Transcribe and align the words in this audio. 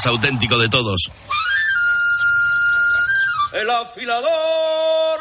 más 0.00 0.06
auténtico 0.06 0.56
de 0.58 0.68
todos. 0.68 0.98
El 3.52 3.68
afilador. 3.68 5.18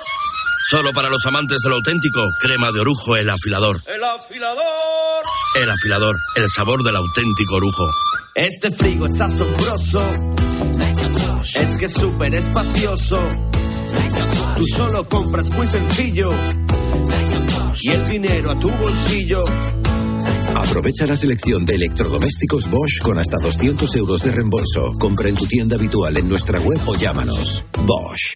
Solo 0.69 0.91
para 0.93 1.09
los 1.09 1.25
amantes 1.25 1.57
del 1.63 1.73
auténtico, 1.73 2.21
crema 2.39 2.71
de 2.71 2.79
orujo, 2.79 3.17
el 3.17 3.29
afilador. 3.29 3.81
El 3.87 4.03
afilador. 4.03 5.23
El 5.55 5.69
afilador, 5.69 6.15
el 6.35 6.45
sabor 6.55 6.83
del 6.83 6.95
auténtico 6.95 7.55
orujo. 7.55 7.89
Este 8.35 8.71
frigo 8.71 9.05
es 9.05 9.19
asombroso. 9.19 10.05
Es 11.55 11.75
que 11.75 11.85
es 11.85 11.93
súper 11.93 12.33
espacioso. 12.35 13.21
Tú 14.55 14.65
solo 14.75 15.09
compras 15.09 15.49
muy 15.49 15.67
sencillo. 15.67 16.31
Y 17.81 17.89
el 17.89 18.07
dinero 18.07 18.51
a 18.51 18.59
tu 18.59 18.69
bolsillo. 18.69 19.43
Aprovecha 20.55 21.05
la 21.05 21.15
selección 21.15 21.65
de 21.65 21.75
electrodomésticos 21.75 22.69
Bosch 22.69 23.01
con 23.01 23.17
hasta 23.17 23.37
200 23.37 23.95
euros 23.95 24.23
de 24.23 24.31
reembolso. 24.31 24.93
Compra 24.99 25.29
en 25.29 25.35
tu 25.35 25.45
tienda 25.45 25.75
habitual 25.75 26.17
en 26.17 26.29
nuestra 26.29 26.59
web 26.59 26.79
o 26.85 26.95
llámanos. 26.95 27.63
Bosch. 27.85 28.35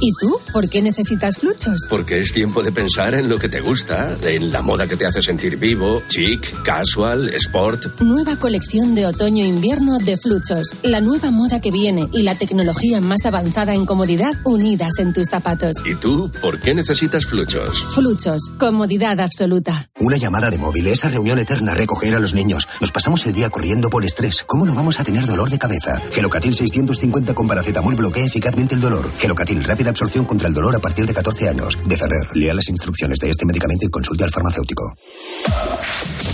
¿Y 0.00 0.12
tú? 0.20 0.38
¿Por 0.52 0.68
qué 0.68 0.80
necesitas 0.80 1.38
fluchos? 1.38 1.86
Porque 1.90 2.18
es 2.18 2.32
tiempo 2.32 2.62
de 2.62 2.70
pensar 2.70 3.14
en 3.14 3.28
lo 3.28 3.38
que 3.38 3.48
te 3.48 3.60
gusta, 3.60 4.16
en 4.22 4.52
la 4.52 4.62
moda 4.62 4.86
que 4.86 4.96
te 4.96 5.06
hace 5.06 5.20
sentir 5.20 5.56
vivo, 5.56 6.02
chic, 6.08 6.62
casual, 6.62 7.28
sport. 7.34 8.00
Nueva 8.00 8.36
colección 8.36 8.94
de 8.94 9.06
otoño-invierno 9.06 9.98
de 9.98 10.16
fluchos. 10.16 10.68
La 10.82 11.00
nueva 11.00 11.30
moda 11.30 11.60
que 11.60 11.72
viene 11.72 12.06
y 12.12 12.22
la 12.22 12.36
tecnología 12.36 13.00
más 13.00 13.26
avanzada 13.26 13.74
en 13.74 13.86
comodidad 13.86 14.34
unidas 14.44 14.92
en 14.98 15.12
tus 15.12 15.28
zapatos. 15.28 15.76
¿Y 15.84 15.96
tú? 15.96 16.30
¿Por 16.40 16.60
qué 16.60 16.74
necesitas 16.74 17.26
fluchos? 17.26 17.82
Fluchos. 17.94 18.52
Comodidad 18.58 19.18
absoluta. 19.20 19.90
Una 19.98 20.16
llamada 20.16 20.50
de 20.50 20.58
móvil, 20.58 20.86
esa 20.86 21.08
reunión 21.08 21.38
eterna, 21.40 21.74
recoger 21.74 22.14
a 22.14 22.20
los 22.20 22.34
niños. 22.34 22.68
Nos 22.80 22.92
pasamos 22.92 23.26
el 23.26 23.32
día 23.32 23.50
corriendo 23.50 23.90
por 23.90 24.04
estrés. 24.04 24.44
¿Cómo 24.46 24.64
no 24.64 24.74
vamos 24.74 25.00
a 25.00 25.04
tener 25.04 25.26
dolor 25.26 25.50
de 25.50 25.58
cabeza? 25.58 26.00
Gelocatil 26.12 26.54
650 26.54 27.34
con 27.34 27.48
paracetamol 27.48 27.96
bloquea 27.96 28.26
eficazmente 28.26 28.76
el 28.76 28.80
dolor. 28.80 29.10
Gelocatil 29.18 29.64
rápida 29.88 29.90
absorción 29.90 30.24
contra 30.24 30.48
el 30.48 30.54
dolor 30.54 30.74
a 30.76 30.80
partir 30.80 31.06
de 31.06 31.14
14 31.14 31.48
años. 31.48 31.78
De 31.84 31.96
Ferrer, 31.96 32.28
lea 32.34 32.54
las 32.54 32.68
instrucciones 32.68 33.18
de 33.18 33.30
este 33.30 33.46
medicamento 33.46 33.86
y 33.86 33.90
consulte 33.90 34.24
al 34.24 34.30
farmacéutico. 34.30 34.94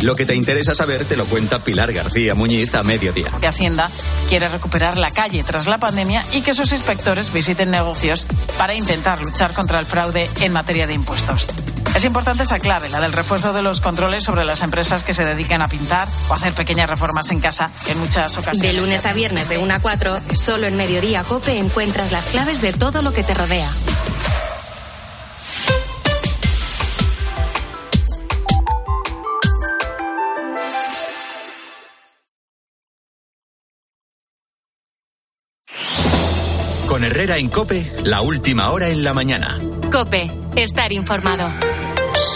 Lo 0.02 0.14
que 0.14 0.26
te 0.26 0.34
interesa 0.34 0.74
saber 0.74 1.04
te 1.04 1.16
lo 1.16 1.24
cuenta 1.24 1.62
Pilar 1.62 1.92
García 1.92 2.34
Muñiz 2.34 2.74
a 2.74 2.82
mediodía. 2.82 3.28
De 3.40 3.46
Hacienda 3.46 3.90
quiere 4.28 4.48
recuperar 4.48 4.98
la 4.98 5.10
calle 5.10 5.44
tras 5.44 5.66
la 5.66 5.78
pandemia 5.78 6.24
y 6.32 6.42
que 6.42 6.54
sus 6.54 6.72
inspectores 6.72 7.32
visiten 7.32 7.70
negocios 7.70 8.26
para 8.58 8.74
intentar 8.74 9.20
luchar 9.20 9.54
contra 9.54 9.80
el 9.80 9.86
fraude 9.86 10.28
en 10.40 10.52
materia 10.52 10.86
de 10.86 10.94
impuestos. 10.94 11.46
Es 11.94 12.04
importante 12.04 12.42
esa 12.42 12.58
clave, 12.58 12.88
la 12.88 13.00
del 13.00 13.12
refuerzo 13.12 13.52
de 13.52 13.62
los 13.62 13.80
controles 13.80 14.24
sobre 14.24 14.44
las 14.44 14.62
empresas 14.62 15.04
que 15.04 15.14
se 15.14 15.24
dedican 15.24 15.62
a 15.62 15.68
pintar 15.68 16.08
o 16.28 16.34
hacer 16.34 16.52
pequeñas 16.52 16.90
reformas 16.90 17.30
en 17.30 17.40
casa, 17.40 17.70
que 17.84 17.92
en 17.92 17.98
muchas 17.98 18.36
ocasiones. 18.36 18.62
De 18.62 18.72
lunes 18.72 19.06
a 19.06 19.12
viernes 19.12 19.48
de 19.48 19.58
1 19.58 19.74
a 19.74 19.78
4, 19.78 20.18
solo 20.34 20.66
en 20.66 20.76
Mediodía 20.76 21.22
Cope 21.22 21.56
encuentras 21.58 22.10
las 22.10 22.26
claves 22.28 22.60
de 22.62 22.72
todo 22.72 23.00
lo 23.00 23.12
que 23.12 23.22
te 23.22 23.34
rodea. 23.34 23.68
Con 36.88 37.02
Herrera 37.02 37.38
en 37.38 37.48
Cope, 37.48 37.92
la 38.04 38.20
última 38.20 38.70
hora 38.70 38.88
en 38.88 39.02
la 39.02 39.12
mañana. 39.12 39.58
Cope, 39.90 40.30
estar 40.56 40.92
informado. 40.92 41.48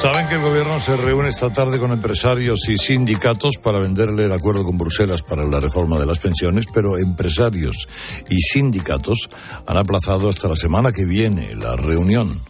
Saben 0.01 0.29
que 0.29 0.35
el 0.35 0.43
gobierno 0.43 0.79
se 0.81 0.97
reúne 0.97 1.29
esta 1.29 1.51
tarde 1.51 1.79
con 1.79 1.93
empresarios 1.93 2.69
y 2.69 2.77
sindicatos 2.77 3.57
para 3.57 3.79
venderle 3.79 4.25
el 4.27 4.33
acuerdo 4.33 4.65
con 4.65 4.77
Bruselas 4.77 5.23
para 5.23 5.45
la 5.45 5.61
reforma 5.61 5.99
de 5.99 6.07
las 6.07 6.21
pensiones, 6.21 6.67
pero 6.73 6.99
empresarios 6.99 7.89
y 8.29 8.41
sindicatos 8.41 9.29
han 9.67 9.77
aplazado 9.77 10.29
hasta 10.29 10.49
la 10.49 10.57
semana 10.57 10.93
que 10.93 11.05
viene 11.05 11.55
la 11.55 11.75
reunión 11.75 12.41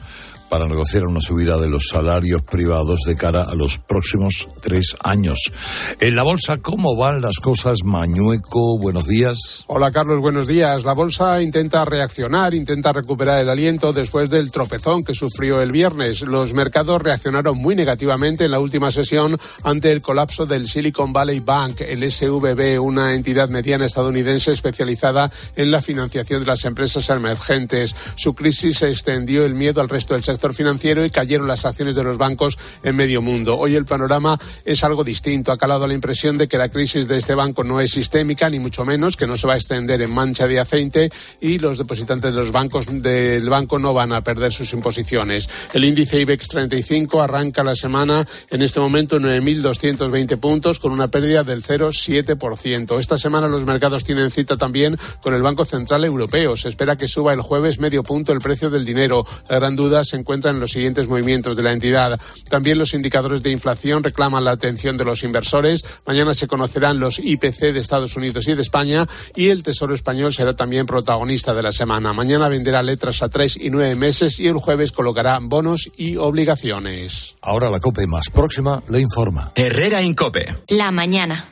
para 0.49 0.67
negociar 0.67 1.05
una 1.05 1.21
subida 1.21 1.59
de 1.59 1.69
los 1.69 1.89
salarios 1.89 2.43
privados 2.43 3.01
de 3.07 3.17
cara 3.17 3.43
a 3.43 3.55
los 3.55 3.79
próximos 3.79 4.49
tres 4.63 4.97
años. 5.03 5.53
En 6.01 6.17
la 6.17 6.23
bolsa, 6.23 6.59
¿cómo 6.59 6.97
van 6.97 7.21
las 7.21 7.39
cosas? 7.39 7.79
Mañueco, 7.85 8.79
buenos 8.79 9.07
días. 9.07 9.65
Hola 9.67 9.93
Carlos, 9.93 10.21
buenos 10.21 10.47
días. 10.47 10.85
La 10.85 10.95
bolsa 10.95 11.43
intenta 11.43 11.85
reaccionar, 11.85 12.55
intenta 12.55 12.93
recuperar 12.93 13.41
el 13.41 13.49
aliento 13.49 13.93
después 13.93 14.31
del 14.31 14.51
tropezón 14.51 15.05
que 15.05 15.15
sufrió 15.15 15.61
el 15.61 15.71
viernes. 15.71 16.23
Los 16.23 16.55
mercados 16.55 17.03
reaccionaron 17.03 17.59
muy 17.59 17.77
negativamente 17.77 18.47
en 18.47 18.53
la 18.53 18.61
última 18.61 18.91
sesión 18.91 19.39
ante 19.65 19.93
el 19.93 20.01
colapso 20.01 20.47
del 20.47 20.67
Silicon 20.67 21.13
Valley 21.13 21.41
Bank, 21.41 21.83
el 21.83 22.11
SVB, 22.11 22.81
una 22.81 23.15
entidad 23.15 23.49
mediana 23.49 23.87
estadounidense 23.87 24.53
especializada 24.53 25.31
en 25.57 25.71
la 25.71 25.83
financiación 25.83 26.41
de 26.41 26.47
las 26.47 26.65
empresas 26.65 27.11
emergentes. 27.11 27.95
Su 28.17 28.35
crisis 28.35 28.79
se 28.79 28.89
extendió 28.89 29.45
el 29.45 29.55
miedo 29.55 29.81
al 29.81 29.89
resto 29.89 30.15
del 30.15 30.25
sector 30.25 30.38
financiero 30.55 31.05
y 31.05 31.11
cayeron 31.11 31.49
las 31.49 31.65
acciones 31.65 31.97
de 31.97 32.05
los 32.05 32.19
bancos 32.19 32.59
en 32.83 32.97
medio 32.97 33.23
mundo. 33.23 33.59
Hoy 33.59 33.75
el 33.75 33.85
panorama 33.85 34.39
es 34.65 34.85
algo 34.85 35.05
distinto. 35.05 35.53
Ha 35.53 35.59
calado 35.59 35.87
la 35.87 35.95
impresión 35.95 36.39
de 36.39 36.49
que 36.49 36.59
la 36.59 36.69
crisis 36.69 37.09
de 37.09 37.17
este 37.17 37.35
banco 37.35 37.65
no 37.65 37.81
es 37.81 37.91
sistémica, 37.91 38.49
ni 38.49 38.59
mucho 38.59 38.85
menos, 38.85 39.17
que 39.17 39.27
no 39.27 39.37
se 39.37 39.47
va 39.47 39.55
a 39.55 39.57
extender 39.57 40.01
en 40.03 40.13
mancha 40.13 40.47
de 40.47 40.61
aceite 40.61 41.11
y 41.41 41.59
los 41.59 41.79
depositantes 41.79 42.33
de 42.33 42.39
los 42.39 42.53
bancos 42.53 42.87
del 42.87 43.49
banco 43.49 43.79
no 43.79 43.93
van 43.93 44.13
a 44.13 44.23
perder 44.23 44.53
sus 44.53 44.73
imposiciones. 44.73 45.49
El 45.75 45.85
índice 45.85 46.21
IBEX 46.21 46.49
35 46.49 47.23
arranca 47.23 47.65
la 47.65 47.75
semana 47.75 48.27
en 48.51 48.63
este 48.63 48.81
momento 48.81 49.17
en 49.17 49.25
9.220 49.25 50.39
puntos 50.39 50.79
con 50.79 50.93
una 50.93 51.09
pérdida 51.09 51.45
del 51.45 51.63
0,7%. 51.63 52.99
Esta 52.99 53.19
semana 53.19 53.49
los 53.49 53.65
mercados 53.65 54.05
tienen 54.05 54.31
cita 54.31 54.57
también 54.57 54.97
con 55.23 55.35
el 55.35 55.43
Banco 55.43 55.65
Central 55.65 56.05
Europeo. 56.05 56.57
Se 56.57 56.69
espera 56.69 56.97
que 56.97 57.09
suba 57.09 57.33
el 57.33 57.41
jueves 57.41 57.79
medio 57.79 58.03
punto 58.03 58.33
el 58.33 58.41
precio 58.41 58.71
del 58.71 58.85
dinero. 58.85 59.27
La 59.49 59.57
gran 59.57 59.77
duda 59.77 60.05
se 60.05 60.17
encuentran 60.29 60.57
en 60.57 60.61
los 60.61 60.73
siguientes 60.73 61.09
movimientos 61.09 61.57
de 61.57 61.63
la 61.63 61.73
entidad. 61.73 62.21
También 62.51 62.77
los 62.77 62.93
indicadores 62.93 63.43
de 63.43 63.51
inflación 63.51 64.05
reclaman 64.05 64.45
la 64.45 64.51
atención 64.51 64.99
de 64.99 65.07
los 65.07 65.25
inversores. 65.25 65.87
Mañana 66.07 66.35
se 66.35 66.47
conocerán 66.47 67.01
los 67.01 67.19
IPC 67.19 67.73
de 67.73 67.81
Estados 67.81 68.15
Unidos 68.15 68.47
y 68.47 68.55
de 68.55 68.61
España 68.61 69.09
y 69.35 69.49
el 69.49 69.63
Tesoro 69.63 69.95
español 69.95 70.35
será 70.35 70.53
también 70.53 70.85
protagonista 70.85 71.55
de 71.55 71.63
la 71.63 71.73
semana. 71.73 72.13
Mañana 72.13 72.51
venderá 72.51 72.83
letras 72.83 73.23
a 73.23 73.31
tres 73.31 73.57
y 73.59 73.71
nueve 73.71 73.95
meses 73.95 74.39
y 74.39 74.49
el 74.49 74.59
jueves 74.59 74.93
colocará 74.93 75.39
bonos 75.41 75.91
y 75.97 76.17
obligaciones. 76.17 77.35
Ahora 77.41 77.71
la 77.71 77.81
COPE 77.81 78.07
más 78.07 78.29
próxima 78.29 78.83
le 78.91 79.01
informa. 79.01 79.53
Herrera 79.55 80.03
en 80.03 80.13
Cope. 80.13 80.55
La 80.69 80.91
mañana. 80.91 81.43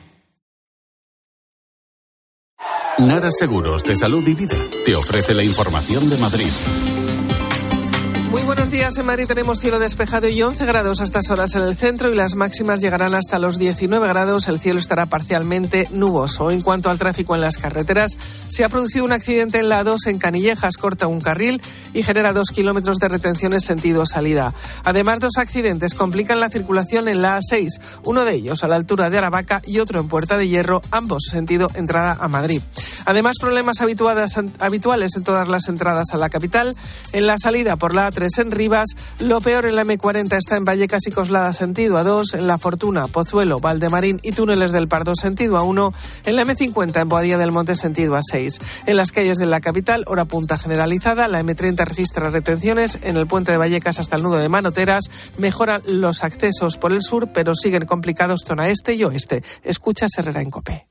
Nara 2.99 3.31
Seguros 3.31 3.83
de 3.83 3.95
Salud 3.95 4.27
y 4.27 4.35
Vida 4.35 4.57
te 4.85 4.95
ofrece 4.95 5.33
la 5.33 5.43
información 5.43 6.11
de 6.11 6.17
Madrid. 6.17 6.51
Muy 8.29 8.41
buenos 8.41 8.69
días. 8.69 8.97
En 8.97 9.05
Madrid 9.05 9.25
tenemos 9.25 9.59
cielo 9.59 9.79
despejado 9.79 10.27
y 10.27 10.41
11 10.41 10.65
grados 10.65 10.99
a 10.99 11.05
estas 11.05 11.29
horas 11.29 11.55
en 11.55 11.63
el 11.63 11.77
centro 11.77 12.11
y 12.11 12.15
las 12.15 12.35
máximas 12.35 12.81
llegarán 12.81 13.15
hasta 13.15 13.39
los 13.39 13.57
19 13.57 14.05
grados. 14.05 14.49
El 14.49 14.59
cielo 14.59 14.81
estará 14.81 15.05
parcialmente 15.05 15.87
nuboso. 15.91 16.51
En 16.51 16.61
cuanto 16.61 16.89
al 16.89 16.99
tráfico 16.99 17.35
en 17.35 17.41
las 17.41 17.55
carreteras, 17.55 18.17
se 18.49 18.65
ha 18.65 18.69
producido 18.69 19.05
un 19.05 19.13
accidente 19.13 19.59
en 19.59 19.69
la 19.69 19.85
2 19.85 20.07
en 20.07 20.19
Canillejas, 20.19 20.75
corta 20.75 21.07
un 21.07 21.21
carril 21.21 21.61
y 21.93 22.03
genera 22.03 22.33
dos 22.33 22.49
kilómetros 22.49 22.97
de 22.97 23.07
retención 23.07 23.53
en 23.53 23.61
sentido 23.61 24.05
salida. 24.05 24.53
Además, 24.83 25.21
dos 25.21 25.37
accidentes 25.37 25.93
complican 25.93 26.41
la 26.41 26.49
circulación 26.49 27.07
en 27.07 27.21
la 27.21 27.39
A6, 27.39 27.79
uno 28.03 28.25
de 28.25 28.33
ellos 28.33 28.63
a 28.63 28.67
la 28.67 28.75
altura 28.75 29.09
de 29.09 29.19
Aravaca 29.19 29.61
y 29.65 29.79
otro 29.79 30.01
en 30.01 30.09
Puerta 30.09 30.37
de 30.37 30.49
Hierro, 30.49 30.81
ambos 30.91 31.23
sentido 31.31 31.69
entrada 31.75 32.17
a 32.19 32.27
Madrid. 32.27 32.61
Además, 33.05 33.37
problemas 33.39 33.79
habituales 33.79 35.15
en 35.15 35.23
todas 35.23 35.47
las 35.47 35.69
entradas 35.69 36.07
a 36.11 36.17
la 36.17 36.29
capital. 36.29 36.75
En 37.13 37.25
la 37.25 37.37
salida 37.37 37.77
por 37.77 37.95
la 37.95 38.07
A3 38.17 38.41
en 38.41 38.51
Rivas, 38.51 38.87
lo 39.19 39.39
peor 39.41 39.65
en 39.65 39.75
la 39.75 39.83
M40 39.83 40.37
está 40.37 40.55
en 40.55 40.65
Vallecas 40.65 41.05
y 41.05 41.11
Coslada 41.11 41.53
sentido 41.53 41.97
A2, 41.97 42.39
en 42.39 42.47
La 42.47 42.57
Fortuna, 42.57 43.07
Pozuelo, 43.07 43.59
Valdemarín 43.59 44.19
y 44.23 44.31
Túneles 44.31 44.71
del 44.71 44.87
Pardo 44.87 45.13
sentido 45.15 45.59
A1, 45.59 45.93
en 46.25 46.35
la 46.35 46.43
M50 46.43 47.01
en 47.01 47.09
Boadilla 47.09 47.37
del 47.37 47.51
Monte 47.51 47.75
sentido 47.75 48.15
A6. 48.15 48.59
En 48.87 48.97
las 48.97 49.11
calles 49.11 49.37
de 49.37 49.45
la 49.45 49.61
capital, 49.61 50.03
hora 50.07 50.25
punta 50.25 50.57
generalizada, 50.57 51.27
la 51.27 51.43
M30 51.43 51.85
registra 51.85 52.31
retenciones 52.31 52.97
en 53.03 53.17
el 53.17 53.27
puente 53.27 53.51
de 53.51 53.57
Vallecas 53.57 53.99
hasta 53.99 54.15
el 54.15 54.23
nudo 54.23 54.37
de 54.37 54.49
Manoteras, 54.49 55.11
mejoran 55.37 55.81
los 55.87 56.23
accesos 56.23 56.77
por 56.77 56.91
el 56.91 57.03
sur, 57.03 57.29
pero 57.33 57.53
siguen 57.53 57.85
complicados 57.85 58.41
zona 58.45 58.69
este 58.69 58.95
y 58.95 59.03
oeste. 59.03 59.43
Escucha 59.63 60.07
Herrera 60.17 60.41
en 60.41 60.49
Copé. 60.49 60.87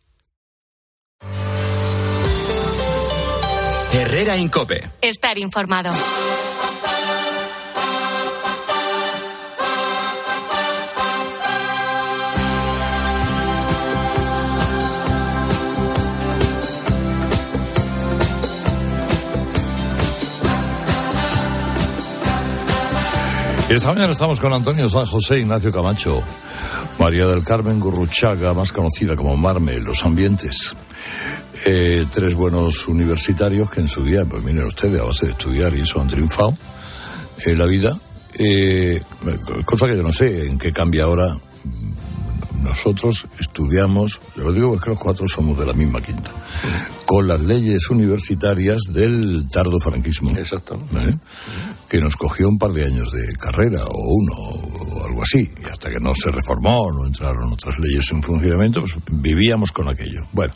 Herrera 3.92 4.36
Incope. 4.36 4.86
Estar 5.00 5.38
informado. 5.38 5.90
Esta 23.68 23.92
mañana 23.92 24.12
estamos 24.12 24.38
con 24.38 24.52
Antonio 24.52 24.88
San 24.88 25.06
José 25.06 25.40
Ignacio 25.40 25.72
Camacho, 25.72 26.22
María 27.00 27.26
del 27.26 27.42
Carmen 27.42 27.80
Gurruchaga, 27.80 28.54
más 28.54 28.70
conocida 28.70 29.16
como 29.16 29.36
Marme, 29.36 29.80
Los 29.80 30.04
Ambientes. 30.04 30.76
Eh, 31.64 32.06
tres 32.12 32.36
buenos 32.36 32.86
universitarios 32.86 33.68
que 33.68 33.80
en 33.80 33.88
su 33.88 34.04
día, 34.04 34.24
pues 34.24 34.44
miren 34.44 34.66
ustedes, 34.66 35.00
a 35.00 35.04
base 35.04 35.26
de 35.26 35.32
estudiar 35.32 35.74
y 35.74 35.80
eso 35.80 36.00
han 36.00 36.06
triunfado 36.06 36.56
en 37.44 37.58
la 37.58 37.66
vida. 37.66 37.98
Eh, 38.34 39.02
cosa 39.64 39.88
que 39.88 39.96
yo 39.96 40.02
no 40.04 40.12
sé 40.12 40.46
en 40.46 40.58
qué 40.58 40.72
cambia 40.72 41.02
ahora. 41.02 41.36
Nosotros 42.62 43.26
estudiamos, 43.38 44.20
yo 44.36 44.44
lo 44.44 44.52
digo 44.52 44.70
porque 44.70 44.90
los 44.90 44.98
cuatro 44.98 45.26
somos 45.28 45.58
de 45.58 45.66
la 45.66 45.72
misma 45.72 46.00
quinta, 46.00 46.32
con 47.04 47.28
las 47.28 47.40
leyes 47.40 47.90
universitarias 47.90 48.82
del 48.92 49.46
tardo 49.48 49.78
franquismo. 49.78 50.30
Exacto. 50.36 50.78
¿eh? 50.98 51.16
Que 51.88 52.00
nos 52.00 52.16
cogió 52.16 52.48
un 52.48 52.58
par 52.58 52.72
de 52.72 52.84
años 52.84 53.12
de 53.12 53.32
carrera, 53.34 53.84
o 53.84 53.96
uno, 53.96 54.32
o 54.34 55.06
algo 55.06 55.22
así, 55.22 55.50
y 55.62 55.68
hasta 55.70 55.90
que 55.90 56.00
no 56.00 56.14
se 56.14 56.30
reformó, 56.30 56.90
no 56.92 57.06
entraron 57.06 57.52
otras 57.52 57.78
leyes 57.78 58.10
en 58.10 58.22
funcionamiento, 58.22 58.80
pues 58.80 58.96
vivíamos 59.10 59.72
con 59.72 59.88
aquello. 59.88 60.26
Bueno, 60.32 60.54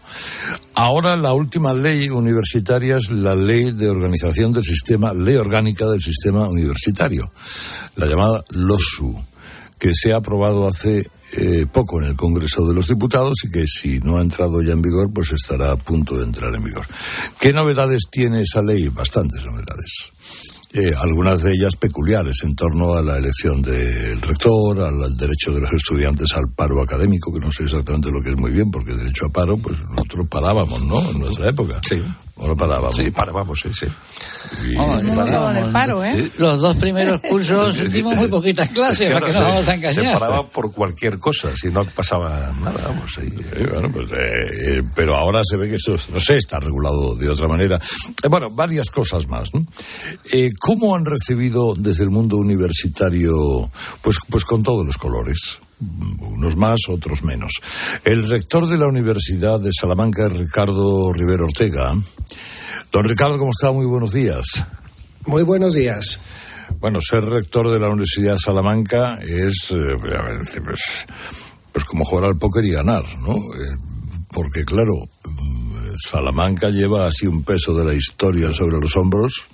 ahora 0.74 1.16
la 1.16 1.32
última 1.32 1.72
ley 1.72 2.08
universitaria 2.08 2.96
es 2.96 3.10
la 3.10 3.34
ley 3.34 3.72
de 3.72 3.88
organización 3.88 4.52
del 4.52 4.64
sistema, 4.64 5.14
ley 5.14 5.36
orgánica 5.36 5.86
del 5.88 6.00
sistema 6.00 6.48
universitario, 6.48 7.30
la 7.96 8.06
llamada 8.06 8.44
LOSU, 8.50 9.14
que 9.78 9.94
se 9.94 10.12
ha 10.12 10.16
aprobado 10.16 10.66
hace 10.68 11.08
eh, 11.32 11.66
poco 11.72 12.00
en 12.02 12.08
el 12.08 12.16
Congreso 12.16 12.66
de 12.66 12.74
los 12.74 12.88
Diputados 12.88 13.44
y 13.44 13.50
que 13.50 13.64
si 13.66 14.00
no 14.00 14.18
ha 14.18 14.20
entrado 14.20 14.60
ya 14.62 14.72
en 14.72 14.82
vigor, 14.82 15.10
pues 15.12 15.32
estará 15.32 15.70
a 15.70 15.76
punto 15.76 16.18
de 16.18 16.24
entrar 16.24 16.52
en 16.54 16.64
vigor. 16.64 16.84
¿Qué 17.38 17.52
novedades 17.52 18.08
tiene 18.10 18.42
esa 18.42 18.62
ley? 18.62 18.88
Bastantes 18.88 19.44
novedades. 19.44 20.10
Eh, 20.72 20.92
algunas 20.96 21.42
de 21.42 21.52
ellas 21.52 21.74
peculiares 21.74 22.44
en 22.44 22.54
torno 22.54 22.94
a 22.94 23.02
la 23.02 23.16
elección 23.16 23.60
del 23.60 24.20
rector, 24.22 24.80
al, 24.80 25.16
derecho 25.16 25.52
de 25.52 25.60
los 25.60 25.72
estudiantes 25.72 26.28
al 26.34 26.48
paro 26.54 26.80
académico, 26.80 27.32
que 27.32 27.40
no 27.40 27.50
sé 27.50 27.64
exactamente 27.64 28.08
lo 28.10 28.22
que 28.22 28.30
es 28.30 28.36
muy 28.36 28.52
bien, 28.52 28.70
porque 28.70 28.94
derecho 28.94 29.26
a 29.26 29.30
paro, 29.30 29.56
pues 29.56 29.82
nosotros 29.90 30.28
parábamos, 30.28 30.80
¿no? 30.84 31.00
En 31.10 31.18
nuestra 31.18 31.48
época. 31.48 31.80
Sí. 31.88 32.00
Ahora 32.40 32.54
parábamos. 32.56 32.96
Sí, 32.96 33.10
parábamos, 33.10 33.60
sí, 33.60 33.68
sí. 33.74 33.86
Y- 34.68 34.76
¿eh? 36.04 36.30
Los 36.38 36.60
dos 36.60 36.76
primeros 36.76 37.20
cursos 37.20 37.92
dimos 37.92 38.16
muy 38.16 38.28
poquitas 38.28 38.68
clases, 38.70 39.12
para 39.12 39.26
que 39.26 39.32
no 39.32 39.40
nos 39.40 39.48
vamos 39.48 39.68
a 39.68 39.72
Se 39.72 39.74
engañar. 39.76 40.18
paraba 40.18 40.46
por 40.48 40.72
cualquier 40.72 41.18
cosa, 41.18 41.50
si 41.56 41.68
no 41.68 41.84
pasaba 41.84 42.52
nada, 42.60 42.80
vamos 42.88 43.16
ahí. 43.18 43.28
Sí, 43.28 43.64
bueno, 43.70 43.90
pues, 43.92 44.10
eh, 44.12 44.16
eh, 44.78 44.82
pero 44.94 45.16
ahora 45.16 45.42
se 45.44 45.56
ve 45.56 45.68
que 45.68 45.76
esto, 45.76 45.96
no 46.12 46.20
sé, 46.20 46.38
está 46.38 46.58
regulado 46.58 47.14
de 47.14 47.28
otra 47.28 47.46
manera. 47.46 47.76
Eh, 48.22 48.28
bueno, 48.28 48.48
varias 48.50 48.90
cosas 48.90 49.26
más. 49.28 49.52
¿no? 49.52 49.64
Eh, 50.32 50.50
¿Cómo 50.58 50.94
han 50.96 51.04
recibido 51.04 51.74
desde 51.76 52.04
el 52.04 52.10
mundo 52.10 52.36
universitario, 52.36 53.68
pues, 54.02 54.16
pues 54.28 54.44
con 54.44 54.62
todos 54.62 54.86
los 54.86 54.96
colores? 54.96 55.58
Unos 56.20 56.56
más, 56.56 56.80
otros 56.88 57.22
menos. 57.22 57.52
El 58.04 58.28
rector 58.28 58.68
de 58.68 58.78
la 58.78 58.86
Universidad 58.86 59.60
de 59.60 59.70
Salamanca 59.72 60.26
es 60.26 60.32
Ricardo 60.32 61.12
Rivero 61.12 61.44
Ortega. 61.44 61.94
Don 62.92 63.04
Ricardo, 63.04 63.38
¿cómo 63.38 63.50
está? 63.50 63.72
Muy 63.72 63.86
buenos 63.86 64.12
días. 64.12 64.44
Muy 65.26 65.42
buenos 65.42 65.74
días. 65.74 66.20
Bueno, 66.80 67.00
ser 67.02 67.24
rector 67.24 67.70
de 67.70 67.78
la 67.78 67.88
Universidad 67.88 68.32
de 68.32 68.38
Salamanca 68.38 69.18
es, 69.20 69.70
eh, 69.72 69.96
pues, 70.64 71.06
pues 71.72 71.84
como 71.84 72.04
jugar 72.04 72.24
al 72.24 72.38
póker 72.38 72.64
y 72.64 72.72
ganar, 72.72 73.04
¿no? 73.18 73.34
Eh, 73.34 73.76
porque 74.32 74.64
claro, 74.64 74.94
mm, 75.24 75.94
Salamanca 76.08 76.70
lleva 76.70 77.06
así 77.06 77.26
un 77.26 77.42
peso 77.42 77.74
de 77.74 77.84
la 77.84 77.94
historia 77.94 78.52
sobre 78.52 78.78
los 78.78 78.96
hombros 78.96 79.46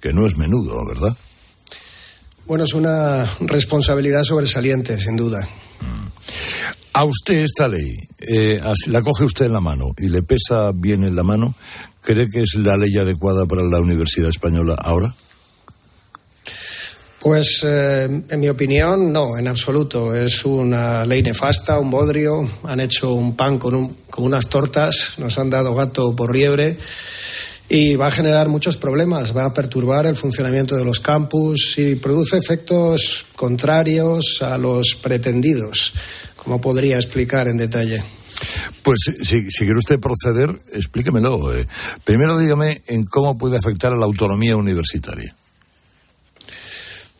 que 0.00 0.12
no 0.12 0.26
es 0.26 0.36
menudo, 0.36 0.86
¿verdad? 0.86 1.16
Bueno, 2.46 2.64
es 2.64 2.74
una 2.74 3.26
responsabilidad 3.40 4.22
sobresaliente, 4.22 4.98
sin 4.98 5.16
duda. 5.16 5.46
A 6.92 7.04
usted 7.04 7.42
esta 7.44 7.68
ley, 7.68 7.94
eh, 8.20 8.60
la 8.86 9.02
coge 9.02 9.24
usted 9.24 9.46
en 9.46 9.52
la 9.52 9.60
mano 9.60 9.92
y 9.98 10.08
le 10.08 10.22
pesa 10.22 10.72
bien 10.74 11.04
en 11.04 11.14
la 11.14 11.22
mano, 11.22 11.54
¿cree 12.02 12.28
que 12.28 12.42
es 12.42 12.54
la 12.56 12.76
ley 12.76 12.96
adecuada 12.96 13.46
para 13.46 13.62
la 13.62 13.78
Universidad 13.80 14.30
Española 14.30 14.74
ahora? 14.78 15.14
Pues, 17.20 17.60
eh, 17.64 18.04
en 18.28 18.40
mi 18.40 18.48
opinión, 18.48 19.12
no, 19.12 19.36
en 19.36 19.48
absoluto. 19.48 20.14
Es 20.14 20.44
una 20.44 21.04
ley 21.04 21.22
nefasta, 21.22 21.78
un 21.80 21.90
bodrio. 21.90 22.48
Han 22.64 22.78
hecho 22.80 23.12
un 23.12 23.34
pan 23.36 23.58
con, 23.58 23.74
un- 23.74 23.96
con 24.08 24.24
unas 24.24 24.48
tortas, 24.48 25.14
nos 25.18 25.36
han 25.38 25.50
dado 25.50 25.74
gato 25.74 26.14
por 26.14 26.34
liebre 26.34 26.76
y 27.68 27.96
va 27.96 28.06
a 28.06 28.10
generar 28.10 28.48
muchos 28.48 28.76
problemas. 28.76 29.36
Va 29.36 29.44
a 29.44 29.54
perturbar 29.54 30.06
el 30.06 30.16
funcionamiento 30.16 30.76
de 30.76 30.84
los 30.84 31.00
campus 31.00 31.74
y 31.78 31.96
produce 31.96 32.38
efectos 32.38 33.26
contrarios 33.36 34.42
a 34.42 34.56
los 34.58 34.94
pretendidos. 35.02 35.94
como 36.36 36.60
podría 36.60 36.96
explicar 36.96 37.46
en 37.48 37.58
detalle? 37.58 38.02
Pues 38.82 39.00
si, 39.22 39.42
quiere 39.58 39.76
usted 39.76 40.00
proceder, 40.00 40.48
explíquemelo. 40.72 41.54
eh. 41.54 41.66
Primero 42.04 42.38
dígame 42.38 42.80
en 42.86 43.04
cómo 43.04 43.36
puede 43.36 43.58
afectar 43.58 43.92
a 43.92 43.96
la 43.96 44.06
autonomía 44.06 44.56
universitaria. 44.56 45.34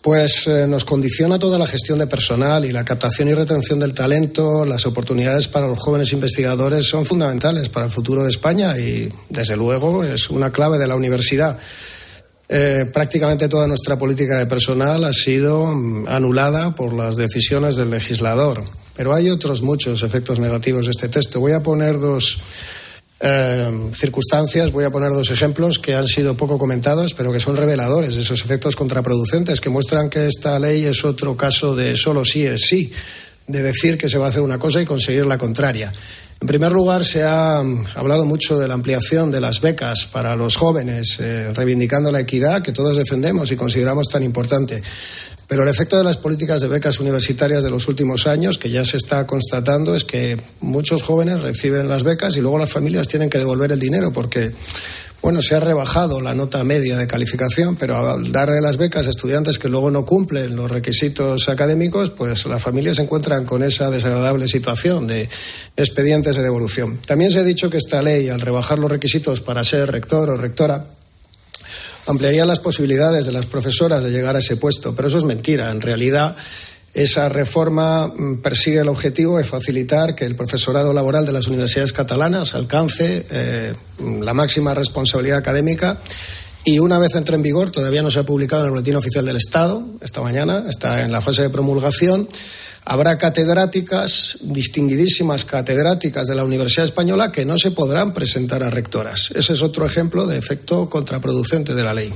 Pues 0.00 0.46
eh, 0.46 0.66
nos 0.68 0.84
condiciona 0.84 1.38
toda 1.38 1.58
la 1.58 1.66
gestión 1.66 1.98
de 1.98 2.06
personal 2.06 2.64
y 2.64 2.70
la 2.70 2.84
captación 2.84 3.28
y 3.28 3.34
retención 3.34 3.80
del 3.80 3.94
talento. 3.94 4.64
Las 4.64 4.86
oportunidades 4.86 5.48
para 5.48 5.66
los 5.66 5.78
jóvenes 5.78 6.12
investigadores 6.12 6.86
son 6.86 7.04
fundamentales 7.04 7.68
para 7.68 7.86
el 7.86 7.92
futuro 7.92 8.22
de 8.22 8.30
España 8.30 8.78
y, 8.78 9.12
desde 9.28 9.56
luego, 9.56 10.04
es 10.04 10.30
una 10.30 10.52
clave 10.52 10.78
de 10.78 10.86
la 10.86 10.94
universidad. 10.94 11.58
Eh, 12.48 12.86
prácticamente 12.92 13.48
toda 13.48 13.66
nuestra 13.66 13.98
política 13.98 14.38
de 14.38 14.46
personal 14.46 15.04
ha 15.04 15.12
sido 15.12 15.66
mm, 15.66 16.08
anulada 16.08 16.74
por 16.74 16.94
las 16.94 17.16
decisiones 17.16 17.76
del 17.76 17.90
legislador. 17.90 18.62
Pero 18.96 19.14
hay 19.14 19.28
otros 19.30 19.62
muchos 19.62 20.02
efectos 20.02 20.38
negativos 20.38 20.86
de 20.86 20.92
este 20.92 21.08
texto. 21.08 21.40
Voy 21.40 21.52
a 21.52 21.62
poner 21.62 21.98
dos 21.98 22.38
eh, 23.20 23.90
circunstancias, 23.94 24.70
voy 24.70 24.84
a 24.84 24.90
poner 24.90 25.10
dos 25.10 25.30
ejemplos 25.30 25.78
que 25.78 25.94
han 25.94 26.06
sido 26.06 26.36
poco 26.36 26.58
comentados, 26.58 27.14
pero 27.14 27.32
que 27.32 27.40
son 27.40 27.56
reveladores 27.56 28.14
de 28.14 28.20
esos 28.20 28.44
efectos 28.44 28.76
contraproducentes, 28.76 29.60
que 29.60 29.70
muestran 29.70 30.08
que 30.08 30.26
esta 30.26 30.58
ley 30.58 30.84
es 30.84 31.04
otro 31.04 31.36
caso 31.36 31.74
de 31.74 31.96
solo 31.96 32.24
sí 32.24 32.46
es 32.46 32.62
sí, 32.62 32.92
de 33.46 33.62
decir 33.62 33.98
que 33.98 34.08
se 34.08 34.18
va 34.18 34.26
a 34.26 34.28
hacer 34.28 34.42
una 34.42 34.58
cosa 34.58 34.80
y 34.80 34.86
conseguir 34.86 35.26
la 35.26 35.38
contraria. 35.38 35.92
En 36.40 36.46
primer 36.46 36.70
lugar, 36.70 37.04
se 37.04 37.24
ha 37.24 37.60
mm, 37.60 37.86
hablado 37.96 38.24
mucho 38.24 38.58
de 38.58 38.68
la 38.68 38.74
ampliación 38.74 39.32
de 39.32 39.40
las 39.40 39.60
becas 39.60 40.06
para 40.06 40.36
los 40.36 40.56
jóvenes, 40.56 41.18
eh, 41.18 41.52
reivindicando 41.52 42.12
la 42.12 42.20
equidad 42.20 42.62
que 42.62 42.72
todos 42.72 42.96
defendemos 42.96 43.50
y 43.50 43.56
consideramos 43.56 44.08
tan 44.08 44.22
importante. 44.22 44.80
Pero 45.48 45.62
el 45.62 45.68
efecto 45.70 45.96
de 45.96 46.04
las 46.04 46.18
políticas 46.18 46.60
de 46.60 46.68
becas 46.68 47.00
universitarias 47.00 47.64
de 47.64 47.70
los 47.70 47.88
últimos 47.88 48.26
años, 48.26 48.58
que 48.58 48.68
ya 48.68 48.84
se 48.84 48.98
está 48.98 49.26
constatando, 49.26 49.94
es 49.94 50.04
que 50.04 50.38
muchos 50.60 51.02
jóvenes 51.02 51.40
reciben 51.40 51.88
las 51.88 52.02
becas 52.02 52.36
y 52.36 52.42
luego 52.42 52.58
las 52.58 52.70
familias 52.70 53.08
tienen 53.08 53.30
que 53.30 53.38
devolver 53.38 53.72
el 53.72 53.80
dinero 53.80 54.12
porque, 54.12 54.52
bueno, 55.22 55.40
se 55.40 55.54
ha 55.54 55.60
rebajado 55.60 56.20
la 56.20 56.34
nota 56.34 56.62
media 56.64 56.98
de 56.98 57.06
calificación, 57.06 57.76
pero 57.76 57.96
al 57.96 58.30
darle 58.30 58.60
las 58.60 58.76
becas 58.76 59.06
a 59.06 59.10
estudiantes 59.10 59.58
que 59.58 59.70
luego 59.70 59.90
no 59.90 60.04
cumplen 60.04 60.54
los 60.54 60.70
requisitos 60.70 61.48
académicos, 61.48 62.10
pues 62.10 62.44
las 62.44 62.60
familias 62.60 62.96
se 62.96 63.04
encuentran 63.04 63.46
con 63.46 63.62
esa 63.62 63.90
desagradable 63.90 64.48
situación 64.48 65.06
de 65.06 65.30
expedientes 65.78 66.36
de 66.36 66.42
devolución. 66.42 66.98
También 67.06 67.30
se 67.30 67.38
ha 67.38 67.42
dicho 67.42 67.70
que 67.70 67.78
esta 67.78 68.02
ley, 68.02 68.28
al 68.28 68.42
rebajar 68.42 68.78
los 68.78 68.90
requisitos 68.90 69.40
para 69.40 69.64
ser 69.64 69.90
rector 69.90 70.30
o 70.30 70.36
rectora, 70.36 70.97
ampliaría 72.08 72.44
las 72.44 72.58
posibilidades 72.58 73.26
de 73.26 73.32
las 73.32 73.46
profesoras 73.46 74.02
de 74.02 74.10
llegar 74.10 74.34
a 74.34 74.40
ese 74.40 74.56
puesto, 74.56 74.96
pero 74.96 75.08
eso 75.08 75.18
es 75.18 75.24
mentira. 75.24 75.70
En 75.70 75.80
realidad, 75.80 76.34
esa 76.94 77.28
reforma 77.28 78.08
mm, 78.08 78.38
persigue 78.40 78.80
el 78.80 78.88
objetivo 78.88 79.38
de 79.38 79.44
facilitar 79.44 80.14
que 80.14 80.24
el 80.24 80.34
profesorado 80.34 80.92
laboral 80.92 81.26
de 81.26 81.32
las 81.32 81.46
universidades 81.46 81.92
catalanas 81.92 82.54
alcance 82.54 83.26
eh, 83.30 83.74
la 84.20 84.32
máxima 84.32 84.74
responsabilidad 84.74 85.38
académica. 85.38 86.00
Y 86.64 86.80
una 86.80 86.98
vez 86.98 87.14
entre 87.14 87.36
en 87.36 87.42
vigor, 87.42 87.70
todavía 87.70 88.02
no 88.02 88.10
se 88.10 88.18
ha 88.18 88.24
publicado 88.24 88.62
en 88.62 88.66
el 88.66 88.72
Boletín 88.72 88.96
Oficial 88.96 89.24
del 89.24 89.36
Estado, 89.36 89.82
esta 90.00 90.20
mañana, 90.22 90.64
está 90.68 91.02
en 91.02 91.12
la 91.12 91.20
fase 91.20 91.42
de 91.42 91.50
promulgación. 91.50 92.28
Habrá 92.84 93.18
catedráticas, 93.18 94.38
distinguidísimas 94.40 95.44
catedráticas 95.44 96.26
de 96.26 96.34
la 96.34 96.44
Universidad 96.44 96.84
Española, 96.84 97.30
que 97.30 97.44
no 97.44 97.58
se 97.58 97.70
podrán 97.70 98.14
presentar 98.14 98.62
a 98.62 98.70
rectoras. 98.70 99.30
Ese 99.34 99.52
es 99.52 99.62
otro 99.62 99.84
ejemplo 99.84 100.26
de 100.26 100.38
efecto 100.38 100.88
contraproducente 100.88 101.74
de 101.74 101.82
la 101.82 101.94
ley. 101.94 102.12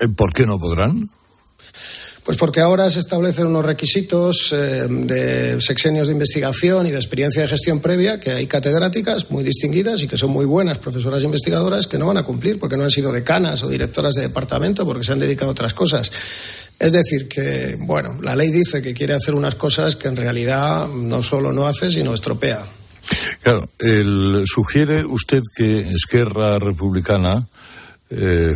Eh, 0.00 0.08
¿Por 0.14 0.32
qué 0.32 0.46
no 0.46 0.58
podrán? 0.58 1.06
Pues 2.24 2.36
porque 2.36 2.60
ahora 2.60 2.88
se 2.88 3.00
establecen 3.00 3.48
unos 3.48 3.64
requisitos 3.64 4.52
eh, 4.52 4.86
de 4.88 5.60
sexenios 5.60 6.06
de 6.06 6.12
investigación 6.12 6.86
y 6.86 6.92
de 6.92 6.96
experiencia 6.96 7.42
de 7.42 7.48
gestión 7.48 7.80
previa, 7.80 8.20
que 8.20 8.30
hay 8.30 8.46
catedráticas 8.46 9.28
muy 9.32 9.42
distinguidas 9.42 10.00
y 10.02 10.06
que 10.06 10.16
son 10.16 10.30
muy 10.30 10.44
buenas 10.44 10.78
profesoras 10.78 11.24
investigadoras 11.24 11.88
que 11.88 11.98
no 11.98 12.06
van 12.06 12.18
a 12.18 12.22
cumplir 12.22 12.60
porque 12.60 12.76
no 12.76 12.84
han 12.84 12.92
sido 12.92 13.10
decanas 13.10 13.64
o 13.64 13.68
directoras 13.68 14.14
de 14.14 14.22
departamento 14.22 14.86
porque 14.86 15.02
se 15.02 15.12
han 15.12 15.18
dedicado 15.18 15.48
a 15.48 15.52
otras 15.52 15.74
cosas. 15.74 16.12
Es 16.82 16.92
decir, 16.92 17.28
que, 17.28 17.76
bueno, 17.78 18.18
la 18.22 18.34
ley 18.34 18.50
dice 18.50 18.82
que 18.82 18.92
quiere 18.92 19.14
hacer 19.14 19.36
unas 19.36 19.54
cosas 19.54 19.94
que 19.94 20.08
en 20.08 20.16
realidad 20.16 20.88
no 20.88 21.22
solo 21.22 21.52
no 21.52 21.68
hace, 21.68 21.92
sino 21.92 22.12
estropea. 22.12 22.66
Claro, 23.40 23.70
sugiere 24.46 25.04
usted 25.04 25.42
que 25.56 25.94
Esquerra 25.94 26.58
Republicana 26.58 27.46
eh, 28.10 28.52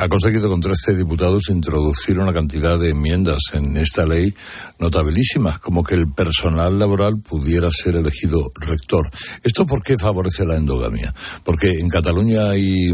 ha 0.00 0.08
conseguido 0.08 0.50
con 0.50 0.60
13 0.60 0.96
diputados 0.96 1.44
introducir 1.50 2.18
una 2.18 2.32
cantidad 2.32 2.76
de 2.76 2.88
enmiendas 2.88 3.38
en 3.52 3.76
esta 3.76 4.04
ley 4.04 4.34
notabilísimas, 4.80 5.60
como 5.60 5.84
que 5.84 5.94
el 5.94 6.12
personal 6.12 6.76
laboral 6.76 7.20
pudiera 7.20 7.70
ser 7.70 7.94
elegido 7.94 8.50
rector. 8.56 9.08
¿Esto 9.44 9.64
por 9.64 9.84
qué 9.84 9.96
favorece 9.96 10.44
la 10.44 10.56
endogamia? 10.56 11.14
¿Porque 11.44 11.70
en 11.70 11.88
Cataluña 11.88 12.50
hay 12.50 12.90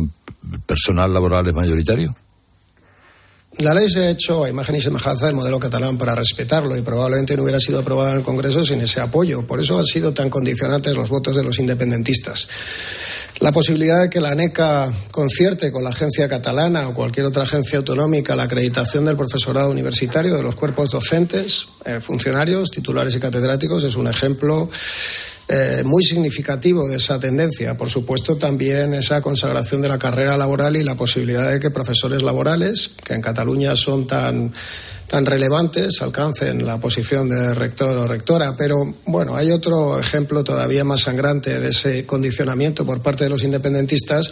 personal 0.66 1.14
laboral 1.14 1.46
es 1.46 1.54
mayoritario? 1.54 2.14
La 3.58 3.72
ley 3.72 3.88
se 3.88 4.00
ha 4.00 4.10
hecho 4.10 4.44
a 4.44 4.48
imagen 4.48 4.74
y 4.74 4.80
semejanza 4.80 5.26
del 5.26 5.36
modelo 5.36 5.60
catalán 5.60 5.96
para 5.96 6.14
respetarlo 6.14 6.76
y 6.76 6.82
probablemente 6.82 7.36
no 7.36 7.44
hubiera 7.44 7.60
sido 7.60 7.78
aprobada 7.78 8.10
en 8.10 8.16
el 8.18 8.22
Congreso 8.24 8.64
sin 8.64 8.80
ese 8.80 9.00
apoyo. 9.00 9.46
Por 9.46 9.60
eso 9.60 9.78
han 9.78 9.84
sido 9.84 10.12
tan 10.12 10.28
condicionantes 10.28 10.96
los 10.96 11.08
votos 11.08 11.36
de 11.36 11.44
los 11.44 11.60
independentistas. 11.60 12.48
La 13.40 13.52
posibilidad 13.52 14.02
de 14.02 14.10
que 14.10 14.20
la 14.20 14.30
ANECA 14.30 14.92
concierte 15.10 15.70
con 15.70 15.84
la 15.84 15.90
agencia 15.90 16.28
catalana 16.28 16.88
o 16.88 16.94
cualquier 16.94 17.26
otra 17.26 17.44
agencia 17.44 17.78
autonómica 17.78 18.34
la 18.34 18.44
acreditación 18.44 19.04
del 19.04 19.16
profesorado 19.16 19.70
universitario, 19.70 20.36
de 20.36 20.42
los 20.42 20.56
cuerpos 20.56 20.90
docentes, 20.90 21.68
eh, 21.84 22.00
funcionarios, 22.00 22.70
titulares 22.70 23.14
y 23.14 23.20
catedráticos 23.20 23.84
es 23.84 23.96
un 23.96 24.08
ejemplo 24.08 24.68
eh, 25.48 25.82
muy 25.84 26.02
significativo 26.02 26.88
de 26.88 26.96
esa 26.96 27.20
tendencia. 27.20 27.76
Por 27.76 27.90
supuesto, 27.90 28.36
también 28.36 28.94
esa 28.94 29.20
consagración 29.20 29.82
de 29.82 29.88
la 29.88 29.98
carrera 29.98 30.36
laboral 30.38 30.76
y 30.76 30.82
la 30.82 30.94
posibilidad 30.94 31.52
de 31.52 31.60
que 31.60 31.70
profesores 31.70 32.22
laborales, 32.22 32.92
que 33.04 33.12
en 33.12 33.20
Cataluña 33.20 33.76
son 33.76 34.06
tan 34.06 34.52
tan 35.06 35.26
relevantes 35.26 36.00
alcancen 36.02 36.64
la 36.64 36.80
posición 36.80 37.28
de 37.28 37.54
rector 37.54 37.96
o 37.96 38.06
rectora. 38.06 38.54
Pero 38.56 38.94
bueno, 39.06 39.36
hay 39.36 39.50
otro 39.50 39.98
ejemplo 39.98 40.44
todavía 40.44 40.84
más 40.84 41.02
sangrante 41.02 41.60
de 41.60 41.70
ese 41.70 42.06
condicionamiento 42.06 42.84
por 42.84 43.00
parte 43.00 43.24
de 43.24 43.30
los 43.30 43.44
independentistas, 43.44 44.30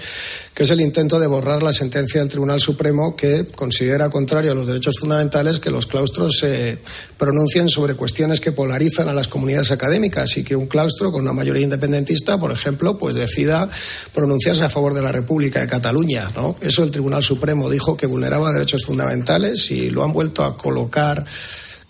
que 0.55 0.63
es 0.63 0.71
el 0.71 0.81
intento 0.81 1.19
de 1.21 1.27
borrar 1.27 1.63
la 1.63 1.73
sentencia 1.73 2.21
del 2.21 2.31
Tribunal 2.31 2.61
Supremo 2.61 3.17
que 3.17 3.47
considera 3.55 4.11
contrario 4.11 4.53
a 4.53 4.55
los 4.55 4.67
derechos 4.67 4.97
fundamentales 4.99 5.61
que 5.61 5.71
los 5.71 5.87
claustros 5.87 6.37
se 6.39 6.79
pronuncien 7.19 7.69
sobre 7.69 7.95
cuestiones 7.95 8.41
que 8.41 8.53
polarizan 8.53 9.09
a 9.09 9.13
las 9.13 9.29
comunidades 9.29 9.71
académicas 9.71 10.37
y 10.37 10.45
que 10.45 10.57
un 10.57 10.67
claustro 10.67 11.13
con 11.13 11.23
una 11.23 11.33
mayoría 11.33 11.63
independentista, 11.63 12.39
por 12.39 12.53
ejemplo, 12.53 12.99
pues 12.99 13.15
decida 13.15 13.69
pronunciarse 14.15 14.65
a 14.65 14.71
favor 14.71 14.95
de 14.95 15.03
la 15.03 15.13
República 15.13 15.61
de 15.61 15.69
Cataluña. 15.69 16.29
¿no? 16.35 16.57
Eso 16.61 16.83
el 16.83 16.91
Tribunal 16.91 17.23
Supremo 17.23 17.71
dijo 17.71 17.97
que 17.97 18.07
vulneraba 18.07 18.53
derechos 18.53 18.85
fundamentales 18.85 19.71
y 19.71 19.91
lo 19.91 20.05
han 20.05 20.13
vuelto 20.13 20.45
a 20.45 20.57
colocar, 20.63 21.25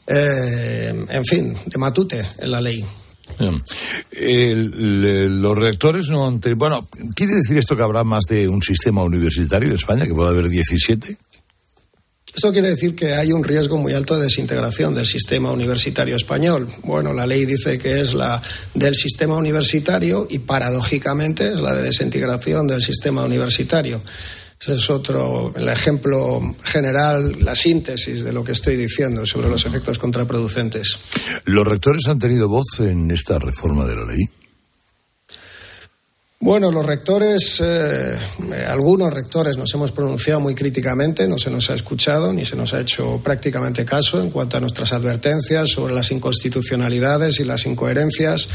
eh, 0.07 1.05
en 1.09 1.25
fin, 1.25 1.57
de 1.67 1.79
matute 1.79 2.23
en 2.39 2.51
la 2.51 2.61
ley. 2.61 2.85
los 4.19 5.59
rectores 5.59 6.09
no 6.09 6.27
han 6.27 6.41
Bueno, 6.57 6.89
¿quiere 7.15 7.35
decir 7.35 7.59
esto 7.59 7.77
que 7.77 7.83
habrá 7.83 8.03
más 8.03 8.25
de 8.29 8.49
un 8.49 8.63
sistema 8.63 9.05
universitario 9.05 9.69
en 9.69 9.75
España, 9.75 10.07
que 10.07 10.15
puede 10.15 10.31
haber 10.31 10.49
17? 10.49 11.19
Esto 12.35 12.51
quiere 12.51 12.71
decir 12.71 12.97
que 12.97 13.13
hay 13.13 13.31
un 13.31 13.45
riesgo 13.45 13.77
muy 13.77 13.93
alto 13.93 14.17
de 14.17 14.25
desintegración 14.25 14.95
del 14.95 15.07
sistema 15.07 15.53
universitario 15.53 16.17
español. 16.17 16.67
Bueno, 16.83 17.13
la 17.13 17.27
ley 17.27 17.45
dice 17.45 17.79
que 17.79 18.01
es 18.01 18.15
la 18.15 18.41
del 18.73 18.95
sistema 18.95 19.37
universitario 19.37 20.27
y 20.31 20.39
paradójicamente 20.39 21.49
es 21.49 21.61
la 21.61 21.75
de 21.75 21.83
desintegración 21.83 22.67
del 22.67 22.81
sistema 22.81 23.23
universitario. 23.23 24.01
Ese 24.63 24.75
es 24.75 24.91
otro, 24.91 25.53
el 25.57 25.69
ejemplo 25.69 26.41
general, 26.63 27.45
la 27.45 27.53
síntesis 27.53 28.23
de 28.23 28.33
lo 28.33 28.45
que 28.45 28.53
estoy 28.53 28.77
diciendo 28.77 29.27
sobre 29.27 29.49
los 29.49 29.67
efectos 29.67 29.99
contraproducentes. 29.99 30.99
¿Los 31.47 31.67
rectores 31.67 32.07
han 32.07 32.21
tenido 32.21 32.49
voz 32.49 32.79
en 32.79 33.11
esta 33.11 33.41
reforma 33.41 33.85
de 33.89 33.97
la 33.97 34.05
ley? 34.05 34.25
Bueno, 36.39 36.71
los 36.71 36.87
rectores, 36.87 37.61
eh, 37.61 38.17
algunos 38.69 39.13
rectores 39.13 39.57
nos 39.57 39.75
hemos 39.75 39.91
pronunciado 39.91 40.39
muy 40.39 40.55
críticamente, 40.55 41.27
no 41.27 41.39
se 41.39 41.51
nos 41.51 41.69
ha 41.71 41.75
escuchado 41.75 42.33
ni 42.33 42.45
se 42.45 42.55
nos 42.55 42.73
ha 42.73 42.81
hecho 42.81 43.21
prácticamente 43.23 43.85
caso 43.85 44.21
en 44.21 44.31
cuanto 44.31 44.57
a 44.57 44.61
nuestras 44.61 44.93
advertencias 44.93 45.71
sobre 45.71 45.95
las 45.95 46.13
inconstitucionalidades 46.13 47.41
y 47.41 47.45
las 47.45 47.67
incoherencias 47.67 48.49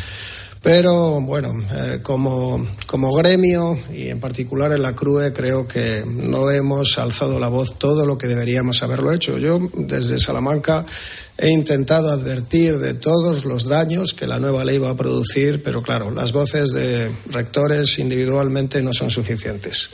pero 0.61 1.21
bueno, 1.21 1.53
eh, 1.73 1.99
como, 2.01 2.65
como 2.85 3.13
gremio 3.13 3.77
y 3.93 4.09
en 4.09 4.19
particular 4.19 4.71
en 4.73 4.81
la 4.81 4.93
CRUE 4.93 5.31
creo 5.33 5.67
que 5.67 6.03
no 6.05 6.49
hemos 6.51 6.97
alzado 6.97 7.39
la 7.39 7.47
voz 7.47 7.77
todo 7.77 8.05
lo 8.05 8.17
que 8.17 8.27
deberíamos 8.27 8.83
haberlo 8.83 9.11
hecho. 9.11 9.37
Yo 9.37 9.59
desde 9.73 10.19
Salamanca 10.19 10.85
he 11.37 11.49
intentado 11.49 12.11
advertir 12.11 12.79
de 12.79 12.95
todos 12.95 13.45
los 13.45 13.65
daños 13.65 14.13
que 14.13 14.27
la 14.27 14.39
nueva 14.39 14.65
ley 14.65 14.77
va 14.77 14.91
a 14.91 14.97
producir, 14.97 15.61
pero 15.63 15.81
claro, 15.81 16.11
las 16.11 16.31
voces 16.31 16.69
de 16.73 17.09
rectores 17.31 17.99
individualmente 17.99 18.81
no 18.81 18.93
son 18.93 19.11
suficientes. 19.11 19.89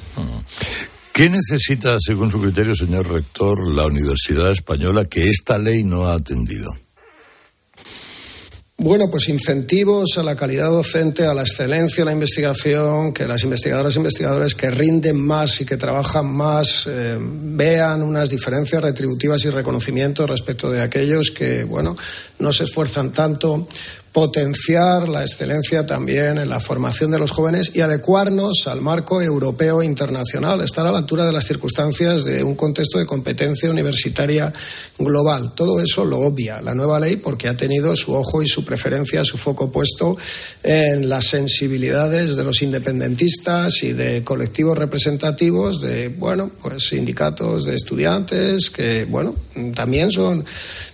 ¿Qué 1.11 1.29
necesita, 1.29 1.97
según 1.99 2.31
su 2.31 2.41
criterio, 2.41 2.73
señor 2.73 3.07
rector, 3.07 3.67
la 3.71 3.85
Universidad 3.85 4.51
Española 4.51 5.05
que 5.05 5.29
esta 5.29 5.59
ley 5.59 5.83
no 5.83 6.07
ha 6.07 6.15
atendido? 6.15 6.71
Bueno, 8.83 9.05
pues 9.09 9.29
incentivos 9.29 10.17
a 10.17 10.23
la 10.23 10.35
calidad 10.35 10.69
docente, 10.69 11.23
a 11.23 11.33
la 11.33 11.43
excelencia 11.43 12.01
en 12.01 12.07
la 12.07 12.11
investigación, 12.11 13.13
que 13.13 13.25
las 13.25 13.41
investigadoras 13.45 13.95
e 13.95 13.99
investigadores 13.99 14.55
que 14.55 14.69
rinden 14.71 15.21
más 15.21 15.61
y 15.61 15.65
que 15.65 15.77
trabajan 15.77 16.25
más 16.25 16.85
eh, 16.87 17.17
vean 17.17 18.03
unas 18.03 18.29
diferencias 18.29 18.83
retributivas 18.83 19.45
y 19.45 19.51
reconocimientos 19.51 20.29
respecto 20.29 20.69
de 20.69 20.81
aquellos 20.81 21.31
que, 21.31 21.63
bueno, 21.63 21.95
no 22.39 22.51
se 22.51 22.65
esfuerzan 22.65 23.09
tanto 23.13 23.69
potenciar 24.13 25.09
la 25.09 25.23
excelencia 25.23 25.87
también 25.87 26.37
en 26.37 26.47
la 26.47 26.59
formación 26.59 27.09
de 27.09 27.17
los 27.17 27.31
jóvenes 27.31 27.71
y 27.73 27.81
adecuarnos 27.81 28.67
al 28.67 28.79
marco 28.79 29.23
europeo 29.23 29.81
e 29.81 29.85
internacional, 29.85 30.61
estar 30.61 30.85
a 30.85 30.91
la 30.91 30.99
altura 30.99 31.25
de 31.25 31.33
las 31.33 31.45
circunstancias 31.45 32.23
de 32.23 32.43
un 32.43 32.53
contexto 32.53 32.99
de 32.99 33.07
competencia 33.07 33.71
universitaria 33.71 34.53
global. 34.99 35.53
Todo 35.55 35.81
eso 35.81 36.05
lo 36.05 36.19
obvia 36.19 36.61
la 36.61 36.75
nueva 36.75 36.99
ley 36.99 37.15
porque 37.15 37.47
ha 37.47 37.57
tenido 37.57 37.95
su 37.95 38.13
ojo 38.13 38.43
y 38.43 38.47
su 38.47 38.63
preferencia, 38.63 39.25
su 39.25 39.39
foco 39.39 39.71
puesto 39.71 40.15
en 40.61 41.09
las 41.09 41.25
sensibilidades 41.25 42.35
de 42.35 42.43
los 42.43 42.61
independentistas 42.61 43.81
y 43.81 43.93
de 43.93 44.23
colectivos 44.23 44.77
representativos 44.77 45.81
de, 45.81 46.09
bueno, 46.09 46.51
pues 46.61 46.89
sindicatos 46.89 47.65
de 47.65 47.73
estudiantes 47.73 48.69
que, 48.69 49.05
bueno, 49.05 49.33
también 49.73 50.11
son 50.11 50.45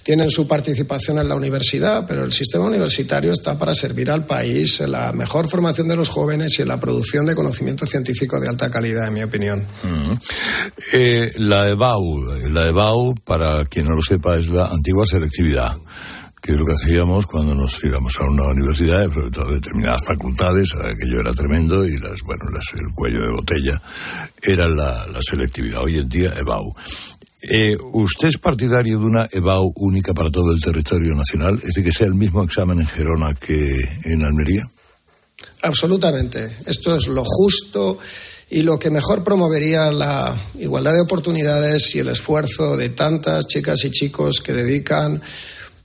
tienen 0.10 0.32
su 0.32 0.48
participación 0.48 1.20
en 1.20 1.30
la 1.30 1.36
universidad, 1.36 2.04
pero 2.08 2.24
el 2.24 2.32
sistema 2.32 2.66
universitario 2.66 3.32
está 3.32 3.60
para 3.60 3.76
servir 3.76 4.10
al 4.10 4.26
país 4.26 4.82
en 4.82 4.94
la 4.94 5.14
mejor 5.14 5.48
formación 5.48 5.88
de 5.88 5.96
los 5.96 6.10
jóvenes 6.10 6.58
y 6.58 6.64
en 6.64 6.70
la 6.70 6.80
producción 6.80 7.28
de 7.28 7.36
conocimiento 7.36 7.86
científico 7.86 8.40
de 8.40 8.50
alta 8.50 8.72
calidad, 8.72 9.08
en 9.08 9.14
mi 9.14 9.22
opinión. 9.22 9.64
Eh, 10.94 11.34
la 11.36 11.70
EBAU, 11.70 12.24
la 12.50 12.70
EBAU, 12.70 13.14
para 13.24 13.66
quien 13.66 13.86
no 13.86 13.94
lo 13.94 14.02
sepa, 14.02 14.36
es 14.38 14.48
la 14.48 14.66
antigua 14.70 15.06
selectividad 15.06 15.78
que 16.42 16.54
es 16.54 16.58
lo 16.58 16.66
que 16.66 16.72
hacíamos 16.72 17.26
cuando 17.26 17.54
nos 17.54 17.84
íbamos 17.84 18.18
a 18.18 18.24
una 18.24 18.48
universidad, 18.48 19.14
sobre 19.14 19.30
todo 19.30 19.52
determinadas 19.52 20.02
facultades, 20.08 20.74
aquello 20.74 21.20
era 21.20 21.34
tremendo 21.34 21.86
y 21.86 21.98
las, 22.00 22.22
bueno, 22.24 22.46
el 22.74 22.96
cuello 22.96 23.20
de 23.20 23.32
botella 23.32 23.82
era 24.42 24.68
la 24.70 25.06
selectividad. 25.20 25.84
Hoy 25.84 26.00
en 26.00 26.10
día, 26.10 26.34
EBAU. 26.36 26.74
Eh, 27.42 27.78
¿Usted 27.94 28.28
es 28.28 28.38
partidario 28.38 29.00
de 29.00 29.06
una 29.06 29.30
EBAU 29.32 29.72
única 29.76 30.14
para 30.14 30.30
todo 30.30 30.52
el 30.52 30.62
territorio 30.62 31.16
nacional? 31.16 31.58
¿Es 31.60 31.68
decir, 31.68 31.84
que 31.86 31.94
sea 31.94 32.08
el 32.08 32.16
mismo 32.16 32.44
examen 32.44 32.80
en 32.80 32.88
Gerona 32.88 33.34
que 33.34 33.76
en 34.04 34.24
Almería? 34.24 34.70
Absolutamente. 35.62 36.58
Esto 36.66 36.96
es 36.96 37.08
lo 37.08 37.24
justo 37.24 37.98
y 38.50 38.62
lo 38.64 38.78
que 38.78 38.90
mejor 38.90 39.24
promovería 39.24 39.92
la 39.92 40.36
igualdad 40.60 40.94
de 40.94 41.02
oportunidades 41.02 41.96
y 41.96 42.00
el 42.00 42.10
esfuerzo 42.10 42.76
de 42.76 42.90
tantas 42.90 43.48
chicas 43.48 43.86
y 43.86 43.92
chicos 43.92 44.42
que 44.42 44.54
dedican 44.54 45.22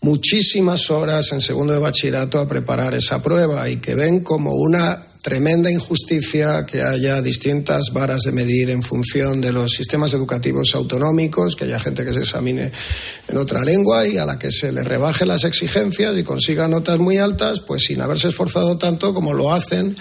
muchísimas 0.00 0.90
horas 0.90 1.32
en 1.32 1.40
segundo 1.40 1.72
de 1.72 1.78
bachillerato 1.78 2.38
a 2.38 2.48
preparar 2.48 2.94
esa 2.94 3.22
prueba 3.22 3.68
y 3.68 3.76
que 3.76 3.94
ven 3.94 4.20
como 4.20 4.52
una 4.54 5.13
tremenda 5.24 5.70
injusticia 5.70 6.66
que 6.66 6.82
haya 6.82 7.22
distintas 7.22 7.94
varas 7.94 8.24
de 8.24 8.32
medir 8.32 8.68
en 8.68 8.82
función 8.82 9.40
de 9.40 9.52
los 9.52 9.70
sistemas 9.70 10.12
educativos 10.12 10.74
autonómicos, 10.74 11.56
que 11.56 11.64
haya 11.64 11.78
gente 11.78 12.04
que 12.04 12.12
se 12.12 12.20
examine 12.20 12.70
en 13.28 13.36
otra 13.38 13.64
lengua 13.64 14.06
y 14.06 14.18
a 14.18 14.26
la 14.26 14.38
que 14.38 14.52
se 14.52 14.70
le 14.70 14.84
rebaje 14.84 15.24
las 15.24 15.44
exigencias 15.44 16.14
y 16.18 16.24
consiga 16.24 16.68
notas 16.68 16.98
muy 16.98 17.16
altas, 17.16 17.60
pues 17.60 17.84
sin 17.84 18.02
haberse 18.02 18.28
esforzado 18.28 18.76
tanto 18.76 19.14
como 19.14 19.32
lo 19.32 19.50
hacen 19.50 19.96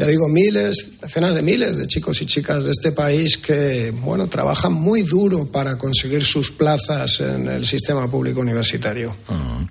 ya 0.00 0.06
digo, 0.06 0.30
miles, 0.30 0.98
decenas 0.98 1.34
de 1.34 1.42
miles 1.42 1.76
de 1.76 1.86
chicos 1.86 2.22
y 2.22 2.26
chicas 2.26 2.64
de 2.64 2.70
este 2.70 2.92
país 2.92 3.36
que, 3.36 3.92
bueno, 3.94 4.28
trabajan 4.28 4.72
muy 4.72 5.02
duro 5.02 5.44
para 5.52 5.76
conseguir 5.76 6.24
sus 6.24 6.52
plazas 6.52 7.20
en 7.20 7.46
el 7.46 7.66
sistema 7.66 8.10
público 8.10 8.40
universitario. 8.40 9.14
Mm. 9.28 9.64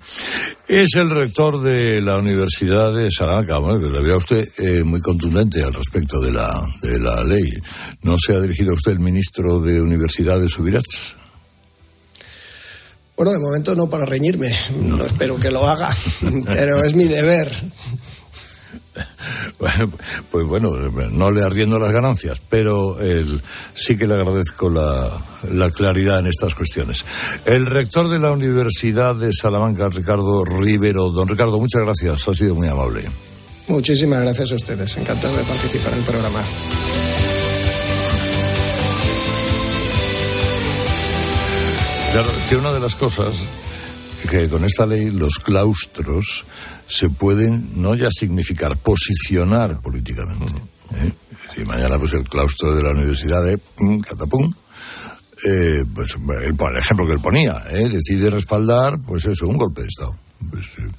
Es 0.68 0.94
el 0.94 1.10
rector 1.10 1.60
de 1.60 2.00
la 2.00 2.16
Universidad 2.18 2.94
de 2.94 3.10
Salamanca, 3.10 3.58
bueno, 3.58 3.80
que 3.80 3.90
le 3.90 4.00
vea 4.04 4.16
usted 4.16 4.44
eh, 4.56 4.84
muy 4.84 5.00
contundente 5.00 5.64
al 5.64 5.74
respecto 5.74 6.20
de 6.20 6.30
la, 6.30 6.64
de 6.80 7.00
la 7.00 7.24
ley. 7.24 7.50
¿No 8.02 8.16
se 8.16 8.32
ha 8.32 8.40
dirigido 8.40 8.70
a 8.70 8.74
usted 8.74 8.92
el 8.92 9.00
ministro 9.00 9.58
de 9.60 9.80
Universidades 9.80 10.52
Subirats? 10.52 11.16
Bueno, 13.16 13.32
de 13.32 13.40
momento 13.40 13.74
no 13.74 13.90
para 13.90 14.06
reñirme, 14.06 14.54
no 14.80 15.04
espero 15.04 15.40
que 15.40 15.50
lo 15.50 15.66
haga, 15.66 15.88
pero 16.46 16.84
es 16.84 16.94
mi 16.94 17.08
deber. 17.08 17.50
Pues 20.30 20.46
bueno, 20.46 20.70
no 21.10 21.30
le 21.30 21.42
arriendo 21.42 21.78
las 21.78 21.92
ganancias, 21.92 22.40
pero 22.48 22.96
sí 23.74 23.96
que 23.96 24.06
le 24.06 24.14
agradezco 24.14 24.70
la, 24.70 25.10
la, 25.50 25.70
claridad 25.70 26.20
en 26.20 26.26
estas 26.26 26.54
cuestiones. 26.54 27.04
El 27.44 27.66
rector 27.66 28.08
de 28.08 28.18
la 28.18 28.32
Universidad 28.32 29.14
de 29.14 29.32
Salamanca, 29.32 29.88
Ricardo 29.88 30.44
Rivero. 30.44 31.10
Don 31.10 31.28
Ricardo, 31.28 31.58
muchas 31.58 31.82
gracias, 31.82 32.26
ha 32.28 32.34
sido 32.34 32.54
muy 32.54 32.68
amable. 32.68 33.04
Muchísimas 33.68 34.20
gracias 34.20 34.52
a 34.52 34.54
ustedes, 34.56 34.96
encantado 34.96 35.36
de 35.36 35.44
participar 35.44 35.92
en 35.92 35.98
el 36.00 36.04
programa. 36.04 36.42
Claro, 42.12 42.28
es 42.28 42.44
que 42.48 42.56
una 42.56 42.72
de 42.72 42.80
las 42.80 42.96
cosas 42.96 43.46
que 44.28 44.48
con 44.48 44.64
esta 44.64 44.86
ley 44.86 45.10
los 45.10 45.38
claustros 45.38 46.44
se 46.86 47.08
pueden 47.08 47.80
no 47.80 47.94
ya 47.94 48.10
significar, 48.10 48.76
posicionar 48.76 49.80
políticamente. 49.80 50.52
¿eh? 50.96 51.12
Si 51.54 51.64
mañana 51.64 51.98
pues 51.98 52.12
el 52.14 52.24
claustro 52.24 52.74
de 52.74 52.82
la 52.82 52.90
universidad 52.90 53.44
de 53.44 53.58
Catapum, 54.02 54.52
eh, 55.46 55.84
pues 55.94 56.16
el, 56.16 56.56
ejemplo 56.78 57.06
que 57.06 57.12
él 57.12 57.20
ponía, 57.20 57.64
¿eh? 57.70 57.88
decide 57.88 58.30
respaldar, 58.30 58.98
pues 59.00 59.26
eso, 59.26 59.46
un 59.46 59.56
golpe 59.56 59.82
de 59.82 59.88
Estado. 59.88 60.16
Pues, 60.48 60.78
eh, 60.78 60.90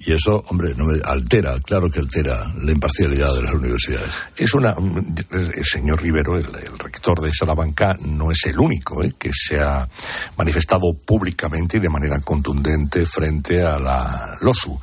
y 0.00 0.12
eso, 0.12 0.42
hombre, 0.48 0.74
no 0.74 0.84
me 0.84 1.00
altera, 1.04 1.60
claro 1.60 1.88
que 1.90 2.00
altera 2.00 2.52
la 2.60 2.72
imparcialidad 2.72 3.32
de 3.34 3.42
las 3.42 3.54
universidades. 3.54 4.10
Es 4.36 4.52
una. 4.54 4.74
El 4.74 5.64
señor 5.64 6.02
Rivero, 6.02 6.36
el, 6.36 6.78
rector 6.78 7.20
de 7.20 7.32
Salamanca, 7.32 7.96
no 8.00 8.30
es 8.30 8.46
el 8.46 8.58
único 8.58 9.02
¿eh? 9.04 9.14
que 9.16 9.30
se 9.32 9.60
ha 9.60 9.88
manifestado 10.36 10.92
públicamente 11.04 11.76
y 11.76 11.80
de 11.80 11.88
manera 11.88 12.20
contundente 12.20 13.06
frente 13.06 13.62
a 13.62 13.78
la 13.78 14.36
LOSU, 14.40 14.78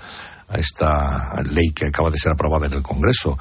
a 0.49 0.57
esta 0.57 1.41
ley 1.51 1.71
que 1.75 1.87
acaba 1.87 2.09
de 2.09 2.17
ser 2.17 2.31
aprobada 2.31 2.67
en 2.67 2.73
el 2.73 2.81
Congreso. 2.81 3.37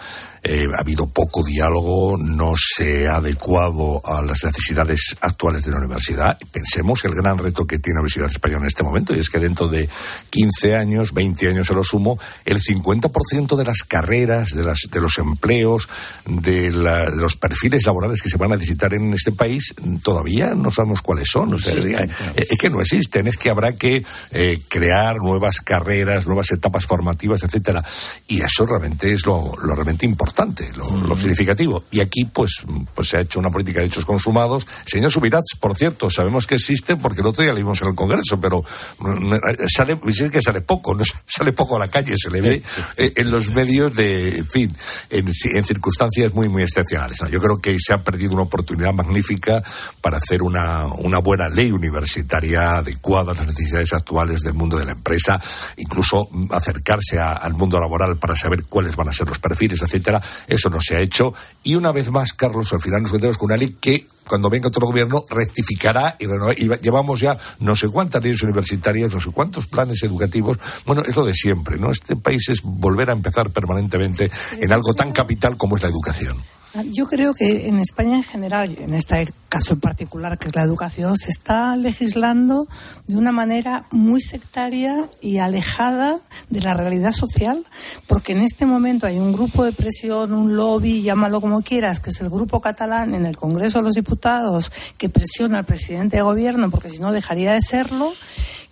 Eh, 0.48 0.68
ha 0.72 0.80
habido 0.80 1.08
poco 1.08 1.42
diálogo, 1.42 2.16
no 2.16 2.52
se 2.54 3.08
ha 3.08 3.16
adecuado 3.16 4.00
a 4.04 4.22
las 4.22 4.44
necesidades 4.44 5.16
actuales 5.20 5.64
de 5.64 5.72
la 5.72 5.78
universidad. 5.78 6.38
Pensemos 6.52 7.04
el 7.04 7.16
gran 7.16 7.36
reto 7.36 7.66
que 7.66 7.80
tiene 7.80 7.96
la 7.96 8.02
Universidad 8.02 8.30
Española 8.30 8.60
en 8.60 8.68
este 8.68 8.84
momento, 8.84 9.12
y 9.12 9.18
es 9.18 9.28
que 9.28 9.40
dentro 9.40 9.66
de 9.66 9.88
15 10.30 10.74
años, 10.76 11.12
20 11.12 11.48
años 11.48 11.68
a 11.72 11.74
lo 11.74 11.82
sumo, 11.82 12.16
el 12.44 12.60
50% 12.60 13.56
de 13.56 13.64
las 13.64 13.82
carreras, 13.82 14.50
de, 14.50 14.62
las, 14.62 14.82
de 14.88 15.00
los 15.00 15.18
empleos, 15.18 15.88
de, 16.26 16.70
los 16.70 17.34
perfiles 17.34 17.84
laborales 17.84 18.22
que 18.22 18.28
se 18.28 18.36
van 18.36 18.52
a 18.52 18.56
necesitar 18.56 18.94
en 18.94 19.14
este 19.14 19.32
país, 19.32 19.74
todavía 20.04 20.54
no 20.54 20.70
sabemos 20.70 21.02
cuáles 21.02 21.28
son. 21.28 21.54
O 21.54 21.58
sea, 21.58 21.74
es, 21.74 22.56
que 22.56 22.70
no 22.70 22.80
existen, 22.80 23.26
es 23.26 23.36
que 23.36 23.50
habrá 23.50 23.74
que 23.74 24.04
eh, 24.30 24.60
crear 24.68 25.16
nuevas 25.16 25.60
carreras, 25.60 26.28
nuevas 26.28 26.52
etapas 26.52 26.86
formativas, 26.86 27.42
etcétera. 27.42 27.82
Y 28.28 28.42
eso 28.42 28.64
realmente 28.64 29.12
es 29.12 29.26
lo 29.26 29.56
realmente 29.56 30.06
importante 30.06 30.35
lo, 30.76 31.16
significativo. 31.16 31.84
Y 31.90 32.00
aquí, 32.00 32.24
pues, 32.24 32.62
pues 32.94 33.08
se 33.08 33.16
ha 33.16 33.20
hecho 33.20 33.40
una 33.40 33.50
política 33.50 33.80
de 33.80 33.86
hechos 33.86 34.04
consumados. 34.04 34.66
Señor 34.86 35.10
Subirats, 35.10 35.56
por 35.58 35.74
cierto, 35.74 36.10
sabemos 36.10 36.46
que 36.46 36.56
existe 36.56 36.96
porque 36.96 37.20
el 37.20 37.26
otro 37.28 37.42
día 37.42 37.52
lo 37.52 37.58
vimos 37.58 37.80
en 37.82 37.88
el 37.88 37.94
Congreso, 37.94 38.40
pero 38.40 38.62
mm, 38.98 39.34
sale, 39.68 39.98
es 40.06 40.30
que 40.30 40.42
sale 40.42 40.60
poco, 40.60 40.94
¿no? 40.94 41.04
sale 41.26 41.52
poco 41.52 41.76
a 41.76 41.78
la 41.78 41.88
calle, 41.88 42.14
se 42.16 42.30
le 42.30 42.40
ve 42.40 42.62
eh, 42.96 43.12
en 43.16 43.30
los 43.30 43.50
medios 43.50 43.94
de, 43.94 44.38
en 44.38 44.46
fin, 44.46 44.76
en, 45.10 45.64
circunstancias 45.64 46.34
muy, 46.34 46.48
muy 46.48 46.62
excepcionales. 46.62 47.18
Yo 47.30 47.40
creo 47.40 47.58
que 47.58 47.76
se 47.78 47.92
ha 47.92 48.02
perdido 48.02 48.34
una 48.34 48.42
oportunidad 48.42 48.92
magnífica 48.92 49.62
para 50.00 50.18
hacer 50.18 50.42
una, 50.42 50.86
una 50.86 51.18
buena 51.18 51.48
ley 51.48 51.70
universitaria 51.72 52.76
adecuada 52.76 53.32
a 53.32 53.34
las 53.34 53.46
necesidades 53.46 53.92
actuales 53.92 54.40
del 54.42 54.54
mundo 54.54 54.78
de 54.78 54.84
la 54.84 54.92
empresa, 54.92 55.40
incluso 55.76 56.28
acercarse 56.50 57.18
al 57.18 57.54
mundo 57.54 57.80
laboral 57.80 58.18
para 58.18 58.36
saber 58.36 58.64
cuáles 58.64 58.96
van 58.96 59.08
a 59.08 59.12
ser 59.12 59.28
los 59.28 59.38
perfiles, 59.38 59.80
etcétera, 59.82 60.15
eso 60.46 60.70
no 60.70 60.80
se 60.80 60.96
ha 60.96 61.00
hecho. 61.00 61.34
Y 61.62 61.74
una 61.74 61.92
vez 61.92 62.10
más, 62.10 62.32
Carlos, 62.32 62.72
al 62.72 62.80
final 62.80 63.02
nos 63.02 63.10
encontramos 63.10 63.38
con 63.38 63.46
una 63.46 63.56
ley 63.56 63.76
que 63.80 64.06
cuando 64.26 64.50
venga 64.50 64.68
otro 64.68 64.86
gobierno 64.86 65.24
rectificará 65.30 66.16
y, 66.18 66.24
y 66.24 66.70
llevamos 66.82 67.20
ya 67.20 67.36
no 67.60 67.76
sé 67.76 67.88
cuántas 67.88 68.22
leyes 68.22 68.42
universitarias, 68.42 69.14
no 69.14 69.20
sé 69.20 69.30
cuántos 69.30 69.66
planes 69.66 70.02
educativos. 70.02 70.58
Bueno, 70.84 71.02
es 71.06 71.14
lo 71.16 71.24
de 71.24 71.34
siempre, 71.34 71.78
¿no? 71.78 71.90
Este 71.90 72.16
país 72.16 72.48
es 72.48 72.62
volver 72.62 73.10
a 73.10 73.12
empezar 73.12 73.50
permanentemente 73.50 74.30
en 74.58 74.72
algo 74.72 74.94
tan 74.94 75.12
capital 75.12 75.56
como 75.56 75.76
es 75.76 75.82
la 75.82 75.88
educación. 75.88 76.36
Yo 76.84 77.06
creo 77.06 77.32
que 77.32 77.68
en 77.68 77.78
España 77.78 78.16
en 78.16 78.22
general, 78.22 78.76
en 78.78 78.94
este 78.94 79.26
caso 79.48 79.74
en 79.74 79.80
particular, 79.80 80.38
que 80.38 80.48
es 80.48 80.56
la 80.56 80.62
educación, 80.62 81.16
se 81.16 81.30
está 81.30 81.74
legislando 81.76 82.68
de 83.06 83.16
una 83.16 83.32
manera 83.32 83.84
muy 83.90 84.20
sectaria 84.20 85.08
y 85.20 85.38
alejada 85.38 86.18
de 86.50 86.60
la 86.60 86.74
realidad 86.74 87.12
social, 87.12 87.64
porque 88.06 88.32
en 88.32 88.40
este 88.40 88.66
momento 88.66 89.06
hay 89.06 89.18
un 89.18 89.32
grupo 89.32 89.64
de 89.64 89.72
presión, 89.72 90.32
un 90.32 90.56
lobby, 90.56 91.02
llámalo 91.02 91.40
como 91.40 91.62
quieras, 91.62 92.00
que 92.00 92.10
es 92.10 92.20
el 92.20 92.28
grupo 92.28 92.60
catalán 92.60 93.14
en 93.14 93.26
el 93.26 93.36
Congreso 93.36 93.78
de 93.78 93.84
los 93.84 93.94
Diputados, 93.94 94.70
que 94.98 95.08
presiona 95.08 95.58
al 95.58 95.64
presidente 95.64 96.16
de 96.16 96.22
gobierno, 96.22 96.70
porque 96.70 96.90
si 96.90 96.98
no 96.98 97.12
dejaría 97.12 97.52
de 97.52 97.60
serlo 97.60 98.12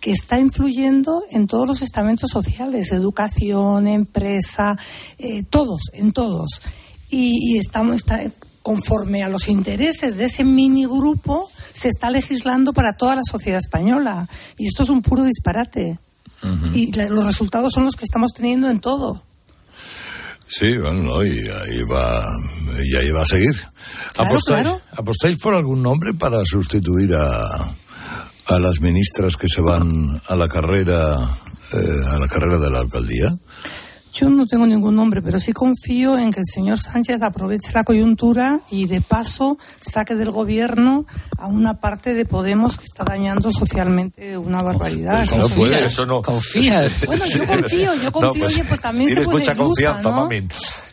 que 0.00 0.12
está 0.12 0.38
influyendo 0.38 1.22
en 1.30 1.46
todos 1.46 1.66
los 1.66 1.80
estamentos 1.80 2.28
sociales, 2.30 2.92
educación, 2.92 3.88
empresa, 3.88 4.76
eh, 5.16 5.44
todos, 5.44 5.90
en 5.94 6.12
todos 6.12 6.60
y, 7.14 7.59
estamos 7.59 8.03
conforme 8.62 9.22
a 9.22 9.29
los 9.29 9.48
intereses 9.48 10.16
de 10.16 10.24
ese 10.24 10.44
mini 10.44 10.87
grupo 10.87 11.48
se 11.72 11.88
está 11.88 12.11
legislando 12.11 12.72
para 12.72 12.92
toda 12.92 13.16
la 13.16 13.22
sociedad 13.31 13.59
española 13.59 14.29
y 14.57 14.66
esto 14.66 14.83
es 14.83 14.88
un 14.88 15.03
puro 15.03 15.24
disparate 15.24 15.98
y 16.74 16.92
los 16.92 17.24
resultados 17.24 17.72
son 17.72 17.85
los 17.85 17.96
que 17.96 18.05
estamos 18.05 18.33
teniendo 18.33 18.68
en 18.68 18.79
todo. 18.81 19.22
Sí, 20.46 20.77
bueno, 20.77 21.24
y 21.24 21.48
ahí 21.48 21.83
va, 21.83 22.31
y 22.85 22.96
ahí 22.96 23.11
va 23.11 23.22
a 23.22 23.27
seguir. 23.27 23.57
¿Apostáis, 24.18 24.68
¿Apostáis 24.92 25.38
por 25.38 25.55
algún 25.55 25.83
nombre 25.83 26.12
para 26.12 26.44
sustituir 26.44 27.14
a, 27.14 27.74
a 28.46 28.59
las 28.59 28.81
ministras 28.81 29.37
que 29.37 29.48
se 29.48 29.62
van 29.62 30.20
a 30.29 30.37
la 30.37 30.46
carrera, 30.46 31.16
eh, 31.72 32.07
a 32.09 32.18
la 32.18 32.29
carrera 32.29 32.59
de 32.59 32.70
la 32.70 32.81
alcaldía? 32.81 33.35
Yo 34.14 34.31
no 34.31 34.46
tengo 34.46 34.64
ningún 34.64 34.94
nombre, 34.94 35.20
pero 35.22 35.40
sí 35.40 35.53
confío 35.53 36.16
en 36.16 36.31
que 36.31 36.38
el 36.38 36.46
señor 36.46 36.79
Sánchez 36.79 37.20
aproveche 37.20 37.72
la 37.72 37.83
coyuntura 37.83 38.61
y 38.70 38.87
de 38.87 39.00
paso 39.00 39.59
saque 39.81 40.14
del 40.14 40.31
gobierno 40.31 41.05
a 41.37 41.48
una 41.48 41.81
parte 41.81 42.14
de 42.14 42.24
Podemos 42.24 42.79
que 42.79 42.85
está 42.85 43.03
dañando 43.03 43.50
socialmente 43.50 44.38
una 44.38 44.62
barbaridad. 44.62 45.27
No 45.37 45.48
puede, 45.48 45.85
eso 45.85 46.07
no. 46.07 46.22
Confía. 46.22 46.87
Bueno, 47.07 47.24
yo 47.27 47.46
confío, 47.46 47.94
yo 47.96 48.12
confío, 48.12 48.44
pues, 48.44 48.55
oye, 48.55 48.64
pues 48.64 48.81
también 48.81 49.11
se 49.11 49.22
puede 49.22 49.38
mucha 49.38 49.57
confianza, 49.57 50.09
¿no? 50.09 50.29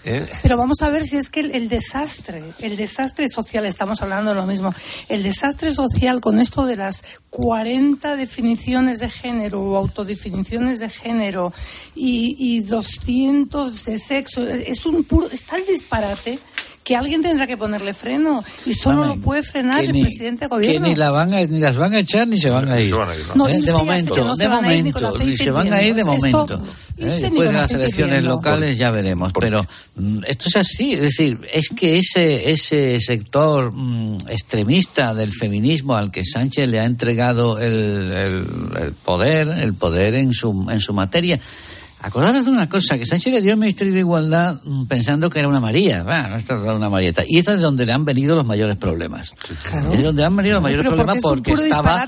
¿Eh? 0.04 0.26
Pero 0.42 0.58
vamos 0.58 0.82
a 0.82 0.90
ver 0.90 1.06
si 1.06 1.18
es 1.18 1.30
que 1.30 1.42
el, 1.42 1.70
desastre, 1.70 2.44
el 2.60 2.76
desastre 2.76 3.30
social, 3.30 3.66
estamos 3.66 4.02
hablando 4.02 4.32
de 4.32 4.36
lo 4.36 4.48
mismo, 4.48 4.74
el 5.10 5.22
desastre 5.22 5.74
social 5.74 6.22
con 6.22 6.40
esto 6.40 6.66
de 6.66 6.76
las 6.76 7.04
40 7.30 8.16
definiciones 8.16 9.00
de 9.00 9.10
género 9.10 9.62
o 9.62 9.78
autodefiniciones 9.78 10.80
de 10.80 10.90
género 10.90 11.54
y, 11.96 12.36
y 12.40 12.62
200 12.62 13.86
de 13.86 14.00
sexo, 14.00 14.48
es 14.48 14.86
un 14.86 15.04
puro, 15.04 15.30
está 15.30 15.58
el 15.58 15.66
disparate 15.68 16.40
que 16.84 16.96
alguien 16.96 17.22
tendrá 17.22 17.46
que 17.46 17.58
ponerle 17.58 17.94
freno 17.94 18.44
y 18.66 18.74
solo 18.74 19.04
lo 19.04 19.16
puede 19.18 19.44
frenar 19.44 19.84
el 19.84 19.92
presidente 19.92 20.46
de 20.46 20.50
gobierno. 20.50 20.84
Que 20.84 20.90
ni, 20.90 20.96
la 20.96 21.12
van 21.12 21.30
ni 21.30 21.60
las 21.60 21.78
van 21.78 21.94
a 21.94 22.00
echar 22.00 22.28
ni 22.28 22.38
se 22.38 22.50
van 22.50 22.72
a 22.72 22.80
ir. 22.80 22.94
No, 23.36 23.48
¿Eh? 23.48 23.62
de 23.62 23.72
momento, 23.72 24.36
de 24.36 24.50
momento, 24.50 25.18
ni 25.20 25.38
se 25.38 25.52
van 25.52 25.72
a 25.74 25.82
ir 25.82 25.94
de 25.94 26.04
momento. 26.04 26.62
¿Eh? 26.98 27.20
Después 27.22 27.50
de 27.50 27.54
las 27.54 27.72
elecciones 27.74 28.24
locales 28.24 28.78
ya 28.78 28.92
veremos. 28.92 29.32
Pero 29.40 29.66
mm, 29.96 30.20
esto 30.28 30.46
es 30.50 30.56
así, 30.56 30.94
es 30.94 31.02
decir, 31.02 31.40
es 31.52 31.70
que 31.70 31.98
ese, 31.98 32.50
ese 32.52 33.00
sector 33.00 33.72
mm, 33.72 34.28
extremista 34.28 35.14
del 35.14 35.34
feminismo 35.34 35.96
al 35.96 36.12
que 36.12 36.24
Sánchez 36.24 36.68
le 36.68 36.80
ha 36.80 36.86
entregado 36.86 37.60
el, 37.60 38.12
el, 38.12 38.46
el 38.82 38.94
poder, 38.94 39.48
el 39.48 39.74
poder 39.74 40.16
en 40.16 40.34
su, 40.34 40.68
en 40.70 40.80
su 40.80 40.94
materia, 40.94 41.40
Acordaros 42.04 42.46
de 42.46 42.52
una 42.52 42.68
cosa, 42.68 42.98
que 42.98 43.06
Sánchez 43.06 43.32
le 43.32 43.42
dio 43.42 43.52
el 43.52 43.58
Ministerio 43.58 43.94
de 43.94 44.00
Igualdad 44.00 44.60
pensando 44.88 45.30
que 45.30 45.38
era 45.38 45.48
una 45.48 45.60
María, 45.60 46.04
no 46.04 46.36
esta 46.36 46.56
era 46.56 46.76
una 46.76 46.90
Marieta. 46.90 47.22
Y 47.28 47.38
esta 47.38 47.52
es 47.52 47.58
de 47.58 47.64
donde 47.64 47.86
le 47.86 47.94
han 47.94 48.06
venido 48.06 48.36
los 48.36 48.46
mayores 48.46 48.76
problemas. 48.78 49.34
Es 49.92 49.98
de 49.98 50.04
donde 50.04 50.26
han 50.26 50.36
venido 50.36 50.56
los 50.56 50.64
mayores 50.64 50.88
problemas 50.88 51.20
porque, 51.22 51.52
estaba, 51.52 52.08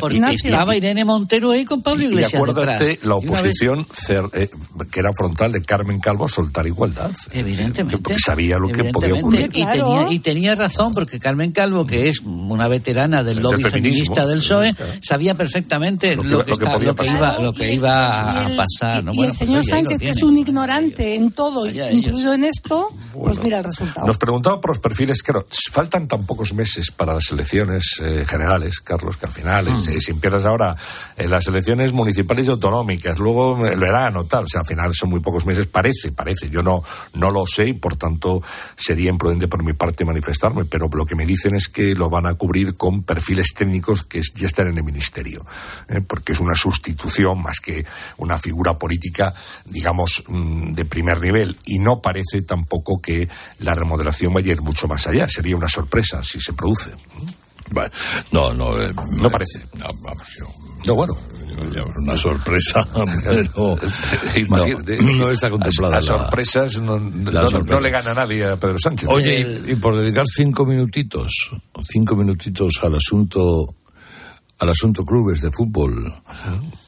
porque 0.00 0.18
estaba 0.32 0.74
Irene 0.74 1.04
Montero 1.04 1.50
ahí 1.50 1.66
con 1.66 1.82
Pablo 1.82 2.04
Iglesias. 2.04 2.32
Y, 2.32 2.36
acuérdate 2.36 3.00
la 3.02 3.16
oposición 3.16 3.86
eh, 4.08 4.48
que 4.90 5.00
era 5.00 5.10
frontal 5.12 5.52
de 5.52 5.60
Carmen 5.60 6.00
Calvo 6.00 6.24
a 6.24 6.28
soltar 6.28 6.66
igualdad. 6.66 7.10
Evidentemente. 7.30 7.98
Porque 7.98 8.18
sabía 8.18 8.58
lo 8.58 8.68
que 8.68 8.84
podía 8.84 9.14
ocurrir. 9.14 9.50
Y, 9.52 9.66
tenía, 9.66 10.06
y 10.10 10.18
tenía 10.20 10.54
razón, 10.54 10.92
porque 10.92 11.20
Carmen 11.20 11.52
Calvo, 11.52 11.84
que 11.84 12.08
es 12.08 12.20
una 12.20 12.66
veterana 12.66 13.22
del 13.22 13.40
lobby 13.42 13.62
feminista 13.62 14.24
del 14.24 14.38
PSOE, 14.38 14.74
sabía 15.02 15.34
perfectamente 15.34 16.16
lo 16.16 16.22
que, 16.44 16.52
iba, 17.12 17.38
lo 17.40 17.52
que 17.52 17.74
iba 17.74 18.30
a 18.30 18.48
pasar. 18.56 19.04
¿no? 19.04 19.17
Y 19.18 19.24
el 19.24 19.28
pues 19.28 19.38
señor 19.38 19.64
Sánchez, 19.64 19.98
que 19.98 20.10
es 20.10 20.22
un 20.22 20.38
ignorante 20.38 21.14
en 21.14 21.32
todo, 21.32 21.66
incluido 21.68 22.34
en 22.34 22.44
esto, 22.44 22.88
pues 23.12 23.38
mira 23.40 23.58
el 23.58 23.64
resultado. 23.64 24.06
Nos 24.06 24.18
preguntaba 24.18 24.60
por 24.60 24.70
los 24.70 24.78
perfiles, 24.78 25.22
claro, 25.22 25.46
faltan 25.72 26.06
tan 26.06 26.24
pocos 26.24 26.54
meses 26.54 26.90
para 26.90 27.14
las 27.14 27.30
elecciones 27.30 28.00
eh, 28.02 28.24
generales, 28.26 28.80
Carlos, 28.80 29.16
que 29.16 29.26
al 29.26 29.32
final, 29.32 29.66
hmm. 29.66 29.88
eh, 29.88 30.00
si 30.00 30.12
empiezas 30.12 30.44
ahora 30.44 30.76
en 31.16 31.30
las 31.30 31.46
elecciones 31.46 31.92
municipales 31.92 32.46
y 32.46 32.50
autonómicas, 32.50 33.18
luego 33.18 33.66
el 33.66 33.78
verano, 33.78 34.24
tal, 34.24 34.44
o 34.44 34.48
sea, 34.48 34.60
al 34.60 34.66
final 34.66 34.92
son 34.94 35.10
muy 35.10 35.20
pocos 35.20 35.46
meses, 35.46 35.66
parece, 35.66 36.12
parece, 36.12 36.48
yo 36.50 36.62
no, 36.62 36.82
no 37.14 37.30
lo 37.30 37.46
sé 37.46 37.68
y 37.68 37.72
por 37.72 37.96
tanto 37.96 38.42
sería 38.76 39.10
imprudente 39.10 39.48
por 39.48 39.64
mi 39.64 39.72
parte 39.72 40.04
manifestarme, 40.04 40.64
pero 40.64 40.88
lo 40.92 41.06
que 41.06 41.14
me 41.14 41.26
dicen 41.26 41.54
es 41.54 41.68
que 41.68 41.94
lo 41.94 42.10
van 42.10 42.26
a 42.26 42.34
cubrir 42.34 42.76
con 42.76 43.02
perfiles 43.02 43.52
técnicos 43.54 44.02
que 44.04 44.20
ya 44.34 44.46
están 44.46 44.68
en 44.68 44.78
el 44.78 44.84
ministerio, 44.84 45.44
eh, 45.88 46.00
porque 46.06 46.32
es 46.32 46.40
una 46.40 46.54
sustitución 46.54 47.42
más 47.42 47.60
que 47.60 47.84
una 48.18 48.38
figura 48.38 48.78
política 48.78 49.07
digamos, 49.66 50.24
mm, 50.28 50.72
de 50.72 50.84
primer 50.84 51.20
nivel. 51.20 51.56
Y 51.66 51.78
no 51.78 52.00
parece 52.00 52.42
tampoco 52.42 53.00
que 53.00 53.28
la 53.60 53.74
remodelación 53.74 54.32
vaya 54.32 54.50
a 54.50 54.54
ir 54.54 54.62
mucho 54.62 54.88
más 54.88 55.06
allá. 55.06 55.28
Sería 55.28 55.56
una 55.56 55.68
sorpresa 55.68 56.22
si 56.22 56.40
se 56.40 56.52
produce. 56.52 56.90
Bueno, 57.70 57.90
no, 58.32 58.54
no. 58.54 58.80
Eh, 58.80 58.92
no 59.20 59.30
parece. 59.30 59.60
No, 59.76 59.86
vamos, 60.02 60.26
yo, 60.38 60.46
no 60.86 60.94
bueno 60.94 61.16
una 61.96 62.16
sorpresa, 62.16 62.80
pero 63.24 63.78
no, 65.18 65.30
está 65.30 65.50
contemplada. 65.50 65.96
Las 65.96 66.04
sorpresas 66.04 66.80
no, 66.80 66.98
le 66.98 67.90
gana 67.90 68.10
a 68.10 68.14
nadie 68.14 68.46
a 68.46 68.56
Pedro 68.56 68.78
Sánchez. 68.78 69.08
Oye, 69.10 69.60
y, 69.66 69.74
por 69.76 69.96
dedicar 69.96 70.26
cinco 70.26 70.64
minutitos, 70.64 71.50
cinco 71.90 72.16
minutitos 72.16 72.74
al 72.82 72.96
asunto, 72.96 73.74
al 74.58 74.68
asunto 74.68 75.02
clubes 75.02 75.40
de 75.40 75.50
fútbol, 75.50 76.14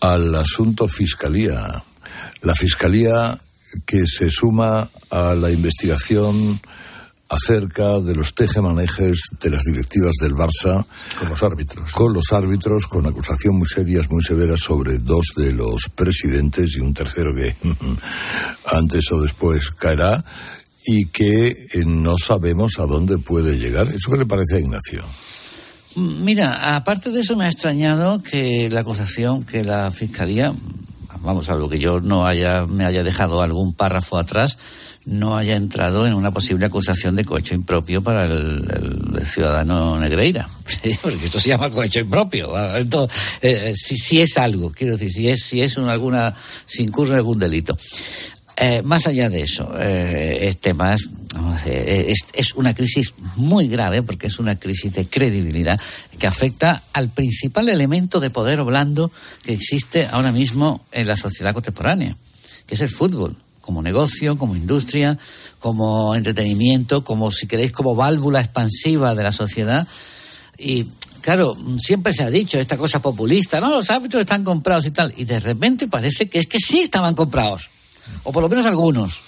al 0.00 0.34
asunto 0.34 0.88
fiscalía, 0.88 1.82
la 2.42 2.54
Fiscalía 2.54 3.38
que 3.86 4.06
se 4.06 4.30
suma 4.30 4.88
a 5.10 5.34
la 5.34 5.50
investigación 5.50 6.60
acerca 7.28 8.00
de 8.00 8.14
los 8.16 8.34
tejemanejes 8.34 9.20
de 9.40 9.50
las 9.50 9.62
directivas 9.62 10.14
del 10.20 10.34
Barça 10.34 10.84
con 11.16 11.28
los 11.28 11.42
árbitros. 11.44 11.92
con 11.92 12.12
los 12.12 12.32
árbitros 12.32 12.86
con 12.88 13.06
acusación 13.06 13.56
muy 13.56 13.68
serias 13.68 14.10
muy 14.10 14.22
severas 14.24 14.60
sobre 14.60 14.98
dos 14.98 15.26
de 15.36 15.52
los 15.52 15.88
presidentes 15.94 16.74
y 16.76 16.80
un 16.80 16.92
tercero 16.92 17.30
que 17.32 17.54
antes 18.66 19.12
o 19.12 19.22
después 19.22 19.70
caerá 19.70 20.24
y 20.84 21.06
que 21.06 21.50
eh, 21.50 21.84
no 21.86 22.16
sabemos 22.18 22.78
a 22.78 22.86
dónde 22.86 23.18
puede 23.18 23.58
llegar. 23.58 23.88
Eso 23.88 24.10
qué 24.10 24.16
le 24.18 24.26
parece 24.26 24.56
a 24.56 24.60
Ignacio 24.60 25.04
Mira, 25.96 26.76
aparte 26.76 27.10
de 27.10 27.20
eso 27.20 27.36
me 27.36 27.44
ha 27.44 27.48
extrañado 27.48 28.22
que 28.22 28.68
la 28.70 28.80
acusación 28.80 29.42
que 29.42 29.64
la 29.64 29.90
fiscalía 29.90 30.54
vamos, 31.20 31.48
algo 31.48 31.68
que 31.68 31.78
yo 31.78 32.00
no 32.00 32.26
haya, 32.26 32.66
me 32.66 32.84
haya 32.84 33.02
dejado 33.02 33.42
algún 33.42 33.74
párrafo 33.74 34.18
atrás, 34.18 34.58
no 35.04 35.36
haya 35.36 35.56
entrado 35.56 36.06
en 36.06 36.14
una 36.14 36.30
posible 36.30 36.66
acusación 36.66 37.16
de 37.16 37.24
cohecho 37.24 37.54
impropio 37.54 38.02
para 38.02 38.24
el, 38.24 39.24
ciudadano 39.24 39.98
Negreira. 39.98 40.48
porque 41.02 41.26
esto 41.26 41.40
se 41.40 41.50
llama 41.50 41.70
cohecho 41.70 42.00
impropio. 42.00 42.76
Entonces, 42.76 43.16
eh, 43.42 43.72
si, 43.74 44.20
es 44.20 44.36
algo, 44.38 44.70
quiero 44.70 44.96
decir, 44.96 45.12
si 45.12 45.28
es, 45.28 45.42
si 45.44 45.60
es 45.62 45.78
alguna, 45.78 46.34
si 46.66 46.82
incurre 46.82 47.16
algún 47.16 47.38
delito. 47.38 47.76
Eh, 48.62 48.82
más 48.82 49.06
allá 49.06 49.30
de 49.30 49.40
eso, 49.40 49.72
eh, 49.78 50.40
este 50.42 50.74
más, 50.74 51.08
es, 51.64 52.26
es, 52.34 52.54
una 52.54 52.74
crisis 52.74 53.14
muy 53.36 53.68
grave 53.68 54.02
porque 54.02 54.26
es 54.26 54.38
una 54.38 54.56
crisis 54.56 54.92
de 54.92 55.06
credibilidad 55.06 55.80
que 56.18 56.26
afecta 56.26 56.82
al 56.92 57.08
principal 57.08 57.70
elemento 57.70 58.20
de 58.20 58.28
poder 58.28 58.62
blando 58.62 59.10
que 59.44 59.54
existe 59.54 60.06
ahora 60.12 60.30
mismo 60.30 60.84
en 60.92 61.06
la 61.06 61.16
sociedad 61.16 61.54
contemporánea, 61.54 62.14
que 62.66 62.74
es 62.74 62.82
el 62.82 62.90
fútbol, 62.90 63.34
como 63.62 63.80
negocio, 63.80 64.36
como 64.36 64.54
industria, 64.54 65.16
como 65.58 66.14
entretenimiento, 66.14 67.02
como, 67.02 67.30
si 67.30 67.46
queréis, 67.46 67.72
como 67.72 67.94
válvula 67.94 68.40
expansiva 68.40 69.14
de 69.14 69.22
la 69.22 69.32
sociedad. 69.32 69.88
Y 70.58 70.84
claro, 71.22 71.56
siempre 71.78 72.12
se 72.12 72.24
ha 72.24 72.30
dicho 72.30 72.60
esta 72.60 72.76
cosa 72.76 73.00
populista, 73.00 73.58
no, 73.58 73.70
los 73.70 73.88
árbitros 73.88 74.20
están 74.20 74.44
comprados 74.44 74.84
y 74.84 74.90
tal, 74.90 75.14
y 75.16 75.24
de 75.24 75.40
repente 75.40 75.88
parece 75.88 76.28
que 76.28 76.38
es 76.40 76.46
que 76.46 76.58
sí 76.58 76.80
estaban 76.80 77.14
comprados 77.14 77.70
o 78.24 78.32
por 78.32 78.42
lo 78.42 78.48
menos 78.48 78.66
algunos. 78.66 79.20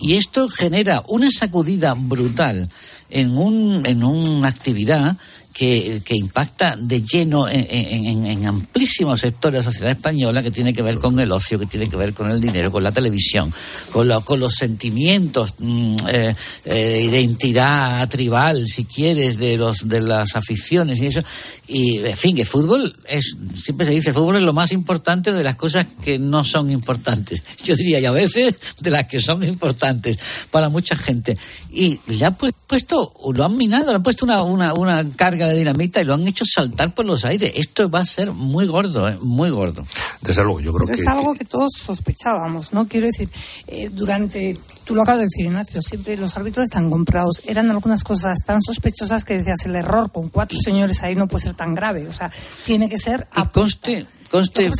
Y 0.00 0.14
esto 0.14 0.48
genera 0.48 1.04
una 1.08 1.30
sacudida 1.30 1.94
brutal 1.96 2.68
en, 3.10 3.36
un, 3.36 3.86
en 3.86 4.02
una 4.02 4.48
actividad 4.48 5.16
que, 5.58 6.14
impacta 6.14 6.76
de 6.76 7.02
lleno 7.02 7.48
en, 7.48 8.46
amplísimos 8.46 9.20
sectores 9.20 9.64
de 9.64 9.66
la 9.66 9.72
sociedad 9.72 9.90
española 9.90 10.40
que 10.40 10.52
tiene 10.52 10.72
que 10.72 10.82
ver 10.82 10.98
con 10.98 11.18
el 11.18 11.32
ocio, 11.32 11.58
que 11.58 11.66
tiene 11.66 11.88
que 11.88 11.96
ver 11.96 12.14
con 12.14 12.30
el 12.30 12.40
dinero, 12.40 12.70
con 12.70 12.84
la 12.84 12.92
televisión, 12.92 13.52
con, 13.90 14.08
con 14.22 14.38
los 14.38 14.54
sentimientos 14.54 15.54
mm, 15.58 15.96
eh, 16.06 16.34
eh, 16.64 16.74
de 17.10 17.20
identidad 17.20 18.08
tribal, 18.08 18.68
si 18.68 18.84
quieres, 18.84 19.36
de, 19.36 19.56
los, 19.56 19.88
de 19.88 20.00
las 20.00 20.36
aficiones 20.36 21.00
y 21.00 21.06
eso. 21.06 21.22
Y, 21.66 21.98
en 22.06 22.16
fin, 22.16 22.36
que 22.36 22.44
fútbol 22.44 22.94
es, 23.08 23.36
siempre 23.56 23.84
se 23.84 23.92
dice, 23.92 24.12
fútbol 24.12 24.36
es 24.36 24.42
lo 24.42 24.52
más 24.52 24.70
importante 24.70 25.32
de 25.32 25.42
las 25.42 25.56
cosas 25.56 25.88
que 26.00 26.20
no 26.20 26.44
son 26.44 26.70
importantes. 26.70 27.42
Yo 27.64 27.74
diría, 27.74 27.98
y 27.98 28.04
a 28.04 28.12
veces 28.12 28.54
de 28.78 28.90
las 28.90 29.06
que 29.06 29.18
son 29.18 29.42
importantes 29.42 30.20
para 30.52 30.68
mucha 30.68 30.94
gente. 30.94 31.36
Y 31.72 31.98
le 32.06 32.24
han 32.24 32.36
puesto, 32.36 33.12
lo 33.34 33.44
han 33.44 33.56
minado, 33.56 33.86
le 33.86 33.96
han 33.96 34.02
puesto 34.04 34.24
una, 34.24 34.72
una 34.72 35.04
carga 35.16 35.47
de 35.48 35.58
dinamita 35.58 36.00
y 36.00 36.04
lo 36.04 36.14
han 36.14 36.26
hecho 36.26 36.44
saltar 36.44 36.94
por 36.94 37.04
los 37.04 37.24
aires. 37.24 37.52
Esto 37.54 37.88
va 37.90 38.00
a 38.00 38.04
ser 38.04 38.32
muy 38.32 38.66
gordo, 38.66 39.08
¿eh? 39.08 39.18
muy 39.20 39.50
gordo. 39.50 39.86
Desde 40.20 40.42
luego, 40.42 40.60
yo 40.60 40.72
creo 40.72 40.86
que... 40.86 40.94
Es 40.94 41.06
algo 41.06 41.34
que 41.34 41.44
todos 41.44 41.72
sospechábamos, 41.72 42.72
¿no? 42.72 42.86
Quiero 42.88 43.06
decir, 43.06 43.28
eh, 43.66 43.90
durante... 43.92 44.56
Tú 44.84 44.94
lo 44.94 45.02
acabas 45.02 45.20
de 45.20 45.26
decir, 45.26 45.46
Ignacio, 45.46 45.82
siempre 45.82 46.16
los 46.16 46.36
árbitros 46.36 46.64
están 46.64 46.90
comprados. 46.90 47.42
Eran 47.46 47.70
algunas 47.70 48.02
cosas 48.02 48.38
tan 48.46 48.62
sospechosas 48.62 49.24
que 49.24 49.38
decías, 49.38 49.66
el 49.66 49.76
error 49.76 50.10
con 50.10 50.30
cuatro 50.30 50.58
señores 50.62 51.02
ahí 51.02 51.14
no 51.14 51.28
puede 51.28 51.44
ser 51.44 51.54
tan 51.54 51.74
grave. 51.74 52.08
O 52.08 52.12
sea, 52.12 52.30
tiene 52.64 52.88
que 52.88 52.96
ser... 52.96 53.26
Y 53.36 53.46
conste, 53.48 54.06
conste, 54.30 54.70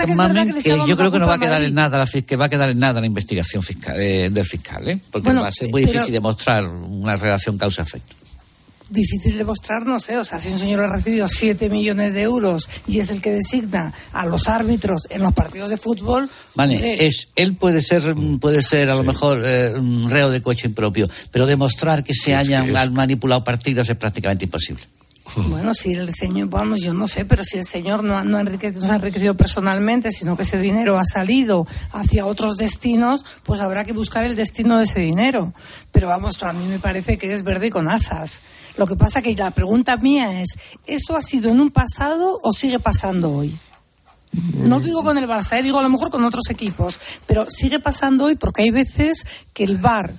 que, 0.63 0.79
yo 0.87 0.97
creo 0.97 1.11
que 1.11 1.19
no 1.19 1.27
va 1.27 1.35
a 1.35 1.39
quedar 1.39 1.63
en 1.63 1.75
nada 1.75 1.99
la 1.99 2.07
que 2.07 2.37
va 2.37 2.47
a 2.47 2.49
quedar 2.49 2.71
en 2.71 2.79
nada 2.79 3.01
la 3.01 3.07
investigación 3.07 3.63
fiscal, 3.63 4.01
eh, 4.01 4.31
del 4.31 4.45
fiscal, 4.45 4.89
¿eh? 4.89 5.01
porque 5.11 5.33
va 5.33 5.49
a 5.49 5.53
ser 5.53 5.71
muy 5.71 5.83
difícil 5.83 6.13
demostrar 6.13 6.67
una 6.69 7.17
relación 7.17 7.59
causa-efecto 7.59 8.18
difícil 8.91 9.37
demostrar, 9.37 9.85
no 9.87 9.99
sé, 9.99 10.17
o 10.17 10.25
sea, 10.25 10.39
si 10.39 10.51
un 10.51 10.59
señor 10.59 10.81
ha 10.81 10.89
recibido 10.89 11.29
7 11.29 11.69
millones 11.69 12.13
de 12.13 12.23
euros 12.23 12.69
y 12.87 13.01
es 13.01 13.11
el 13.11 13.21
que 13.21 13.31
designa 13.31 13.93
a 14.13 14.27
los 14.27 14.49
árbitros 14.49 15.03
en 15.11 15.23
los 15.23 15.33
partidos 15.33 15.71
de 15.71 15.77
fútbol. 15.77 16.29
Vale, 16.55 17.07
es, 17.07 17.29
él 17.37 17.57
puede 17.57 17.81
ser, 17.81 18.15
puede 18.41 18.63
ser 18.63 18.91
a 18.91 18.97
lo 18.97 19.05
mejor 19.05 19.41
eh, 19.45 19.73
reo 20.09 20.31
de 20.31 20.43
coche 20.43 20.69
impropio, 20.69 21.09
pero 21.31 21.47
demostrar 21.47 22.05
que 22.05 22.15
se 22.15 22.35
hayan 22.35 22.73
manipulado 22.93 23.45
partidos 23.45 23.89
es 23.89 23.97
prácticamente 23.97 24.45
imposible. 24.45 24.83
Bueno, 25.49 25.75
si 25.75 25.93
el 25.93 26.15
señor, 26.15 26.49
vamos, 26.49 26.81
yo 26.81 26.95
no 26.95 27.07
sé, 27.07 27.25
pero 27.25 27.45
si 27.45 27.59
el 27.59 27.65
señor 27.65 28.03
no, 28.03 28.25
no, 28.25 28.39
ha 28.39 28.41
enriquecido 28.41 29.35
personalmente, 29.35 30.11
sino 30.11 30.37
que 30.37 30.43
ese 30.43 30.59
dinero 30.59 30.99
ha 30.99 31.05
salido 31.05 31.67
hacia 31.93 32.27
otros 32.27 32.57
destinos, 32.57 33.25
pues 33.45 33.61
habrá 33.61 33.85
que 33.85 33.93
buscar 33.93 34.25
el 34.25 34.37
destino 34.37 34.79
de 34.79 34.85
ese 34.85 35.01
dinero. 35.01 35.53
Pero 35.93 36.09
vamos, 36.09 36.43
a 36.43 36.53
mí 36.53 36.67
me 36.67 36.79
parece 36.79 37.19
que 37.19 37.33
es 37.33 37.43
verde 37.43 37.71
con 37.71 37.89
asas. 37.89 38.41
Lo 38.79 38.87
que 38.87 38.97
pasa 38.97 39.21
que 39.21 39.35
la 39.35 39.51
pregunta 39.51 39.97
mía 39.97 40.41
es, 40.41 40.49
¿eso 40.87 41.17
ha 41.17 41.23
sido 41.23 41.51
en 41.51 41.61
un 41.61 41.71
pasado 41.71 42.41
o 42.43 42.53
sigue 42.53 42.79
pasando 42.79 43.31
hoy? 43.31 43.59
No 44.33 44.79
digo 44.79 45.03
con 45.03 45.19
el 45.19 45.27
Barça, 45.27 45.59
eh, 45.59 45.63
digo 45.63 45.79
a 45.79 45.83
lo 45.83 45.89
mejor 45.89 46.11
con 46.11 46.23
otros 46.25 46.49
equipos, 46.51 47.01
pero 47.27 47.47
sigue 47.51 47.81
pasando 47.81 48.25
hoy 48.25 48.37
porque 48.37 48.63
hay 48.63 48.71
veces 48.71 49.27
que 49.53 49.65
el 49.65 49.79
VAR 49.79 50.13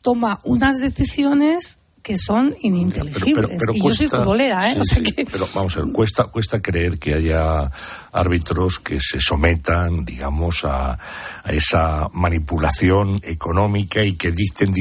toma 0.00 0.40
unas 0.44 0.80
decisiones 0.80 1.78
que 2.02 2.18
son 2.18 2.56
ininteligibles. 2.60 3.60
y 3.72 3.80
yo 3.80 3.94
soy 3.94 4.08
futbolera, 4.08 4.72
¿eh? 4.72 4.80
Pero 5.30 5.48
vamos 5.54 5.76
a 5.76 5.82
ver, 5.82 5.92
cuesta, 5.92 6.24
cuesta 6.24 6.60
creer 6.60 6.98
que 6.98 7.14
haya 7.14 7.70
árbitros 8.12 8.78
que 8.78 8.98
se 9.00 9.20
sometan, 9.20 10.04
digamos, 10.04 10.64
a, 10.64 10.98
esa 11.46 12.08
manipulación 12.12 13.20
económica 13.24 14.04
y 14.04 14.12
que 14.12 14.30
dicten 14.30 14.72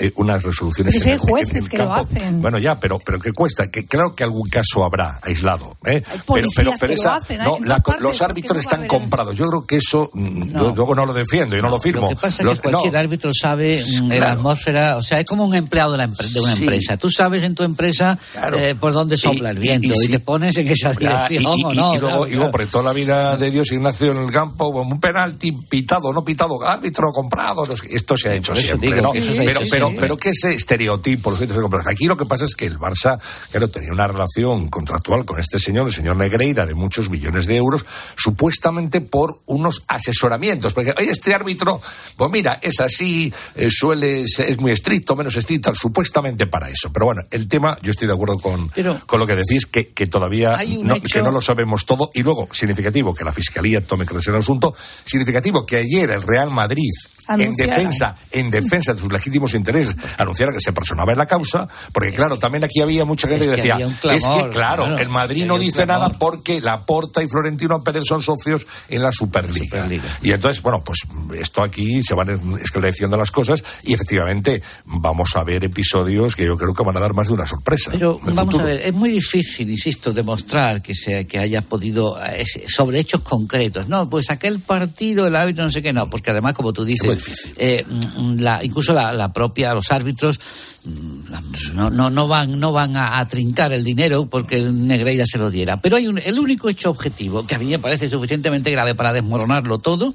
eh, 0.00 0.12
unas 0.16 0.42
resoluciones. 0.42 0.94
Pero 0.94 1.04
si 1.04 1.10
hay 1.10 1.18
jueces 1.18 1.68
que 1.68 1.78
lo 1.78 1.92
hacen. 1.92 2.42
Bueno, 2.42 2.58
ya, 2.58 2.80
pero, 2.80 2.98
pero 2.98 3.20
¿qué 3.20 3.32
cuesta? 3.32 3.70
Que, 3.70 3.86
claro 3.86 4.14
que 4.14 4.24
algún 4.24 4.48
caso 4.48 4.84
habrá 4.84 5.20
aislado. 5.22 5.76
¿eh? 5.84 6.02
pero, 6.26 6.48
pero, 6.54 6.72
pero 6.78 6.92
esa, 6.92 7.20
no, 7.44 7.58
los 8.00 8.22
árbitros 8.22 8.58
están 8.58 8.86
comprados. 8.86 9.36
Yo 9.36 9.44
creo 9.48 9.66
que 9.66 9.76
eso, 9.76 10.10
mm, 10.12 10.52
yo 10.52 10.74
luego 10.74 10.94
no 10.94 11.06
lo 11.06 11.12
defiendo, 11.12 11.54
yo 11.54 11.62
no, 11.62 11.68
lo 11.68 11.80
firmo. 11.80 12.02
Lo 12.02 12.08
que 12.08 12.16
pasa 12.16 12.42
es 12.42 12.60
que 12.60 12.70
cualquier 12.70 12.96
árbitro 12.96 13.30
sabe 13.32 13.82
mm, 13.82 14.08
la 14.08 14.32
atmósfera, 14.32 14.96
o 14.96 15.02
sea, 15.02 15.20
es 15.20 15.26
como 15.26 15.44
un 15.44 15.54
empleado 15.54 15.92
de, 15.92 15.98
la 15.98 16.06
de 16.06 16.40
una 16.40 16.52
empresa. 16.52 16.96
Tú 16.96 17.10
sabes 17.10 17.44
en 17.44 17.54
tu 17.54 17.62
empresa 17.62 18.18
eh, 18.56 18.74
por 18.78 18.92
dónde 18.92 19.16
sopla 19.16 19.50
el 19.50 19.58
viento 19.58 19.94
y, 20.02 20.08
te 20.08 20.20
pones 20.20 20.56
en 20.56 20.68
esa 20.68 20.88
dirección 20.88 21.46
o 21.46 21.74
no. 21.74 21.96
Y, 21.96 21.98
luego, 21.98 22.26
claro, 22.26 22.77
toda 22.78 22.92
la 22.92 22.94
vida 22.94 23.36
de 23.36 23.50
Dios, 23.50 23.72
Ignacio, 23.72 24.12
en 24.12 24.18
el 24.18 24.30
campo, 24.30 24.68
un 24.68 25.00
penalti 25.00 25.50
pitado, 25.50 26.12
no 26.12 26.24
pitado, 26.24 26.62
árbitro 26.64 27.10
comprado, 27.12 27.64
esto 27.90 28.16
se 28.16 28.28
ha 28.28 28.34
hecho 28.34 28.54
siempre, 28.54 29.02
¿no? 29.02 29.10
Pero, 29.10 29.60
pero, 29.68 29.92
pero 29.98 30.16
que 30.16 30.28
ese 30.28 30.54
estereotipo, 30.54 31.36
aquí 31.84 32.06
lo 32.06 32.16
que 32.16 32.24
pasa 32.24 32.44
es 32.44 32.54
que 32.54 32.66
el 32.66 32.78
Barça, 32.78 33.18
claro, 33.50 33.66
tenía 33.66 33.90
una 33.90 34.06
relación 34.06 34.68
contractual 34.68 35.24
con 35.24 35.40
este 35.40 35.58
señor, 35.58 35.88
el 35.88 35.92
señor 35.92 36.16
Negreira, 36.16 36.66
de 36.66 36.74
muchos 36.76 37.10
millones 37.10 37.46
de 37.46 37.56
euros, 37.56 37.84
supuestamente 38.14 39.00
por 39.00 39.40
unos 39.46 39.82
asesoramientos, 39.88 40.72
porque, 40.72 40.94
oye, 40.96 41.10
este 41.10 41.34
árbitro, 41.34 41.80
pues 42.16 42.30
mira, 42.30 42.60
es 42.62 42.78
así, 42.78 43.34
eh, 43.56 43.70
suele, 43.72 44.22
es 44.22 44.60
muy 44.60 44.70
estricto, 44.70 45.16
menos 45.16 45.34
estricto, 45.34 45.74
supuestamente 45.74 46.46
para 46.46 46.70
eso. 46.70 46.92
Pero 46.92 47.06
bueno, 47.06 47.22
el 47.32 47.48
tema, 47.48 47.76
yo 47.82 47.90
estoy 47.90 48.06
de 48.06 48.14
acuerdo 48.14 48.38
con, 48.38 48.70
con 49.06 49.18
lo 49.18 49.26
que 49.26 49.34
decís, 49.34 49.66
que, 49.66 49.88
que 49.88 50.06
todavía 50.06 50.56
no, 50.80 51.00
que 51.00 51.22
no 51.22 51.32
lo 51.32 51.40
sabemos 51.40 51.84
todo. 51.84 52.12
Y 52.14 52.22
luego, 52.22 52.46
significativo 52.68 53.14
que 53.14 53.24
la 53.24 53.32
Fiscalía 53.32 53.80
tome 53.80 54.04
crecer 54.04 54.34
el 54.34 54.40
asunto, 54.40 54.74
significativo 54.76 55.64
que 55.64 55.78
ayer 55.78 56.10
el 56.10 56.22
Real 56.22 56.50
Madrid 56.50 56.90
en 57.28 57.54
defensa, 57.54 58.14
en 58.30 58.50
defensa 58.50 58.94
de 58.94 59.00
sus 59.00 59.12
legítimos 59.12 59.54
intereses, 59.54 59.96
anunciara 60.16 60.52
que 60.52 60.60
se 60.60 60.72
personaba 60.72 61.12
en 61.12 61.18
la 61.18 61.26
causa, 61.26 61.68
porque 61.92 62.12
claro, 62.12 62.38
también 62.38 62.64
aquí 62.64 62.80
había 62.80 63.04
mucha 63.04 63.28
gente 63.28 63.46
que 63.46 63.56
decía, 63.56 63.78
es 63.78 64.26
que 64.26 64.48
claro, 64.50 64.96
el 64.96 65.08
Madrid 65.08 65.44
no 65.46 65.58
dice 65.58 65.86
nada 65.86 66.10
porque 66.10 66.60
Laporta 66.60 67.22
y 67.22 67.28
Florentino 67.28 67.82
Pérez 67.82 68.04
son 68.06 68.22
socios 68.22 68.66
en 68.88 69.02
la 69.02 69.12
Superliga. 69.12 69.88
Y 70.22 70.32
entonces, 70.32 70.62
bueno, 70.62 70.82
pues 70.84 71.00
esto 71.38 71.62
aquí 71.62 72.02
se 72.02 72.14
van 72.14 72.58
esclareciendo 72.60 73.16
las 73.16 73.30
cosas 73.30 73.62
y 73.82 73.94
efectivamente 73.94 74.62
vamos 74.84 75.30
a 75.36 75.44
ver 75.44 75.64
episodios 75.64 76.36
que 76.36 76.44
yo 76.44 76.56
creo 76.56 76.74
que 76.74 76.82
van 76.82 76.96
a 76.96 77.00
dar 77.00 77.14
más 77.14 77.28
de 77.28 77.34
una 77.34 77.46
sorpresa. 77.46 77.90
Pero 77.92 78.18
vamos 78.22 78.58
a 78.58 78.64
ver, 78.64 78.86
es 78.86 78.94
muy 78.94 79.10
difícil, 79.10 79.70
insisto, 79.70 80.12
demostrar 80.12 80.82
que 80.82 80.94
se 80.94 81.26
que 81.26 81.38
haya 81.38 81.62
podido 81.62 82.18
eh, 82.24 82.44
sobre 82.66 83.00
hechos 83.00 83.22
concretos. 83.22 83.88
No, 83.88 84.08
pues 84.08 84.30
aquel 84.30 84.60
partido, 84.60 85.26
el 85.26 85.36
árbitro, 85.36 85.64
no 85.64 85.70
sé 85.70 85.82
qué, 85.82 85.92
no, 85.92 86.08
porque 86.08 86.30
además, 86.30 86.54
como 86.54 86.72
tú 86.72 86.84
dices, 86.84 87.17
eh, 87.56 87.84
mm, 87.86 88.40
incluso 88.62 88.92
la, 88.92 89.32
propia, 89.32 89.74
los 89.74 89.90
árbitros 89.90 90.38
mm, 90.84 91.74
no, 91.74 91.90
no, 91.90 92.10
no 92.10 92.28
van, 92.28 92.58
no 92.58 92.72
van 92.72 92.96
a, 92.96 93.26
trincar 93.28 93.72
el 93.72 93.84
dinero 93.84 94.26
porque 94.26 94.60
Negreira 94.62 95.24
se 95.26 95.38
lo 95.38 95.50
diera. 95.50 95.80
Pero 95.80 95.96
hay 95.96 96.06
un, 96.06 96.18
el 96.18 96.38
único 96.38 96.68
hecho 96.68 96.90
objetivo 96.90 97.46
que 97.46 97.54
a 97.54 97.58
mí 97.58 97.66
me 97.66 97.78
parece 97.78 98.08
suficientemente 98.08 98.70
grave 98.70 98.94
para 98.94 99.12
desmoronarlo 99.12 99.78
todo 99.78 100.14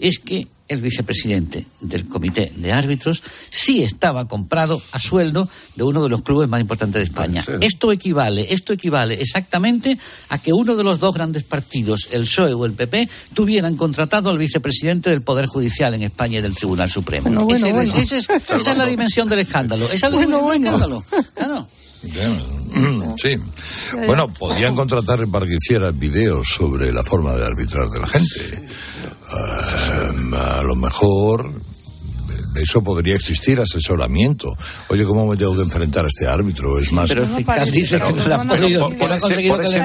es 0.00 0.18
que 0.18 0.48
el 0.70 0.80
vicepresidente 0.80 1.66
del 1.80 2.06
comité 2.06 2.52
de 2.54 2.72
árbitros 2.72 3.24
sí 3.50 3.82
estaba 3.82 4.28
comprado 4.28 4.80
a 4.92 5.00
sueldo 5.00 5.48
de 5.74 5.82
uno 5.82 6.00
de 6.00 6.08
los 6.08 6.22
clubes 6.22 6.48
más 6.48 6.60
importantes 6.60 7.00
de 7.00 7.04
España. 7.04 7.44
Esto 7.60 7.90
equivale, 7.90 8.46
esto 8.54 8.72
equivale 8.72 9.20
exactamente 9.20 9.98
a 10.28 10.38
que 10.38 10.52
uno 10.52 10.76
de 10.76 10.84
los 10.84 11.00
dos 11.00 11.12
grandes 11.12 11.42
partidos, 11.42 12.08
el 12.12 12.22
PSOE 12.22 12.54
o 12.54 12.64
el 12.66 12.72
PP, 12.72 13.08
tuvieran 13.34 13.76
contratado 13.76 14.30
al 14.30 14.38
vicepresidente 14.38 15.10
del 15.10 15.22
Poder 15.22 15.46
Judicial 15.46 15.92
en 15.94 16.04
España 16.04 16.38
y 16.38 16.42
del 16.42 16.54
Tribunal 16.54 16.88
Supremo. 16.88 17.28
esa 17.50 18.72
es 18.72 18.78
la 18.78 18.86
dimensión 18.86 19.28
del 19.28 19.40
escándalo. 19.40 19.86
Esa 19.90 20.06
es 20.06 20.12
la 20.12 20.20
dimensión 20.20 20.62
del 20.62 20.66
escándalo. 20.66 21.04
Sí. 23.20 23.36
Bueno, 24.06 24.28
podían 24.28 24.74
contratar 24.74 25.26
para 25.28 25.46
que 25.46 25.56
hiciera 25.60 25.90
videos 25.90 26.46
sobre 26.56 26.92
la 26.92 27.02
forma 27.02 27.34
de 27.34 27.44
arbitrar 27.44 27.88
de 27.90 28.00
la 28.00 28.06
gente. 28.06 28.70
Eh, 29.32 30.36
a 30.36 30.62
lo 30.62 30.74
mejor 30.76 31.52
eso 32.54 32.82
podría 32.82 33.14
existir, 33.14 33.60
asesoramiento. 33.60 34.48
Oye, 34.88 35.04
¿cómo 35.04 35.26
me 35.26 35.36
tengo 35.36 35.54
que 35.54 35.62
enfrentar 35.62 36.04
a 36.04 36.08
este 36.08 36.26
árbitro? 36.26 36.78
Es 36.78 36.92
más... 36.92 37.08
Pero 37.08 37.26
fiscal 37.26 37.70
dice 37.70 38.00
que 38.00 38.12
no, 38.12 38.44
no, 38.44 38.56
no, 38.56 38.90
por, 38.96 39.12
ese, 39.12 39.36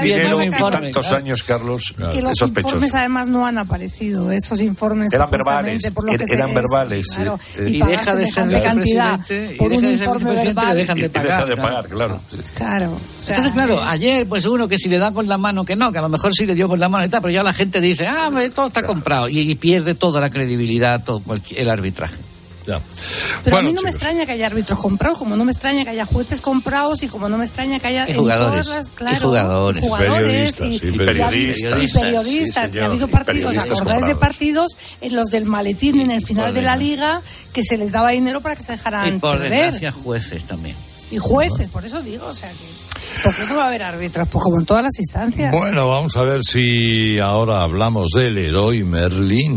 dinero 0.02 0.40
tantos 0.70 1.12
años, 1.12 1.44
Carlos, 1.44 1.94
que 2.12 2.22
los 2.22 2.42
informes 2.42 2.94
además 2.94 3.28
no 3.28 3.46
han 3.46 3.58
aparecido. 3.58 4.32
Esos 4.32 4.62
informes 4.62 5.14
eran 5.14 5.30
verbales, 5.30 5.92
por 5.92 6.06
lo 6.06 6.18
que 6.18 6.34
eran 6.34 6.54
verbales. 6.54 7.08
Claro, 7.16 7.40
y, 7.60 7.78
y, 7.78 7.82
deja 7.82 8.16
de 8.16 8.28
ser 8.28 8.62
cantidad 8.62 9.20
por 9.58 9.74
un 9.74 9.86
informe 9.86 10.32
verbal. 10.32 10.70
Le 10.70 10.76
dejan 10.76 10.98
de 10.98 11.10
pagar, 11.10 11.30
deja 11.30 11.46
de 11.46 11.58
pagar, 11.58 11.88
claro. 11.88 12.22
Claro. 12.56 12.98
Entonces, 13.28 13.54
claro, 13.54 13.82
ayer, 13.84 14.28
pues 14.28 14.46
uno 14.46 14.68
que 14.68 14.78
si 14.78 14.90
le 14.90 15.00
da 15.00 15.12
con 15.12 15.28
la 15.28 15.38
mano, 15.38 15.64
que 15.64 15.76
no, 15.76 15.92
que 15.92 15.98
a 15.98 16.02
lo 16.02 16.10
mejor 16.10 16.34
sí 16.34 16.46
le 16.46 16.54
dio 16.56 16.68
con 16.68 16.80
la 16.80 16.90
mano 16.90 17.06
y 17.06 17.10
tal, 17.10 17.22
pero 17.22 17.34
ya 17.34 17.44
la 17.44 17.54
gente 17.54 17.82
dice, 17.82 18.08
ah, 18.08 18.30
todo 18.54 18.68
está 18.68 18.84
comprado. 18.84 19.30
Y, 19.30 19.40
y 19.40 19.56
pierde 19.56 19.96
toda 19.96 20.22
la 20.22 20.30
credibilidad, 20.30 21.04
todo 21.04 21.22
el 21.56 21.70
arbitraje. 21.70 22.35
Pero 23.44 23.58
a 23.58 23.62
mí 23.62 23.74
no 23.74 23.82
me 23.82 23.90
extraña 23.90 24.26
que 24.26 24.34
haya 24.34 24.48
árbitros 24.48 24.80
comprados, 24.80 25.18
como 25.18 25.36
no 25.36 25.46
me 25.46 25.52
extraña 25.52 25.84
que 25.84 25.92
haya 25.92 26.06
jueces 26.06 26.42
comprados 26.42 27.04
y 27.04 27.08
como 27.08 27.30
no 27.30 27.38
me 27.38 27.46
extraña 27.46 27.80
que 27.80 27.88
haya 27.88 28.10
y 28.10 28.14
jugadores, 28.14 28.68
las, 28.68 28.92
claro, 28.92 29.16
y 29.16 29.80
jugadores, 29.80 29.82
periodistas, 29.98 30.68
y, 30.68 30.80
periodistas, 30.92 31.84
y 31.84 32.00
periodistas, 32.00 32.70
que 32.70 32.82
ha 32.82 32.86
habido 32.86 33.08
partidos, 33.08 33.58
acordáis 33.58 34.06
de 34.06 34.16
partidos 34.16 34.78
en 35.02 35.16
los 35.16 35.28
del 35.28 35.46
maletín 35.46 36.02
en 36.02 36.12
el 36.12 36.26
final 36.26 36.54
de 36.54 36.62
la 36.62 36.76
liga 36.76 37.22
que 37.54 37.64
se 37.64 37.78
les 37.78 37.92
daba 37.92 38.10
dinero 38.10 38.42
para 38.42 38.56
que 38.56 38.64
se 38.64 38.72
dejaran 38.72 39.16
y 39.16 39.20
por 39.20 39.40
desgracia 39.40 39.92
jueces 39.92 40.44
también. 40.46 40.76
Y 41.12 41.18
jueces, 41.20 41.70
por 41.70 41.86
eso 41.86 42.02
digo, 42.02 42.26
o 42.26 42.34
sea 42.34 42.50
que 42.50 42.86
¿Por 43.24 43.36
qué 43.36 43.46
no 43.48 43.56
va 43.56 43.64
a 43.64 43.68
haber 43.68 43.84
árbitros? 43.84 44.28
Pues 44.28 44.44
como 44.44 44.60
en 44.60 44.66
todas 44.66 44.84
las 44.84 45.00
instancias. 45.00 45.52
Bueno, 45.52 45.90
vamos 45.90 46.16
a 46.16 46.24
ver 46.24 46.42
si 46.44 47.20
ahora 47.20 47.62
hablamos 47.62 48.10
del 48.16 48.38
héroe 48.38 48.84
Merlín. 48.84 49.56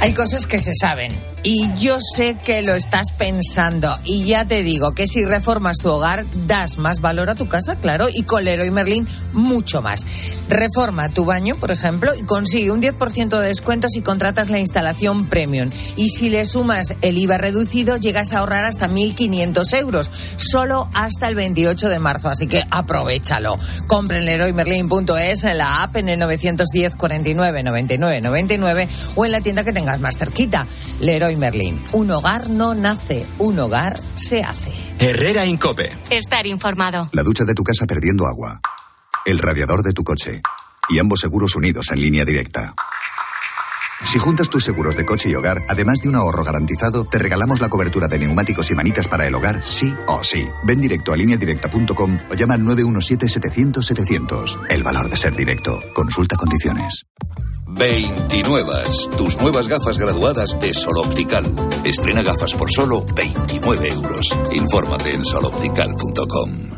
Hay 0.00 0.14
cosas 0.14 0.46
que 0.46 0.58
se 0.58 0.72
saben 0.74 1.12
y 1.42 1.72
yo 1.78 1.98
sé 2.00 2.36
que 2.44 2.62
lo 2.62 2.74
estás 2.74 3.12
pensando. 3.12 3.98
Y 4.04 4.24
ya 4.24 4.44
te 4.44 4.62
digo 4.62 4.92
que 4.92 5.06
si 5.06 5.24
reformas 5.24 5.78
tu 5.78 5.90
hogar, 5.90 6.24
das 6.46 6.78
más 6.78 7.00
valor 7.00 7.30
a 7.30 7.34
tu 7.34 7.48
casa, 7.48 7.76
claro, 7.76 8.08
y 8.12 8.22
con 8.24 8.40
y 8.46 8.70
Merlin 8.70 9.06
mucho 9.32 9.82
más. 9.82 10.06
Reforma 10.48 11.08
tu 11.10 11.24
baño, 11.24 11.56
por 11.56 11.70
ejemplo, 11.70 12.12
y 12.14 12.22
consigue 12.24 12.70
un 12.70 12.82
10% 12.82 13.38
de 13.38 13.46
descuento 13.46 13.88
si 13.88 14.00
contratas 14.00 14.50
la 14.50 14.58
instalación 14.58 15.26
premium. 15.26 15.70
Y 15.96 16.08
si 16.08 16.30
le 16.30 16.44
sumas 16.44 16.94
el 17.02 17.18
IVA 17.18 17.38
reducido, 17.38 17.96
llegas 17.96 18.32
a 18.32 18.38
ahorrar 18.38 18.64
hasta 18.64 18.88
1.500 18.88 19.78
euros, 19.78 20.10
solo 20.36 20.88
hasta 20.94 21.28
el 21.28 21.34
28 21.34 21.88
de 21.88 21.98
marzo. 21.98 22.28
Así 22.28 22.46
que 22.46 22.64
aprovechalo. 22.70 23.56
Compren 23.86 24.24
leroymerlin.es 24.24 25.44
en 25.44 25.58
la 25.58 25.82
app 25.82 25.96
en 25.96 26.08
el 26.08 26.18
910 26.18 26.96
49 26.96 27.62
99 27.62 28.20
99 28.20 28.88
o 29.14 29.24
en 29.24 29.32
la 29.32 29.40
tienda 29.40 29.64
que 29.64 29.72
tengas 29.72 30.00
más 30.00 30.16
cerquita. 30.16 30.66
Leroy 31.30 31.36
Merlin. 31.36 31.80
Un 31.92 32.10
hogar 32.10 32.50
no 32.50 32.74
nace, 32.74 33.24
un 33.38 33.58
hogar 33.58 33.98
se 34.16 34.42
hace. 34.42 34.72
Herrera 34.98 35.46
Incope. 35.46 35.92
Estar 36.10 36.46
informado. 36.46 37.08
La 37.12 37.22
ducha 37.22 37.44
de 37.44 37.54
tu 37.54 37.62
casa 37.62 37.86
perdiendo 37.86 38.26
agua. 38.26 38.60
El 39.24 39.38
radiador 39.38 39.82
de 39.82 39.92
tu 39.92 40.02
coche. 40.02 40.42
Y 40.88 40.98
ambos 40.98 41.20
seguros 41.20 41.54
unidos 41.54 41.90
en 41.92 42.00
línea 42.00 42.24
directa. 42.24 42.74
Si 44.02 44.18
juntas 44.18 44.48
tus 44.48 44.64
seguros 44.64 44.96
de 44.96 45.04
coche 45.04 45.30
y 45.30 45.34
hogar, 45.34 45.58
además 45.68 46.00
de 46.02 46.08
un 46.08 46.16
ahorro 46.16 46.42
garantizado, 46.42 47.04
te 47.04 47.18
regalamos 47.18 47.60
la 47.60 47.68
cobertura 47.68 48.08
de 48.08 48.18
neumáticos 48.18 48.70
y 48.70 48.74
manitas 48.74 49.06
para 49.06 49.26
el 49.26 49.34
hogar, 49.34 49.62
sí 49.62 49.94
o 50.08 50.24
sí. 50.24 50.48
Ven 50.64 50.80
directo 50.80 51.12
a 51.12 51.16
lineadirecta.com 51.16 52.18
o 52.30 52.34
llama 52.34 52.54
al 52.54 52.62
917-700-700. 52.62 54.66
El 54.70 54.82
valor 54.82 55.08
de 55.08 55.16
ser 55.16 55.36
directo. 55.36 55.80
Consulta 55.94 56.36
condiciones. 56.36 57.04
29. 57.72 58.72
Tus 59.16 59.40
nuevas 59.40 59.68
gafas 59.68 59.98
graduadas 59.98 60.58
de 60.60 60.74
Sol 60.74 60.98
Optical. 60.98 61.44
Estrena 61.84 62.22
gafas 62.22 62.54
por 62.54 62.70
solo 62.70 63.04
29 63.14 63.88
euros. 63.88 64.38
Infórmate 64.52 65.12
en 65.14 65.24
soloptical.com. 65.24 66.70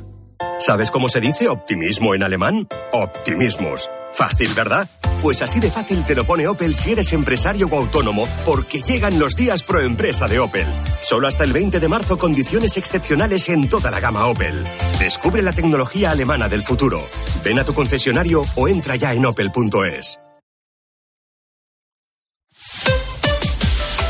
¿Sabes 0.60 0.90
cómo 0.90 1.08
se 1.08 1.20
dice 1.20 1.48
optimismo 1.48 2.14
en 2.14 2.22
alemán? 2.22 2.68
Optimismus. 2.92 3.88
Fácil, 4.12 4.50
¿verdad? 4.54 4.88
Pues 5.22 5.42
así 5.42 5.60
de 5.60 5.70
fácil 5.70 6.04
te 6.04 6.14
lo 6.14 6.24
pone 6.24 6.46
Opel 6.46 6.74
si 6.74 6.92
eres 6.92 7.12
empresario 7.12 7.68
o 7.70 7.76
autónomo, 7.76 8.28
porque 8.44 8.82
llegan 8.82 9.18
los 9.18 9.34
días 9.34 9.62
pro 9.62 9.80
empresa 9.80 10.28
de 10.28 10.38
Opel. 10.38 10.66
Solo 11.00 11.26
hasta 11.26 11.44
el 11.44 11.52
20 11.52 11.80
de 11.80 11.88
marzo 11.88 12.16
condiciones 12.16 12.76
excepcionales 12.76 13.48
en 13.48 13.68
toda 13.68 13.90
la 13.90 14.00
gama 14.00 14.26
Opel. 14.26 14.62
Descubre 14.98 15.42
la 15.42 15.52
tecnología 15.52 16.10
alemana 16.10 16.48
del 16.48 16.62
futuro. 16.62 17.04
Ven 17.42 17.58
a 17.58 17.64
tu 17.64 17.74
concesionario 17.74 18.42
o 18.56 18.68
entra 18.68 18.96
ya 18.96 19.14
en 19.14 19.26
opel.es. 19.26 20.18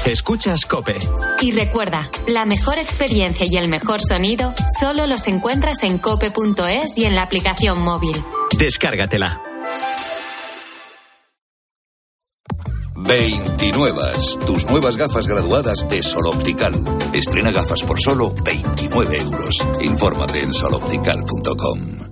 Escuchas 0.07 0.67
Cope. 0.67 0.99
Y 1.41 1.53
recuerda, 1.53 2.09
la 2.27 2.45
mejor 2.45 2.79
experiencia 2.79 3.47
y 3.49 3.57
el 3.57 3.69
mejor 3.69 4.01
sonido 4.01 4.53
solo 4.81 5.07
los 5.07 5.29
encuentras 5.29 5.83
en 5.85 5.99
cope.es 5.99 6.99
y 6.99 7.05
en 7.05 7.15
la 7.15 7.23
aplicación 7.23 7.81
móvil. 7.81 8.17
Descárgatela. 8.59 9.41
29. 12.97 14.03
Tus 14.47 14.67
nuevas 14.67 14.97
gafas 14.97 15.27
graduadas 15.27 15.89
de 15.89 16.03
Sol 16.03 16.27
Optical. 16.27 16.73
Estrena 17.13 17.51
gafas 17.51 17.83
por 17.83 18.01
solo 18.01 18.33
29 18.45 19.19
euros. 19.19 19.57
Infórmate 19.83 20.41
en 20.41 20.53
soloptical.com. 20.53 22.12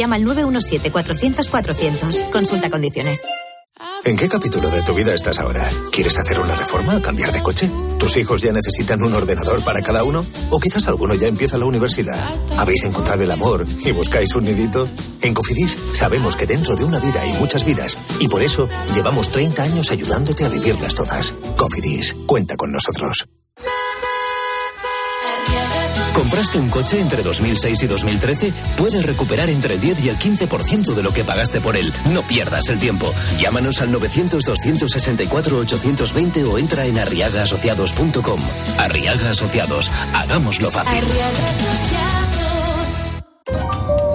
llama 0.00 0.16
al 0.16 0.24
917-400-400. 0.24 2.30
Consulta 2.30 2.70
condiciones. 2.70 3.22
¿En 4.04 4.16
qué 4.16 4.28
capítulo 4.28 4.70
de 4.70 4.82
tu 4.82 4.94
vida 4.94 5.14
estás 5.14 5.38
ahora? 5.38 5.70
¿Quieres 5.92 6.18
hacer 6.18 6.40
una 6.40 6.54
reforma? 6.54 7.00
¿Cambiar 7.00 7.32
de 7.32 7.42
coche? 7.42 7.70
¿Tus 7.98 8.16
hijos 8.16 8.42
ya 8.42 8.52
necesitan 8.52 9.02
un 9.02 9.14
ordenador 9.14 9.62
para 9.62 9.82
cada 9.82 10.04
uno? 10.04 10.24
¿O 10.50 10.58
quizás 10.58 10.88
alguno 10.88 11.14
ya 11.14 11.28
empieza 11.28 11.58
la 11.58 11.66
universidad? 11.66 12.34
¿Habéis 12.56 12.84
encontrado 12.84 13.22
el 13.22 13.30
amor 13.30 13.66
y 13.84 13.92
buscáis 13.92 14.34
un 14.34 14.44
nidito? 14.44 14.88
En 15.20 15.34
Cofidis 15.34 15.76
sabemos 15.92 16.36
que 16.36 16.46
dentro 16.46 16.76
de 16.76 16.84
una 16.84 16.98
vida 16.98 17.20
hay 17.20 17.32
muchas 17.34 17.64
vidas 17.64 17.98
y 18.18 18.28
por 18.28 18.42
eso 18.42 18.68
llevamos 18.94 19.30
30 19.30 19.62
años 19.62 19.90
ayudándote 19.90 20.44
a 20.44 20.48
vivirlas 20.48 20.94
todas. 20.94 21.34
Cofidis, 21.56 22.16
cuenta 22.26 22.56
con 22.56 22.72
nosotros. 22.72 23.26
¿Compraste 26.14 26.58
un 26.58 26.68
coche 26.68 27.00
entre 27.00 27.22
2006 27.22 27.82
y 27.82 27.86
2013? 27.86 28.52
Puedes 28.76 29.06
recuperar 29.06 29.48
entre 29.48 29.74
el 29.74 29.80
10 29.80 30.04
y 30.04 30.08
el 30.10 30.18
15% 30.18 30.94
de 30.94 31.02
lo 31.02 31.12
que 31.12 31.24
pagaste 31.24 31.60
por 31.60 31.76
él. 31.76 31.92
No 32.12 32.22
pierdas 32.22 32.68
el 32.68 32.78
tiempo. 32.78 33.12
Llámanos 33.38 33.80
al 33.80 33.90
900-264-820 33.92 36.48
o 36.50 36.58
entra 36.58 36.86
en 36.86 36.98
arriagaasociados.com. 36.98 38.40
Arriaga 38.78 39.30
Asociados. 39.30 39.90
Hagámoslo 40.14 40.70
fácil. 40.70 41.02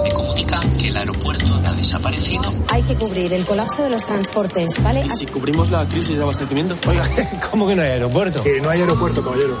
Me 0.04 0.10
comunican 0.12 0.70
que 0.78 0.88
el 0.88 0.96
aeropuerto 0.96 1.60
ha 1.64 1.72
desaparecido. 1.72 2.52
Hay 2.68 2.82
que 2.82 2.94
cubrir 2.94 3.32
el 3.32 3.44
colapso 3.44 3.82
de 3.82 3.90
los 3.90 4.04
transportes, 4.04 4.80
¿vale? 4.82 5.04
¿Y 5.04 5.10
si 5.10 5.26
cubrimos 5.26 5.70
la 5.70 5.84
crisis 5.86 6.16
de 6.16 6.22
abastecimiento? 6.22 6.76
Oiga, 6.88 7.04
¿cómo 7.50 7.66
que 7.66 7.74
no 7.74 7.82
hay 7.82 7.88
aeropuerto? 7.90 8.42
Que 8.42 8.60
no 8.60 8.70
hay 8.70 8.80
aeropuerto, 8.80 9.22
caballero. 9.24 9.60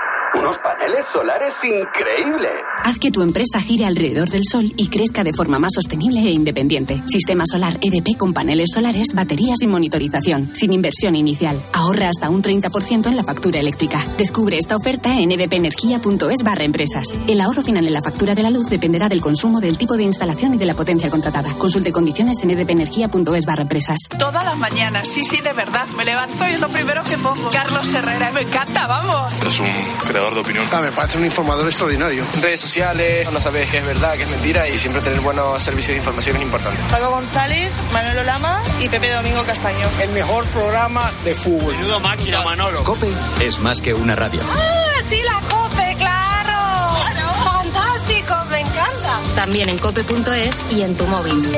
Unos 0.33 0.57
paneles 0.59 1.05
solares 1.11 1.53
increíbles. 1.61 2.51
Haz 2.83 2.97
que 2.99 3.11
tu 3.11 3.21
empresa 3.21 3.59
gire 3.59 3.85
alrededor 3.85 4.29
del 4.29 4.43
sol 4.49 4.71
y 4.77 4.87
crezca 4.87 5.25
de 5.25 5.33
forma 5.33 5.59
más 5.59 5.73
sostenible 5.75 6.21
e 6.21 6.31
independiente. 6.31 7.03
Sistema 7.05 7.43
solar 7.45 7.77
EDP 7.81 8.17
con 8.17 8.33
paneles 8.33 8.69
solares, 8.73 9.07
baterías 9.13 9.61
y 9.61 9.67
monitorización, 9.67 10.47
sin 10.55 10.71
inversión 10.71 11.17
inicial. 11.17 11.59
Ahorra 11.73 12.07
hasta 12.07 12.29
un 12.29 12.41
30% 12.41 13.07
en 13.07 13.17
la 13.17 13.25
factura 13.25 13.59
eléctrica. 13.59 13.99
Descubre 14.17 14.57
esta 14.57 14.77
oferta 14.77 15.19
en 15.19 15.31
edpenergia.es 15.31 16.43
barra 16.43 16.63
empresas. 16.63 17.19
El 17.27 17.41
ahorro 17.41 17.61
final 17.61 17.85
en 17.85 17.93
la 17.93 18.01
factura 18.01 18.33
de 18.33 18.43
la 18.43 18.51
luz 18.51 18.69
dependerá 18.69 19.09
del 19.09 19.19
consumo, 19.19 19.59
del 19.59 19.77
tipo 19.77 19.97
de 19.97 20.03
instalación 20.03 20.53
y 20.53 20.57
de 20.57 20.65
la 20.65 20.75
potencia 20.75 21.09
contratada. 21.09 21.53
Consulte 21.57 21.91
condiciones 21.91 22.41
en 22.41 22.51
edpenergia.es 22.51 23.45
barra 23.45 23.63
empresas. 23.63 23.99
Todas 24.17 24.45
las 24.45 24.57
mañanas, 24.57 25.09
sí, 25.09 25.25
sí, 25.25 25.41
de 25.41 25.51
verdad. 25.51 25.87
Me 25.97 26.05
levanto 26.05 26.47
y 26.47 26.53
es 26.53 26.59
lo 26.61 26.69
primero 26.69 27.03
que 27.03 27.17
pongo. 27.17 27.49
Carlos 27.51 27.93
Herrera, 27.93 28.31
me 28.31 28.41
encanta, 28.41 28.87
vamos. 28.87 29.35
Es 29.45 29.59
un 29.59 29.67
creador 30.07 30.20
de 30.29 30.39
opinión. 30.39 30.67
Ah, 30.71 30.81
me 30.81 30.91
parece 30.91 31.17
un 31.17 31.25
informador 31.25 31.65
extraordinario. 31.65 32.23
Redes 32.41 32.59
sociales, 32.59 33.29
no 33.31 33.41
sabes 33.41 33.69
qué 33.69 33.79
es 33.79 33.85
verdad, 33.85 34.13
qué 34.15 34.23
es 34.23 34.29
mentira 34.29 34.69
y 34.69 34.77
siempre 34.77 35.01
tener 35.01 35.19
buenos 35.19 35.61
servicios 35.63 35.95
de 35.95 35.97
información 35.97 36.35
es 36.37 36.43
importante. 36.43 36.81
Paco 36.91 37.09
González, 37.09 37.71
Manolo 37.91 38.23
Lama 38.23 38.61
y 38.79 38.87
Pepe 38.87 39.11
Domingo 39.11 39.43
Castaño. 39.43 39.87
El 39.99 40.11
mejor 40.11 40.45
programa 40.47 41.11
de 41.23 41.33
fútbol. 41.33 41.75
Menudo 41.75 41.99
máquina, 41.99 42.41
Manolo. 42.41 42.83
Cope 42.83 43.09
es 43.41 43.59
más 43.59 43.81
que 43.81 43.93
una 43.93 44.15
radio. 44.15 44.41
¡Ah, 44.51 45.01
sí, 45.07 45.21
la 45.23 45.41
COPE, 45.49 45.95
claro! 45.97 47.01
claro. 47.13 47.43
¡Fantástico, 47.43 48.35
me 48.51 48.59
encanta! 48.61 49.19
También 49.35 49.69
en 49.69 49.79
cope.es 49.79 50.55
y 50.69 50.83
en 50.83 50.95
tu 50.95 51.05
móvil. 51.05 51.51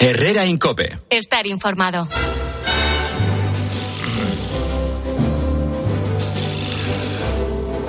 Herrera 0.00 0.46
Incope. 0.46 0.96
Estar 1.10 1.44
informado. 1.48 2.06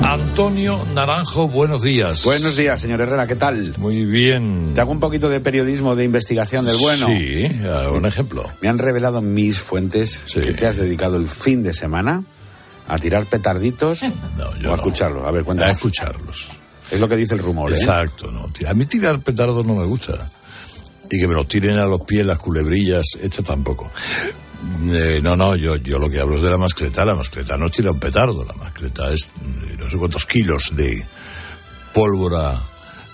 Antonio 0.01 0.83
Naranjo, 0.95 1.47
buenos 1.49 1.81
días. 1.83 2.23
Buenos 2.23 2.55
días, 2.55 2.79
señor 2.79 3.01
Herrera, 3.01 3.27
¿qué 3.27 3.35
tal? 3.35 3.75
Muy 3.77 4.05
bien. 4.05 4.71
Te 4.73 4.81
hago 4.81 4.91
un 4.91 4.99
poquito 4.99 5.29
de 5.29 5.39
periodismo 5.39 5.95
de 5.95 6.05
investigación 6.05 6.65
del 6.65 6.77
bueno. 6.77 7.05
Sí, 7.05 7.45
un 7.93 8.05
ejemplo. 8.05 8.43
Me 8.61 8.69
han 8.69 8.79
revelado 8.79 9.21
mis 9.21 9.59
fuentes 9.59 10.21
que 10.33 10.53
te 10.53 10.65
has 10.65 10.77
dedicado 10.77 11.17
el 11.17 11.27
fin 11.27 11.61
de 11.61 11.73
semana 11.73 12.23
a 12.87 12.97
tirar 12.97 13.25
petarditos 13.25 14.01
no, 14.37 14.55
yo 14.57 14.71
o 14.71 14.73
a 14.73 14.77
no. 14.77 14.83
escucharlos. 14.83 15.25
A 15.27 15.31
ver, 15.31 15.43
cuéntame. 15.43 15.71
A 15.71 15.73
escucharlos. 15.75 16.47
Es 16.89 16.99
lo 16.99 17.07
que 17.07 17.15
dice 17.15 17.35
el 17.35 17.41
rumor, 17.41 17.71
¿eh? 17.71 17.75
Exacto, 17.75 18.31
no. 18.31 18.49
A 18.67 18.73
mí 18.73 18.85
tirar 18.85 19.19
petardos 19.19 19.63
no 19.65 19.75
me 19.75 19.85
gusta. 19.85 20.31
Y 21.09 21.19
que 21.19 21.27
me 21.27 21.33
los 21.33 21.47
tiren 21.47 21.77
a 21.77 21.85
los 21.85 22.01
pies 22.01 22.25
las 22.25 22.37
culebrillas, 22.37 23.05
esta 23.21 23.41
tampoco. 23.41 23.91
Eh, 24.91 25.19
no, 25.23 25.35
no, 25.35 25.55
yo, 25.55 25.77
yo 25.77 25.97
lo 25.97 26.09
que 26.09 26.19
hablo 26.19 26.35
es 26.35 26.43
de 26.43 26.49
la 26.49 26.57
mascleta. 26.57 27.05
La 27.05 27.15
mascleta 27.15 27.57
no 27.57 27.69
tira 27.69 27.91
un 27.91 27.99
petardo, 27.99 28.43
la 28.43 28.53
mascleta 28.53 29.11
es 29.13 29.25
eh, 29.25 29.75
no 29.79 29.89
sé 29.89 29.97
cuántos 29.97 30.25
kilos 30.25 30.75
de 30.75 31.05
pólvora 31.93 32.59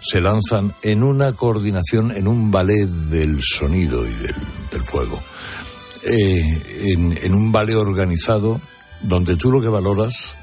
se 0.02 0.22
lanzan 0.22 0.74
en 0.82 1.04
una 1.04 1.34
coordinación, 1.34 2.12
en 2.12 2.28
un 2.28 2.52
ballet 2.52 2.88
del 2.88 3.42
sonido 3.42 4.06
y 4.06 4.14
del, 4.14 4.36
del 4.72 4.84
fuego. 4.84 5.22
Eh, 6.08 6.94
en, 6.94 7.34
un 7.34 7.52
ballet 7.52 7.76
organizado 7.76 8.62
donde 9.02 9.38
tú 9.38 9.52
lo 9.52 9.60
que 9.60 9.68
valoras 9.68 10.36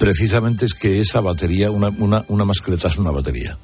precisamente 0.00 0.66
es 0.66 0.74
que 0.74 1.00
esa 1.00 1.20
batería, 1.20 1.70
una, 1.70 1.90
una, 1.90 2.24
una 2.26 2.44
mascleta 2.44 2.88
es 2.88 2.96
una 2.96 3.12
batería. 3.12 3.56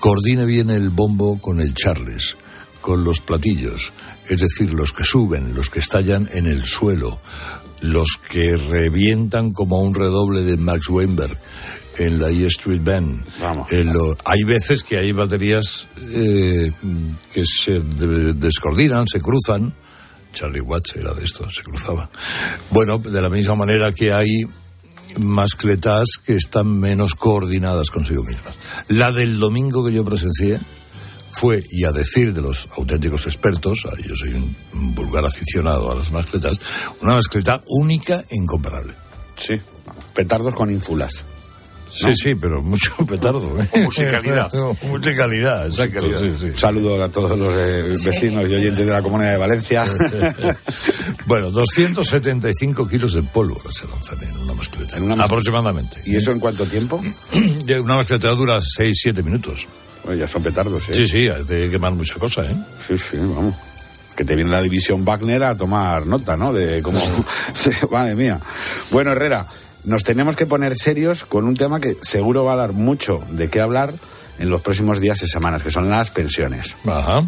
Coordine 0.00 0.44
bien 0.46 0.70
el 0.70 0.90
bombo 0.90 1.40
con 1.40 1.60
el 1.60 1.74
charles, 1.74 2.36
con 2.80 3.02
los 3.04 3.20
platillos, 3.20 3.92
es 4.28 4.40
decir, 4.40 4.72
los 4.72 4.92
que 4.92 5.04
suben, 5.04 5.54
los 5.54 5.70
que 5.70 5.80
estallan 5.80 6.28
en 6.32 6.46
el 6.46 6.64
suelo, 6.64 7.18
los 7.80 8.08
que 8.30 8.56
revientan 8.56 9.50
como 9.50 9.80
un 9.80 9.94
redoble 9.94 10.42
de 10.42 10.56
Max 10.56 10.88
Weinberg 10.88 11.36
en 11.98 12.20
la 12.20 12.30
E 12.30 12.46
Street 12.46 12.80
Band. 12.84 13.24
Vamos. 13.40 13.72
En 13.72 13.92
lo- 13.92 14.16
hay 14.24 14.44
veces 14.44 14.84
que 14.84 14.98
hay 14.98 15.10
baterías 15.12 15.88
eh, 16.12 16.70
que 17.32 17.44
se 17.44 17.80
de- 17.80 18.34
descoordinan, 18.34 19.06
se 19.08 19.20
cruzan. 19.20 19.74
Charlie 20.32 20.60
Watts 20.60 20.94
era 20.94 21.12
de 21.14 21.24
esto, 21.24 21.50
se 21.50 21.62
cruzaba. 21.62 22.08
Bueno, 22.70 22.98
de 22.98 23.20
la 23.20 23.28
misma 23.30 23.56
manera 23.56 23.92
que 23.92 24.12
hay 24.12 24.28
mascletas 25.18 26.06
que 26.24 26.36
están 26.36 26.78
menos 26.78 27.14
coordinadas 27.14 27.90
consigo 27.90 28.22
mismas. 28.22 28.54
La 28.88 29.12
del 29.12 29.38
domingo 29.38 29.84
que 29.84 29.92
yo 29.92 30.04
presencié 30.04 30.58
fue, 31.30 31.62
y 31.70 31.84
a 31.84 31.92
decir 31.92 32.34
de 32.34 32.40
los 32.40 32.68
auténticos 32.76 33.26
expertos, 33.26 33.86
yo 34.04 34.16
soy 34.16 34.34
un 34.34 34.94
vulgar 34.94 35.24
aficionado 35.24 35.90
a 35.90 35.94
las 35.94 36.10
mascletas, 36.10 36.60
una 37.00 37.14
mascleta 37.14 37.62
única 37.66 38.24
e 38.28 38.36
incomparable. 38.36 38.94
Sí, 39.36 39.60
petardos 40.14 40.54
con 40.54 40.70
ínfulas. 40.70 41.24
Sí, 41.98 42.14
sí, 42.16 42.34
pero 42.34 42.62
mucho 42.62 42.94
petardo. 43.08 43.56
¿eh? 43.60 43.82
Musicalidad. 43.82 44.50
mucha 44.88 45.14
calidad, 45.14 45.66
exacto. 45.66 46.00
sí, 46.20 46.36
sí. 46.40 46.52
Saludo 46.56 47.02
a 47.02 47.08
todos 47.08 47.38
los 47.38 47.52
eh, 47.56 47.82
vecinos 48.04 48.46
y 48.48 48.54
oyentes 48.54 48.86
de 48.86 48.92
la 48.92 49.02
Comunidad 49.02 49.32
de 49.32 49.38
Valencia. 49.38 49.84
Bueno, 51.26 51.50
275 51.50 52.88
kilos 52.88 53.12
de 53.14 53.22
pólvora 53.22 53.70
se 53.70 53.86
lanzan 53.86 54.22
en 54.22 54.36
una 54.38 54.54
mascleta. 54.54 54.96
En 54.96 55.02
una 55.02 55.16
mascleta. 55.16 55.24
aproximadamente. 55.24 56.00
¿Y 56.06 56.16
eso 56.16 56.32
en 56.32 56.40
cuánto 56.40 56.64
tiempo? 56.64 57.02
Una 57.82 57.96
mascleta 57.96 58.28
dura 58.30 58.58
6-7 58.58 59.22
minutos. 59.22 59.66
Ya 60.16 60.26
son 60.26 60.42
petardos, 60.42 60.88
¿eh? 60.88 60.94
Sí, 60.94 61.06
sí, 61.06 61.28
hay 61.28 61.44
que 61.44 61.70
quemar 61.70 61.92
mucha 61.92 62.14
cosa, 62.14 62.42
¿eh? 62.46 62.56
Sí, 62.86 62.96
sí, 62.96 63.18
vamos. 63.18 63.54
Que 64.16 64.24
te 64.24 64.34
viene 64.36 64.50
la 64.50 64.62
división 64.62 65.04
Wagner 65.04 65.44
a 65.44 65.54
tomar 65.56 66.06
nota, 66.06 66.34
¿no? 66.36 66.52
De 66.52 66.80
cómo. 66.82 66.98
Madre 67.90 68.14
mía. 68.14 68.40
Bueno, 68.90 69.12
Herrera, 69.12 69.46
nos 69.88 70.04
tenemos 70.04 70.36
que 70.36 70.46
poner 70.46 70.76
serios 70.76 71.24
con 71.24 71.46
un 71.46 71.56
tema 71.56 71.80
que 71.80 71.96
seguro 72.02 72.44
va 72.44 72.52
a 72.52 72.56
dar 72.56 72.72
mucho 72.72 73.20
de 73.30 73.48
qué 73.48 73.60
hablar 73.60 73.92
en 74.38 74.50
los 74.50 74.60
próximos 74.60 75.00
días 75.00 75.22
y 75.22 75.26
semanas, 75.26 75.62
que 75.62 75.70
son 75.70 75.90
las 75.90 76.10
pensiones. 76.10 76.76
Ajá. 76.86 77.24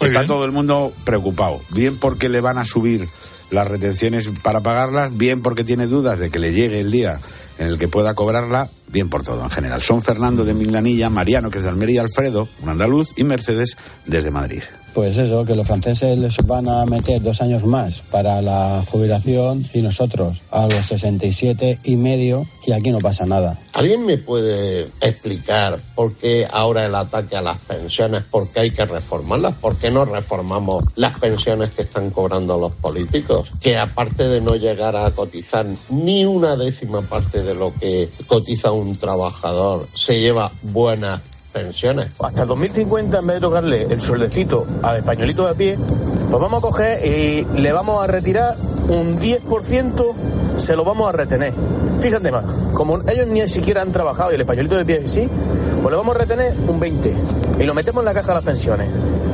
Está 0.00 0.26
todo 0.26 0.44
el 0.44 0.52
mundo 0.52 0.92
preocupado. 1.04 1.60
Bien 1.70 1.96
porque 1.98 2.28
le 2.28 2.40
van 2.40 2.58
a 2.58 2.64
subir 2.64 3.08
las 3.50 3.68
retenciones 3.68 4.28
para 4.42 4.60
pagarlas, 4.60 5.16
bien 5.16 5.42
porque 5.42 5.62
tiene 5.62 5.86
dudas 5.86 6.18
de 6.18 6.30
que 6.30 6.38
le 6.38 6.52
llegue 6.52 6.80
el 6.80 6.90
día 6.90 7.18
en 7.58 7.68
el 7.68 7.78
que 7.78 7.86
pueda 7.86 8.14
cobrarla, 8.14 8.68
bien 8.88 9.08
por 9.08 9.22
todo 9.22 9.44
en 9.44 9.50
general. 9.50 9.80
Son 9.80 10.02
Fernando 10.02 10.44
de 10.44 10.54
Minganilla, 10.54 11.08
Mariano, 11.08 11.50
que 11.50 11.58
es 11.58 11.64
de 11.64 11.70
Almería, 11.70 12.00
Alfredo, 12.00 12.48
un 12.62 12.70
andaluz, 12.70 13.10
y 13.16 13.24
Mercedes 13.24 13.76
desde 14.06 14.30
Madrid. 14.30 14.62
Pues 14.94 15.16
eso, 15.16 15.44
que 15.44 15.56
los 15.56 15.66
franceses 15.66 16.18
les 16.18 16.36
van 16.46 16.68
a 16.68 16.84
meter 16.84 17.22
dos 17.22 17.40
años 17.40 17.64
más 17.64 18.02
para 18.10 18.42
la 18.42 18.84
jubilación 18.90 19.64
y 19.72 19.80
nosotros 19.80 20.42
a 20.50 20.66
los 20.66 20.86
67 20.86 21.78
y 21.84 21.96
medio 21.96 22.44
y 22.66 22.72
aquí 22.72 22.90
no 22.90 22.98
pasa 22.98 23.26
nada. 23.26 23.58
¿Alguien 23.72 24.04
me 24.04 24.18
puede 24.18 24.82
explicar 25.00 25.80
por 25.94 26.14
qué 26.14 26.46
ahora 26.52 26.84
el 26.86 26.94
ataque 26.94 27.36
a 27.36 27.42
las 27.42 27.58
pensiones? 27.58 28.22
¿Por 28.22 28.48
qué 28.48 28.60
hay 28.60 28.70
que 28.70 28.84
reformarlas? 28.84 29.54
¿Por 29.54 29.76
qué 29.76 29.90
no 29.90 30.04
reformamos 30.04 30.84
las 30.94 31.18
pensiones 31.18 31.70
que 31.70 31.82
están 31.82 32.10
cobrando 32.10 32.58
los 32.58 32.72
políticos? 32.72 33.52
Que 33.60 33.78
aparte 33.78 34.28
de 34.28 34.40
no 34.40 34.56
llegar 34.56 34.94
a 34.96 35.10
cotizar 35.10 35.66
ni 35.88 36.24
una 36.24 36.56
décima 36.56 37.00
parte 37.00 37.42
de 37.42 37.54
lo 37.54 37.72
que 37.74 38.08
cotiza 38.26 38.72
un 38.72 38.94
trabajador, 38.96 39.86
se 39.94 40.20
lleva 40.20 40.52
buenas 40.62 41.20
pensiones. 41.52 42.08
Hasta 42.18 42.42
el 42.42 42.48
2050, 42.48 43.18
en 43.18 43.26
vez 43.26 43.36
de 43.36 43.40
tocarle 43.40 43.82
el 43.84 44.00
sueldecito 44.00 44.66
al 44.82 44.96
españolito 44.98 45.46
de 45.46 45.54
pie, 45.54 45.78
pues 46.30 46.40
vamos 46.40 46.58
a 46.58 46.62
coger 46.62 47.04
y 47.06 47.44
le 47.60 47.72
vamos 47.72 48.02
a 48.02 48.06
retirar 48.06 48.56
un 48.88 49.20
10%, 49.20 50.14
se 50.56 50.76
lo 50.76 50.84
vamos 50.84 51.08
a 51.08 51.12
retener. 51.12 51.52
Fíjate 52.00 52.32
más, 52.32 52.44
como 52.74 52.98
ellos 53.08 53.26
ni 53.28 53.48
siquiera 53.48 53.82
han 53.82 53.92
trabajado 53.92 54.32
y 54.32 54.34
el 54.34 54.40
españolito 54.40 54.76
de 54.76 54.84
pie 54.84 55.06
sí, 55.06 55.28
pues 55.82 55.90
le 55.92 55.96
vamos 55.96 56.16
a 56.16 56.18
retener 56.18 56.54
un 56.66 56.80
20% 56.80 57.60
y 57.60 57.64
lo 57.64 57.74
metemos 57.74 58.00
en 58.02 58.06
la 58.06 58.14
caja 58.14 58.28
de 58.28 58.34
las 58.34 58.44
pensiones. 58.44 58.88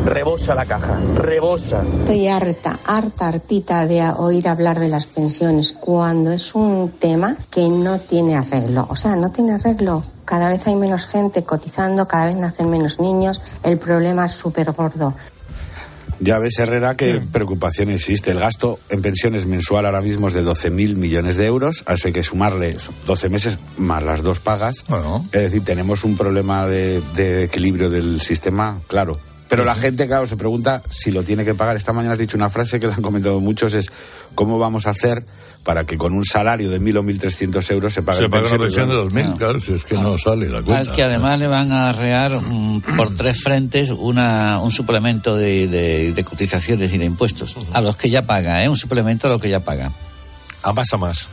Rebosa 0.05 0.55
la 0.55 0.65
caja, 0.65 0.99
rebosa. 1.17 1.83
Estoy 2.01 2.29
harta, 2.29 2.79
harta, 2.87 3.29
hartita 3.29 3.87
de 3.87 4.03
oír 4.17 4.49
hablar 4.49 4.79
de 4.81 4.89
las 4.89 5.07
pensiones 5.07 5.73
cuando 5.73 6.33
es 6.33 6.55
un 6.55 6.93
tema 6.99 7.37
que 7.51 7.69
no 7.69 8.01
tiene 8.01 8.37
arreglo. 8.37 8.87
O 8.89 8.97
sea, 8.97 9.17
no 9.17 9.31
tiene 9.31 9.53
arreglo. 9.53 10.03
Cada 10.29 10.51
vez 10.51 10.67
hay 10.67 10.77
menos 10.77 11.07
gente 11.07 11.43
cotizando, 11.43 12.07
cada 12.07 12.27
vez 12.27 12.37
nacen 12.37 12.69
menos 12.69 13.01
niños. 13.01 13.41
El 13.63 13.79
problema 13.79 14.27
es 14.27 14.33
súper 14.33 14.73
gordo. 14.73 15.15
Ya 16.21 16.39
ves, 16.39 16.59
Herrera, 16.59 16.97
qué 16.97 17.23
preocupación 17.33 17.89
existe. 17.89 18.33
El 18.33 18.39
gasto 18.39 18.79
en 18.91 19.01
pensiones 19.01 19.47
mensual 19.47 19.87
ahora 19.87 20.03
mismo 20.03 20.29
es 20.29 20.35
de 20.35 20.45
12.000 20.45 20.97
millones 20.97 21.39
de 21.39 21.47
euros. 21.47 21.83
A 21.87 21.95
eso 21.95 22.09
hay 22.09 22.13
que 22.13 22.23
sumarle 22.23 22.77
12 23.07 23.29
meses 23.31 23.59
más 23.79 24.03
las 24.03 24.23
dos 24.23 24.39
pagas. 24.39 24.85
Es 25.33 25.41
decir, 25.41 25.65
tenemos 25.65 26.05
un 26.05 26.19
problema 26.19 26.67
de, 26.67 27.01
de 27.17 27.45
equilibrio 27.45 27.89
del 27.89 28.21
sistema, 28.21 28.81
claro. 28.87 29.19
Pero 29.49 29.65
la 29.65 29.77
gente, 29.77 30.07
claro, 30.07 30.27
se 30.27 30.37
pregunta 30.37 30.83
si 30.91 31.11
lo 31.11 31.23
tiene 31.23 31.47
que 31.47 31.55
pagar. 31.55 31.77
Esta 31.77 31.95
mañana 31.95 32.13
has 32.13 32.19
dicho 32.19 32.37
una 32.37 32.51
frase 32.51 32.79
que 32.79 32.87
la 32.87 32.97
han 32.97 33.03
comentado 33.03 33.41
muchos, 33.41 33.73
es 33.73 33.91
¿cómo 34.35 34.59
vamos 34.59 34.87
a 34.87 34.91
hacer 34.91 35.25
para 35.65 35.85
que 35.85 35.99
con 35.99 36.15
un 36.15 36.25
salario 36.25 36.71
de 36.71 36.81
1.000 36.81 36.99
o 36.99 37.03
1.300 37.03 37.71
euros 37.73 37.93
se 37.93 38.03
pague 38.03 38.19
Se 38.21 38.29
paga 38.31 38.49
una 38.49 38.59
pensión 38.59 38.89
de 38.89 38.95
2.000, 38.95 39.37
claro, 39.37 39.61
si 39.61 39.73
es 39.75 39.85
que 39.85 39.97
no 39.97 40.17
sale 40.17 40.49
la 40.49 40.63
cuenta. 40.63 40.91
Al 40.91 40.97
que 40.97 41.03
además 41.03 41.39
le 41.39 41.47
van 41.47 41.73
a 41.73 41.91
arrear 41.91 42.33
por 42.97 43.15
tres 43.17 43.43
frentes 43.43 43.91
una, 43.91 44.61
un 44.61 44.71
suplemento 44.71 45.37
de, 45.37 45.69
de- 45.69 46.13
de 46.13 46.25
cotizaciones 46.25 46.93
y 46.93 46.99
de 46.99 47.05
impuestos. 47.05 47.55
A 47.75 47.81
los 47.83 47.97
que 47.97 48.09
ya 48.09 48.23
paga, 48.23 48.65
¿eh? 48.65 48.69
Un 48.69 48.77
suplemento 48.77 49.27
a 49.27 49.31
los 49.31 49.41
que 49.41 49.51
ya 49.51 49.61
paga. 49.61 49.93
A 50.63 50.73
más 50.73 50.93
a 50.93 50.97
más. 50.97 51.29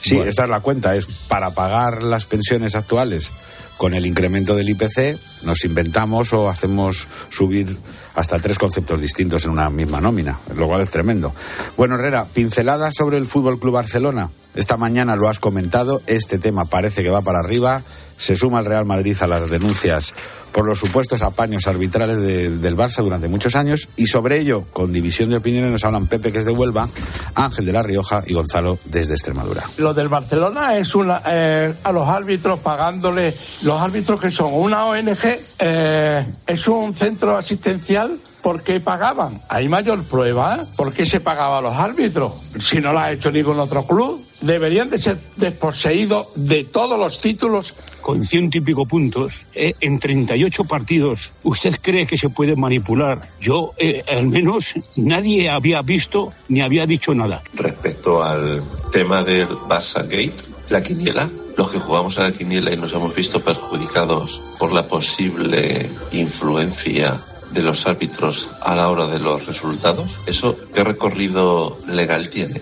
Sí, 0.00 0.18
esa 0.18 0.44
es 0.44 0.50
la 0.50 0.60
cuenta, 0.60 0.94
es 0.96 1.06
para 1.28 1.50
pagar 1.52 2.02
las 2.02 2.26
pensiones 2.26 2.74
actuales 2.74 3.30
con 3.78 3.94
el 3.94 4.04
incremento 4.04 4.54
del 4.56 4.68
IPC, 4.70 5.16
nos 5.44 5.64
inventamos 5.64 6.32
o 6.32 6.50
hacemos 6.50 7.06
subir 7.30 7.76
hasta 8.18 8.40
tres 8.40 8.58
conceptos 8.58 9.00
distintos 9.00 9.44
en 9.44 9.52
una 9.52 9.70
misma 9.70 10.00
nómina, 10.00 10.40
lo 10.56 10.66
cual 10.66 10.80
es 10.80 10.90
tremendo. 10.90 11.32
Bueno, 11.76 11.94
Herrera, 11.94 12.24
pincelada 12.24 12.90
sobre 12.90 13.16
el 13.16 13.28
Fútbol 13.28 13.60
Club 13.60 13.74
Barcelona. 13.74 14.30
Esta 14.56 14.76
mañana 14.76 15.14
lo 15.14 15.28
has 15.28 15.38
comentado, 15.38 16.02
este 16.08 16.36
tema 16.38 16.64
parece 16.64 17.04
que 17.04 17.10
va 17.10 17.22
para 17.22 17.38
arriba. 17.38 17.82
Se 18.16 18.36
suma 18.36 18.58
el 18.58 18.64
Real 18.64 18.86
Madrid 18.86 19.16
a 19.20 19.28
las 19.28 19.48
denuncias 19.50 20.14
por 20.58 20.66
los 20.66 20.80
supuestos 20.80 21.22
apaños 21.22 21.68
arbitrales 21.68 22.20
de- 22.20 22.50
del 22.58 22.76
Barça 22.76 23.00
durante 23.00 23.28
muchos 23.28 23.54
años 23.54 23.88
y 23.94 24.06
sobre 24.06 24.40
ello, 24.40 24.64
con 24.72 24.92
división 24.92 25.30
de 25.30 25.36
opiniones, 25.36 25.70
nos 25.70 25.84
hablan 25.84 26.08
Pepe, 26.08 26.32
que 26.32 26.40
es 26.40 26.44
de 26.44 26.50
Huelva, 26.50 26.88
Ángel 27.36 27.64
de 27.64 27.72
La 27.72 27.84
Rioja 27.84 28.24
y 28.26 28.34
Gonzalo 28.34 28.76
desde 28.86 29.12
Extremadura. 29.14 29.70
Lo 29.76 29.94
del 29.94 30.08
Barcelona 30.08 30.76
es 30.76 30.96
una, 30.96 31.22
eh, 31.28 31.72
a 31.84 31.92
los 31.92 32.08
árbitros 32.08 32.58
pagándole, 32.58 33.32
los 33.62 33.80
árbitros 33.80 34.20
que 34.20 34.32
son 34.32 34.52
una 34.52 34.86
ONG, 34.86 35.38
eh, 35.60 36.26
es 36.44 36.66
un 36.66 36.92
centro 36.92 37.36
asistencial. 37.36 38.18
¿Por 38.42 38.62
qué 38.64 38.80
pagaban? 38.80 39.40
¿Hay 39.48 39.68
mayor 39.68 40.02
prueba? 40.04 40.58
¿Por 40.76 40.92
qué 40.92 41.06
se 41.06 41.20
pagaba 41.20 41.58
a 41.58 41.60
los 41.60 41.74
árbitros? 41.74 42.32
Si 42.58 42.80
no 42.80 42.92
lo 42.92 42.98
ha 42.98 43.12
hecho 43.12 43.30
ningún 43.30 43.60
otro 43.60 43.86
club, 43.86 44.24
deberían 44.40 44.90
de 44.90 44.98
ser 44.98 45.18
desposeídos 45.36 46.28
de 46.34 46.64
todos 46.64 46.98
los 46.98 47.20
títulos. 47.20 47.74
Con 48.00 48.22
ciento 48.22 48.56
y 48.56 48.60
pico 48.62 48.86
puntos, 48.86 49.48
eh, 49.54 49.74
en 49.80 49.98
38 49.98 50.64
partidos, 50.64 51.32
¿usted 51.42 51.74
cree 51.82 52.06
que 52.06 52.16
se 52.16 52.30
puede 52.30 52.56
manipular? 52.56 53.20
Yo, 53.40 53.74
eh, 53.76 54.02
al 54.08 54.28
menos, 54.28 54.74
nadie 54.96 55.50
había 55.50 55.82
visto 55.82 56.32
ni 56.48 56.62
había 56.62 56.86
dicho 56.86 57.12
nada. 57.14 57.42
Respecto 57.52 58.22
al 58.22 58.62
tema 58.92 59.22
del 59.22 59.48
Barça 59.48 60.02
Gate, 60.04 60.36
la 60.70 60.82
quiniela, 60.82 61.28
los 61.56 61.70
que 61.70 61.78
jugamos 61.78 62.18
a 62.18 62.22
la 62.22 62.32
quiniela 62.32 62.72
y 62.72 62.76
nos 62.76 62.92
hemos 62.92 63.14
visto 63.14 63.40
perjudicados 63.40 64.40
por 64.58 64.72
la 64.72 64.86
posible 64.86 65.90
influencia 66.12 67.20
de 67.50 67.62
los 67.62 67.86
árbitros 67.86 68.48
a 68.60 68.74
la 68.74 68.88
hora 68.88 69.06
de 69.06 69.18
los 69.18 69.46
resultados, 69.46 70.10
¿eso 70.26 70.56
qué 70.74 70.84
recorrido 70.84 71.76
legal 71.86 72.28
tiene? 72.30 72.60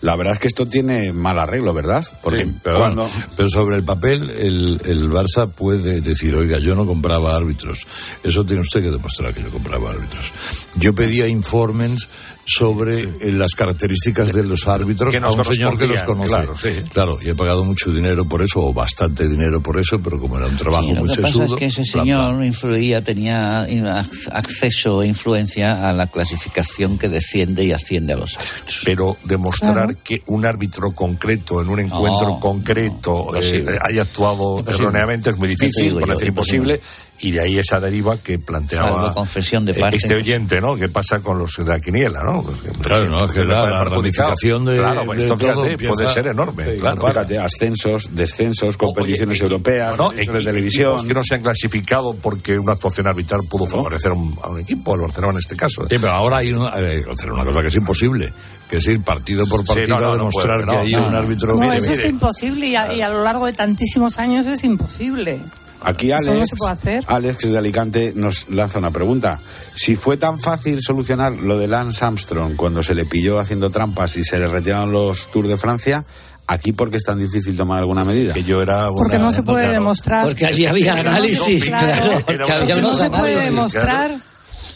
La 0.00 0.16
verdad 0.16 0.34
es 0.34 0.38
que 0.40 0.48
esto 0.48 0.66
tiene 0.66 1.12
mal 1.12 1.38
arreglo, 1.38 1.74
¿verdad? 1.74 2.04
Porque 2.22 2.44
Sí, 2.44 2.52
pero, 2.62 2.78
cuando... 2.78 3.02
bueno, 3.02 3.26
pero 3.36 3.50
sobre 3.50 3.76
el 3.76 3.84
papel, 3.84 4.30
el, 4.30 4.80
el 4.84 5.10
Barça 5.10 5.50
puede 5.50 6.00
decir, 6.00 6.34
oiga, 6.34 6.58
yo 6.58 6.74
no 6.74 6.86
compraba 6.86 7.36
árbitros. 7.36 7.86
Eso 8.22 8.44
tiene 8.44 8.62
usted 8.62 8.82
que 8.82 8.90
demostrar 8.90 9.34
que 9.34 9.42
yo 9.42 9.50
compraba 9.50 9.90
árbitros. 9.90 10.32
Yo 10.76 10.94
pedía 10.94 11.28
informes 11.28 12.08
sobre 12.52 13.00
eh, 13.00 13.32
las 13.32 13.52
características 13.54 14.32
de 14.32 14.42
los 14.44 14.66
árbitros 14.66 15.12
Que 15.14 15.18
a 15.24 15.30
un 15.30 15.44
señor 15.44 15.78
que 15.78 15.86
los 15.86 16.02
conoce. 16.02 16.28
claro, 16.28 16.56
sí. 16.56 16.68
Claro, 16.92 17.18
y 17.22 17.28
he 17.28 17.34
pagado 17.34 17.64
mucho 17.64 17.92
dinero 17.92 18.24
por 18.24 18.42
eso, 18.42 18.60
o 18.60 18.72
bastante 18.72 19.28
dinero 19.28 19.60
por 19.60 19.78
eso, 19.78 20.00
pero 20.00 20.18
como 20.18 20.36
era 20.38 20.46
un 20.46 20.56
trabajo 20.56 20.84
Sí, 20.88 20.94
lo 20.94 21.00
muy 21.00 21.08
que 21.14 21.22
pasa 21.22 21.32
sesudo... 21.32 21.54
es 21.54 21.58
que 21.58 21.64
ese 21.66 21.84
señor 21.84 22.44
influía, 22.44 23.02
tenía 23.02 23.66
ac- 23.66 24.28
acceso 24.32 25.02
e 25.02 25.06
influencia 25.06 25.88
a 25.88 25.92
la 25.92 26.06
clasificación 26.06 26.98
que 26.98 27.08
desciende 27.08 27.64
y 27.64 27.72
asciende 27.72 28.14
a 28.14 28.16
los 28.16 28.36
árbitros. 28.36 28.80
Pero 28.84 29.16
demostrar 29.24 29.96
que 29.96 30.22
un 30.26 30.44
árbitro 30.44 30.92
concreto 30.92 31.60
en 31.62 31.68
un 31.68 31.80
encuentro 31.80 32.28
No, 32.30 32.40
concreto 32.40 33.28
no, 33.32 33.38
eh, 33.40 33.64
haya 33.82 34.02
actuado 34.02 34.58
Imposible. 34.58 34.82
erróneamente 34.84 35.30
es 35.30 35.36
muy 35.38 35.48
difícil, 35.48 35.94
por 35.94 36.08
decir 36.08 36.28
imposible. 36.28 36.74
imposible, 36.74 37.09
y 37.22 37.32
de 37.32 37.40
ahí 37.40 37.58
esa 37.58 37.78
deriva 37.80 38.16
que 38.18 38.38
planteaba 38.38 38.88
Salvo 38.90 39.14
confesión 39.14 39.64
de 39.66 39.72
eh, 39.72 39.80
parte, 39.80 39.96
este 39.96 40.08
no 40.08 40.14
sé. 40.14 40.20
oyente, 40.20 40.60
¿no? 40.60 40.74
¿Qué 40.76 40.88
pasa 40.88 41.20
con 41.20 41.38
los 41.38 41.54
de 41.56 41.64
la 41.64 41.78
quiniela, 41.80 42.22
no? 42.22 42.42
Pues 42.42 42.60
que- 42.62 42.70
Claro, 42.80 43.08
no, 43.08 43.24
es 43.26 43.32
que 43.32 43.44
la- 43.44 43.68
la 43.68 43.84
ramificación 43.84 44.64
de- 44.64 44.78
Claro, 44.78 45.04
pues 45.04 45.18
de 45.18 45.24
esto, 45.24 45.36
todo 45.36 45.50
fíjate, 45.52 45.72
empieza- 45.72 45.94
puede 45.94 46.08
ser 46.08 46.26
enorme, 46.28 46.64
Sí, 46.64 46.80
claro. 46.80 47.06
Fíjate, 47.06 47.38
ascensos, 47.38 48.08
descensos, 48.12 48.76
competiciones 48.76 49.40
europeas, 49.40 49.96
No, 49.98 50.10
de 50.10 50.24
televisión. 50.24 51.06
que 51.06 51.14
no 51.14 51.22
se 51.22 51.34
han 51.34 51.42
clasificado 51.42 52.14
porque 52.14 52.58
una 52.58 52.72
actuación 52.72 53.06
arbitral 53.06 53.40
pudo 53.50 53.66
favorecer 53.66 54.12
a 54.12 54.14
un, 54.14 54.38
a 54.42 54.48
un 54.48 54.60
equipo, 54.60 54.94
al 54.94 55.00
Barcelona 55.02 55.34
en 55.34 55.38
este 55.40 55.56
caso. 55.56 55.82
Sí, 55.88 55.96
pero 56.00 56.12
ahora 56.12 56.38
hay 56.38 56.52
una, 56.52 56.72
eh, 56.78 57.02
hacer 57.12 57.30
una 57.32 57.44
cosa 57.44 57.60
que 57.60 57.66
es 57.68 57.76
imposible, 57.76 58.32
que 58.68 58.78
es 58.78 58.86
ir 58.86 59.02
partido 59.02 59.46
por 59.46 59.60
Sí, 59.60 59.66
partido 59.66 59.88
no, 59.88 60.00
no, 60.00 60.06
a 60.06 60.10
no 60.10 60.16
demostrar 60.16 60.64
que 60.64 60.70
hay 60.76 60.92
no, 60.92 61.06
un 61.06 61.12
no. 61.12 61.18
árbitro. 61.18 61.54
No, 61.54 61.60
Mire, 61.60 61.76
eso 61.78 61.92
es 61.92 62.04
imposible 62.06 62.66
y 62.68 62.76
a, 62.76 62.92
y 62.94 63.00
a 63.02 63.08
lo 63.10 63.22
largo 63.24 63.46
de 63.46 63.52
tantísimos 63.52 64.18
años 64.18 64.46
es 64.46 64.64
imposible. 64.64 65.38
Aquí 65.82 66.12
Eso 66.12 66.26
no 66.26 66.32
Alex, 66.32 66.48
se 66.50 66.56
puede 66.56 66.72
hacer. 66.72 67.04
Alex 67.06 67.38
que 67.38 67.46
es 67.46 67.52
de 67.52 67.58
Alicante 67.58 68.12
nos 68.14 68.48
lanza 68.50 68.78
una 68.78 68.90
pregunta. 68.90 69.40
Si 69.74 69.96
fue 69.96 70.16
tan 70.16 70.38
fácil 70.38 70.80
solucionar 70.82 71.32
lo 71.32 71.58
de 71.58 71.68
Lance 71.68 72.04
Armstrong 72.04 72.56
cuando 72.56 72.82
se 72.82 72.94
le 72.94 73.06
pilló 73.06 73.38
haciendo 73.38 73.70
trampas 73.70 74.16
y 74.16 74.24
se 74.24 74.38
le 74.38 74.48
retiraron 74.48 74.92
los 74.92 75.30
Tours 75.30 75.48
de 75.48 75.56
Francia, 75.56 76.04
aquí 76.46 76.72
por 76.72 76.90
qué 76.90 76.98
es 76.98 77.04
tan 77.04 77.18
difícil 77.18 77.56
tomar 77.56 77.78
alguna 77.78 78.04
medida. 78.04 78.34
Que 78.34 78.44
yo 78.44 78.60
era 78.60 78.88
Porque 78.90 79.18
no 79.18 79.32
se 79.32 79.42
puede 79.42 79.68
demostrar. 79.68 80.26
Porque 80.26 80.46
allí 80.46 80.66
había 80.66 80.94
Porque 80.94 81.08
análisis, 81.08 81.64
claro, 81.64 81.86
claro, 81.86 82.10
porque 82.12 82.38
porque 82.38 82.52
había 82.52 82.76
no 82.76 82.94
se 82.94 83.10
puede 83.10 83.40
demostrar. 83.44 84.10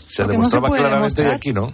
Se 0.07 0.23
porque 0.23 0.39
no 0.39 0.49
se 0.49 0.57
demostraba 0.57 0.69
claramente 0.69 1.23
y 1.23 1.25
demostrar. 1.25 1.37
aquí 1.37 1.53
no. 1.53 1.73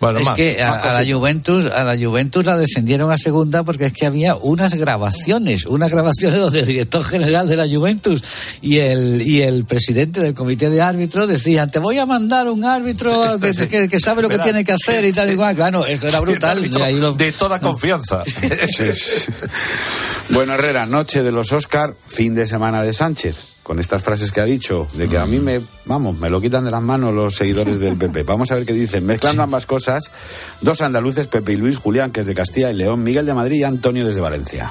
Bueno, 0.00 0.18
es 0.18 0.26
más, 0.26 0.36
que 0.36 0.62
a, 0.62 1.02
la. 1.02 1.14
Juventus 1.14 1.66
a 1.66 1.82
la 1.84 1.96
Juventus 1.96 2.44
la 2.44 2.56
descendieron 2.58 3.10
a 3.10 3.16
segunda 3.18 3.62
porque 3.64 3.86
es 3.86 3.92
que 3.92 4.06
había 4.06 4.34
unas 4.36 4.74
grabaciones 4.74 5.66
unas 5.66 5.90
grabaciones 5.90 6.40
donde 6.40 6.60
el 6.60 6.66
director 6.66 7.04
general 7.04 7.46
de 7.48 7.56
la 7.56 7.66
Juventus 7.66 8.22
y 8.60 8.78
el 8.78 9.22
y 9.22 9.42
el 9.42 9.64
presidente 9.64 10.20
del 10.20 10.34
comité 10.34 10.68
de 10.70 10.82
árbitros 10.82 11.28
decían 11.28 11.70
te 11.70 11.78
voy 11.78 11.98
a 11.98 12.06
mandar 12.06 12.48
un 12.48 12.64
árbitro 12.64 13.38
que, 13.40 13.52
que- 13.68 13.88
que 13.88 13.98
sabe 13.98 14.22
lo 14.22 14.28
que 14.28 14.38
tiene 14.38 14.64
que 14.64 14.72
hacer 14.72 15.04
y 15.04 15.12
tal 15.12 15.30
y 15.32 15.36
cual 15.36 15.54
claro 15.54 15.86
esto 15.86 16.08
era 16.08 16.20
brutal 16.24 16.64
y 16.66 16.82
ahí 16.82 16.98
lo- 17.00 17.12
De 17.12 17.32
toda 17.32 17.60
confianza. 17.60 18.22
Bueno, 20.30 20.54
Herrera, 20.54 20.86
noche 20.86 21.22
de 21.22 21.30
los 21.32 21.52
Oscar, 21.52 21.94
fin 22.06 22.34
de 22.34 22.46
semana 22.46 22.82
de 22.82 22.92
Sánchez. 22.94 23.36
Con 23.64 23.80
estas 23.80 24.02
frases 24.02 24.30
que 24.30 24.40
ha 24.40 24.44
dicho, 24.44 24.86
de 24.92 25.08
que 25.08 25.18
a 25.18 25.24
mí 25.24 25.40
me, 25.40 25.60
vamos, 25.86 26.18
me 26.20 26.30
lo 26.30 26.40
quitan 26.40 26.64
de 26.64 26.70
las 26.70 26.82
manos 26.82 27.12
los 27.14 27.34
seguidores 27.34 27.80
del 27.80 27.96
PP. 27.96 28.22
Vamos 28.22 28.52
a 28.52 28.56
ver 28.56 28.66
qué 28.66 28.74
dicen. 28.74 29.04
Mezclando 29.06 29.42
ambas 29.42 29.64
cosas, 29.64 30.12
dos 30.60 30.82
andaluces, 30.82 31.28
Pepe 31.28 31.54
y 31.54 31.56
Luis, 31.56 31.78
Julián, 31.78 32.12
que 32.12 32.20
es 32.20 32.26
de 32.26 32.34
Castilla 32.34 32.70
y 32.70 32.74
León, 32.74 33.02
Miguel 33.02 33.24
de 33.24 33.34
Madrid 33.34 33.60
y 33.60 33.64
Antonio 33.64 34.04
desde 34.04 34.20
Valencia. 34.20 34.70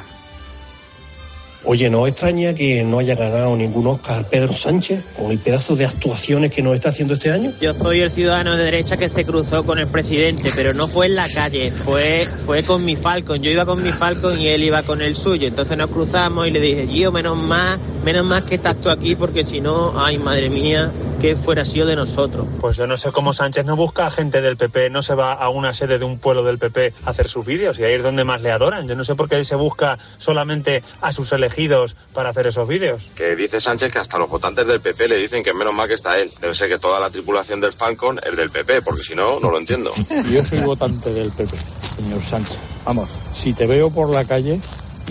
Oye, 1.65 1.89
¿no 1.89 2.07
extraña 2.07 2.53
que 2.53 2.83
no 2.83 2.99
haya 2.99 3.15
ganado 3.15 3.55
ningún 3.55 3.87
Oscar 3.87 4.25
Pedro 4.25 4.51
Sánchez 4.51 4.99
con 5.17 5.31
el 5.31 5.39
pedazo 5.39 5.77
de 5.77 5.85
actuaciones 5.85 6.51
que 6.51 6.61
nos 6.61 6.75
está 6.75 6.89
haciendo 6.89 7.13
este 7.13 7.31
año? 7.31 7.53
Yo 7.61 7.73
soy 7.73 8.01
el 8.01 8.11
ciudadano 8.11 8.57
de 8.57 8.65
derecha 8.65 8.97
que 8.97 9.07
se 9.07 9.23
cruzó 9.23 9.63
con 9.63 9.79
el 9.79 9.87
presidente, 9.87 10.51
pero 10.55 10.73
no 10.73 10.89
fue 10.89 11.05
en 11.05 11.15
la 11.15 11.29
calle, 11.29 11.71
fue, 11.71 12.27
fue 12.45 12.63
con 12.63 12.83
mi 12.83 12.97
Falcon. 12.97 13.41
Yo 13.41 13.49
iba 13.49 13.65
con 13.65 13.81
mi 13.81 13.93
Falcon 13.93 14.37
y 14.39 14.47
él 14.47 14.63
iba 14.63 14.83
con 14.83 15.01
el 15.01 15.15
suyo. 15.15 15.47
Entonces 15.47 15.77
nos 15.77 15.89
cruzamos 15.89 16.47
y 16.47 16.51
le 16.51 16.59
dije, 16.59 16.85
Gio, 16.87 17.13
menos 17.13 17.37
más, 17.37 17.79
menos 18.03 18.25
más 18.25 18.43
que 18.43 18.55
estás 18.55 18.75
tú 18.81 18.89
aquí, 18.89 19.15
porque 19.15 19.45
si 19.45 19.61
no, 19.61 19.93
ay, 19.97 20.17
madre 20.17 20.49
mía, 20.49 20.91
que 21.23 21.37
fuera 21.37 21.63
sido 21.63 21.85
de 21.85 21.95
nosotros. 21.95 22.45
Pues 22.59 22.75
yo 22.75 22.85
no 22.85 22.97
sé 22.97 23.13
cómo 23.13 23.31
Sánchez 23.31 23.63
no 23.63 23.77
busca 23.77 24.05
a 24.05 24.11
gente 24.11 24.41
del 24.41 24.57
PP, 24.57 24.89
no 24.89 25.01
se 25.01 25.15
va 25.15 25.31
a 25.31 25.47
una 25.47 25.73
sede 25.73 25.97
de 25.97 26.03
un 26.03 26.19
pueblo 26.19 26.43
del 26.43 26.57
PP 26.57 26.93
a 27.05 27.11
hacer 27.11 27.29
sus 27.29 27.45
vídeos 27.45 27.79
y 27.79 27.85
ahí 27.85 27.93
es 27.93 28.03
donde 28.03 28.25
más 28.25 28.41
le 28.41 28.51
adoran. 28.51 28.89
Yo 28.89 28.95
no 28.97 29.05
sé 29.05 29.15
por 29.15 29.29
qué 29.29 29.45
se 29.45 29.55
busca 29.55 29.97
solamente 30.17 30.83
a 30.99 31.13
sus 31.13 31.31
elegidos 31.31 31.95
para 32.11 32.31
hacer 32.31 32.47
esos 32.47 32.67
vídeos. 32.67 33.09
Que 33.15 33.37
dice 33.37 33.61
Sánchez 33.61 33.93
que 33.93 33.99
hasta 33.99 34.17
los 34.17 34.29
votantes 34.29 34.67
del 34.67 34.81
PP 34.81 35.07
le 35.07 35.15
dicen 35.15 35.45
que 35.45 35.53
menos 35.53 35.73
mal 35.73 35.87
que 35.87 35.93
está 35.93 36.19
él. 36.19 36.29
Debe 36.41 36.53
ser 36.53 36.67
que 36.67 36.77
toda 36.77 36.99
la 36.99 37.09
tripulación 37.09 37.61
del 37.61 37.71
Falcon 37.71 38.19
es 38.29 38.35
del 38.35 38.49
PP, 38.49 38.81
porque 38.81 39.03
si 39.03 39.15
no, 39.15 39.39
no 39.39 39.49
lo 39.49 39.57
entiendo. 39.57 39.93
Yo 40.29 40.43
soy 40.43 40.59
votante 40.59 41.13
del 41.13 41.31
PP, 41.31 41.55
señor 41.95 42.21
Sánchez. 42.21 42.59
Vamos, 42.83 43.07
si 43.07 43.53
te 43.53 43.65
veo 43.65 43.89
por 43.91 44.09
la 44.09 44.25
calle, 44.25 44.59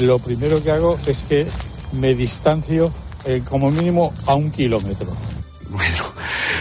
lo 0.03 0.19
primero 0.19 0.63
que 0.63 0.73
hago 0.73 0.99
es 1.07 1.23
que 1.23 1.47
me 1.93 2.15
distancio 2.15 2.93
eh, 3.25 3.43
como 3.49 3.71
mínimo 3.71 4.13
a 4.27 4.35
un 4.35 4.51
kilómetro. 4.53 5.07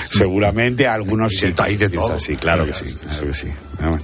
Seguramente 0.09 0.88
algunos 0.88 1.34
sí. 1.34 1.53
hay 1.57 1.78
de 1.78 1.89
todo. 1.89 2.20
Sí, 2.20 2.36
claro 2.36 2.66
que 2.66 2.74
sí, 2.74 2.93
claro 2.93 3.28
que 3.28 3.34
sí. 3.34 3.47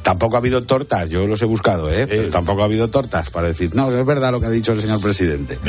Tampoco 0.01 0.36
ha 0.36 0.39
habido 0.39 0.64
tortas, 0.64 1.10
yo 1.10 1.28
los 1.28 1.41
he 1.41 1.45
buscado, 1.45 1.91
¿eh? 1.91 2.08
Pero 2.08 2.30
tampoco 2.30 2.62
ha 2.62 2.66
habido 2.66 2.89
tortas 2.89 3.30
para 3.30 3.47
decir, 3.49 3.76
no, 3.76 3.91
es 3.91 4.05
verdad 4.05 4.32
lo 4.32 4.39
que 4.39 4.47
ha 4.47 4.49
dicho 4.49 4.72
el 4.72 4.82
señor 4.82 5.01
presidente. 5.01 5.60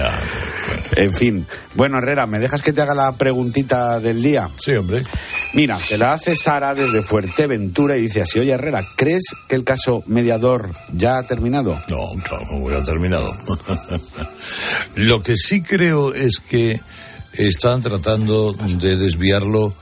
En 0.96 1.12
fin. 1.12 1.46
Bueno, 1.74 1.98
Herrera, 1.98 2.26
¿me 2.26 2.38
dejas 2.38 2.62
que 2.62 2.72
te 2.72 2.80
haga 2.80 2.94
la 2.94 3.12
preguntita 3.12 4.00
del 4.00 4.22
día? 4.22 4.48
Sí, 4.58 4.74
hombre. 4.74 5.02
Mira, 5.54 5.78
te 5.86 5.98
la 5.98 6.12
hace 6.12 6.36
Sara 6.36 6.74
desde 6.74 7.02
Fuerteventura 7.02 7.96
y 7.96 8.02
dice 8.02 8.22
así, 8.22 8.38
oye 8.38 8.52
Herrera, 8.52 8.84
¿crees 8.96 9.24
que 9.46 9.54
el 9.54 9.64
caso 9.64 10.02
mediador 10.06 10.70
ya 10.92 11.18
ha 11.18 11.26
terminado? 11.26 11.78
No, 11.88 12.08
claro, 12.22 12.44
no 12.50 12.70
ya 12.70 12.78
ha 12.78 12.84
terminado. 12.84 13.36
Lo 14.94 15.22
que 15.22 15.36
sí 15.36 15.62
creo 15.62 16.14
es 16.14 16.40
que 16.40 16.80
están 17.32 17.80
tratando 17.80 18.52
de 18.52 18.96
desviarlo 18.96 19.74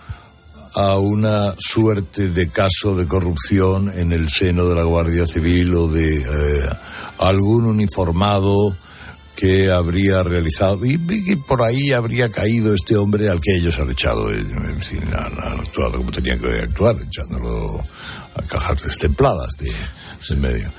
a 0.74 0.98
una 0.98 1.54
suerte 1.58 2.28
de 2.28 2.50
caso 2.50 2.94
de 2.94 3.06
corrupción 3.06 3.90
en 3.96 4.12
el 4.12 4.28
seno 4.28 4.66
de 4.66 4.74
la 4.74 4.84
Guardia 4.84 5.26
Civil 5.26 5.74
o 5.74 5.88
de 5.88 6.18
eh, 6.18 6.68
algún 7.18 7.64
uniformado 7.64 8.76
que 9.34 9.70
habría 9.70 10.22
realizado 10.22 10.84
y, 10.84 10.98
por 11.48 11.62
ahí 11.62 11.92
habría 11.92 12.30
caído 12.30 12.74
este 12.74 12.96
hombre 12.96 13.30
al 13.30 13.40
que 13.40 13.56
ellos 13.56 13.78
han 13.78 13.90
echado 13.90 14.30
eh, 14.30 14.38
en 14.38 14.80
fin, 14.82 15.02
han, 15.14 15.38
han 15.40 15.60
actuado 15.60 15.98
como 15.98 16.10
tenían 16.10 16.38
que 16.38 16.60
actuar 16.60 16.96
echándolo 17.00 17.82
a 18.34 18.42
cajas 18.42 18.82
destempladas 18.82 19.56
de, 19.58 19.72
de 20.28 20.36
medio 20.36 20.70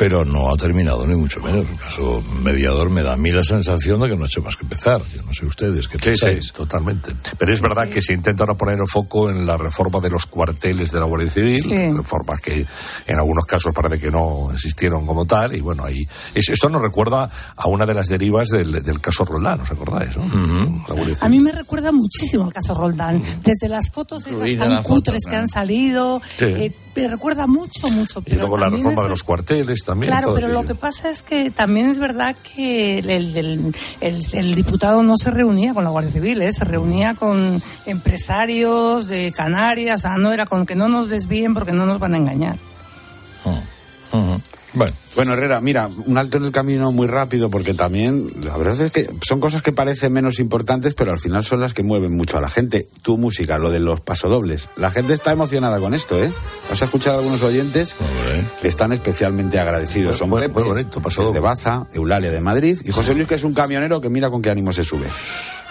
pero 0.00 0.24
no 0.24 0.50
ha 0.50 0.56
terminado 0.56 1.06
ni 1.06 1.14
mucho 1.14 1.40
menos 1.40 1.68
el 1.68 1.76
caso 1.76 2.24
mediador 2.42 2.88
me 2.88 3.02
da 3.02 3.12
a 3.12 3.16
mí 3.18 3.30
la 3.30 3.42
sensación 3.42 4.00
de 4.00 4.08
que 4.08 4.16
no 4.16 4.24
ha 4.24 4.26
hecho 4.28 4.40
más 4.40 4.56
que 4.56 4.62
empezar 4.64 4.98
yo 5.14 5.22
no 5.24 5.32
sé 5.34 5.44
ustedes 5.44 5.86
qué 5.88 5.98
Sí, 5.98 6.04
pensáis 6.06 6.46
sí, 6.46 6.52
totalmente. 6.54 7.12
Pero 7.36 7.52
es 7.52 7.60
verdad 7.60 7.86
que 7.86 8.00
se 8.00 8.14
intenta 8.14 8.44
ahora 8.44 8.54
poner 8.54 8.78
el 8.80 8.88
foco 8.88 9.28
en 9.28 9.44
la 9.44 9.58
reforma 9.58 10.00
de 10.00 10.08
los 10.08 10.24
cuarteles 10.24 10.90
de 10.90 11.00
la 11.00 11.04
Guardia 11.04 11.30
Civil, 11.30 11.62
Sí. 11.62 11.92
reformas 11.92 12.40
que 12.40 12.64
en 13.06 13.18
algunos 13.18 13.44
casos 13.44 13.74
parece 13.74 14.00
que 14.00 14.10
no 14.10 14.50
existieron 14.54 15.04
como 15.06 15.26
tal, 15.26 15.54
y 15.54 15.60
bueno, 15.60 15.84
ahí 15.84 16.08
es- 16.34 16.48
esto 16.48 16.70
nos 16.70 16.80
recuerda 16.80 17.28
a 17.56 17.68
una 17.68 17.84
de 17.84 17.92
las 17.92 18.06
derivas 18.08 18.48
del, 18.48 18.82
del 18.82 19.00
caso 19.02 19.26
Roldán, 19.26 19.60
¿os 19.60 19.70
acordáis? 19.70 20.16
No? 20.16 20.82
La 20.88 20.94
Guardia 20.94 21.16
A 21.20 21.28
mí 21.28 21.40
me 21.40 21.52
recuerda 21.52 21.92
muchísimo 21.92 22.46
el 22.46 22.54
caso 22.54 22.72
Roldán. 22.74 23.20
Desde 23.44 23.68
las 23.68 23.90
fotos 23.90 24.26
esas 24.26 24.56
tan 24.56 24.76
foto, 24.82 24.88
cutres 24.94 25.20
que 25.28 25.36
han 25.36 25.46
salido, 25.48 26.22
Sí. 26.38 26.44
eh, 26.46 26.72
me 26.94 27.08
recuerda 27.08 27.46
mucho, 27.46 27.88
mucho. 27.88 28.22
Y 28.26 28.34
luego 28.34 28.56
la 28.56 28.68
reforma 28.68 28.92
es 28.94 29.02
de 29.02 29.08
los 29.08 29.22
cuarteles 29.24 29.84
también. 29.84 30.10
Claro, 30.12 30.28
todo 30.28 30.34
pero 30.36 30.48
lo 30.48 30.58
aquello. 30.60 30.74
que 30.74 30.80
pasa 30.80 31.10
es 31.10 31.22
que 31.22 31.50
también 31.50 31.88
es 31.88 31.98
verdad 31.98 32.36
que 32.54 32.98
el, 32.98 33.10
el- 33.10 33.36
el- 33.36 33.74
el- 34.00 34.24
el 34.32 34.54
diputado 34.54 35.02
no 35.02 35.16
se 35.16 35.30
reunía 35.30 35.72
con 35.74 35.84
la 35.84 35.90
Guardia 35.90 36.12
Civil, 36.12 36.42
¿eh? 36.42 36.52
se 36.52 36.64
reunía 36.64 37.14
con 37.14 37.62
empresarios 37.86 39.06
de 39.08 39.32
Canarias, 39.32 39.96
o 39.96 40.02
sea, 40.08 40.16
no 40.16 40.32
era 40.32 40.46
con 40.46 40.66
que 40.66 40.74
no 40.74 40.88
nos 40.88 41.08
desvíen 41.08 41.54
porque 41.54 41.72
no 41.72 41.86
nos 41.86 41.98
van 41.98 42.14
a 42.14 42.16
engañar. 42.18 42.56
Bueno. 44.72 44.94
Bueno, 45.16 45.32
Herrera, 45.32 45.60
mira, 45.60 45.88
un 46.06 46.18
alto 46.18 46.38
en 46.38 46.44
el 46.44 46.52
camino 46.52 46.92
muy 46.92 47.06
rápido 47.06 47.50
porque 47.50 47.74
también, 47.74 48.30
la 48.44 48.56
verdad 48.56 48.80
es 48.80 48.92
que 48.92 49.08
son 49.26 49.40
cosas 49.40 49.62
que 49.62 49.72
parecen 49.72 50.12
menos 50.12 50.38
importantes, 50.38 50.94
pero 50.94 51.12
al 51.12 51.18
final 51.18 51.44
son 51.44 51.60
las 51.60 51.74
que 51.74 51.82
mueven 51.82 52.16
mucho 52.16 52.38
a 52.38 52.40
la 52.40 52.48
gente. 52.50 52.86
Tu 53.02 53.18
música, 53.18 53.58
lo 53.58 53.70
de 53.70 53.80
los 53.80 54.00
pasodobles. 54.00 54.68
La 54.76 54.90
gente 54.90 55.12
está 55.14 55.32
emocionada 55.32 55.78
con 55.80 55.94
esto, 55.94 56.22
¿eh? 56.22 56.30
¿Has 56.72 56.80
escuchado 56.82 57.16
a 57.16 57.18
algunos 57.20 57.42
oyentes? 57.42 57.96
que 58.62 58.68
Están 58.68 58.92
especialmente 58.92 59.58
agradecidos. 59.58 60.16
Son 60.16 60.30
Muy- 60.30 60.42
Pepe, 60.42 60.60
muy 60.60 60.68
bonito, 60.68 61.00
de 61.32 61.40
Baza, 61.40 61.86
Eulalia 61.92 62.30
de 62.30 62.40
Madrid 62.40 62.80
y 62.84 62.92
José 62.92 63.14
Luis, 63.14 63.26
que 63.26 63.34
es 63.34 63.44
un 63.44 63.52
camionero 63.52 64.00
que 64.00 64.08
mira 64.08 64.30
con 64.30 64.40
qué 64.40 64.50
ánimo 64.50 64.72
se 64.72 64.84
sube. 64.84 65.06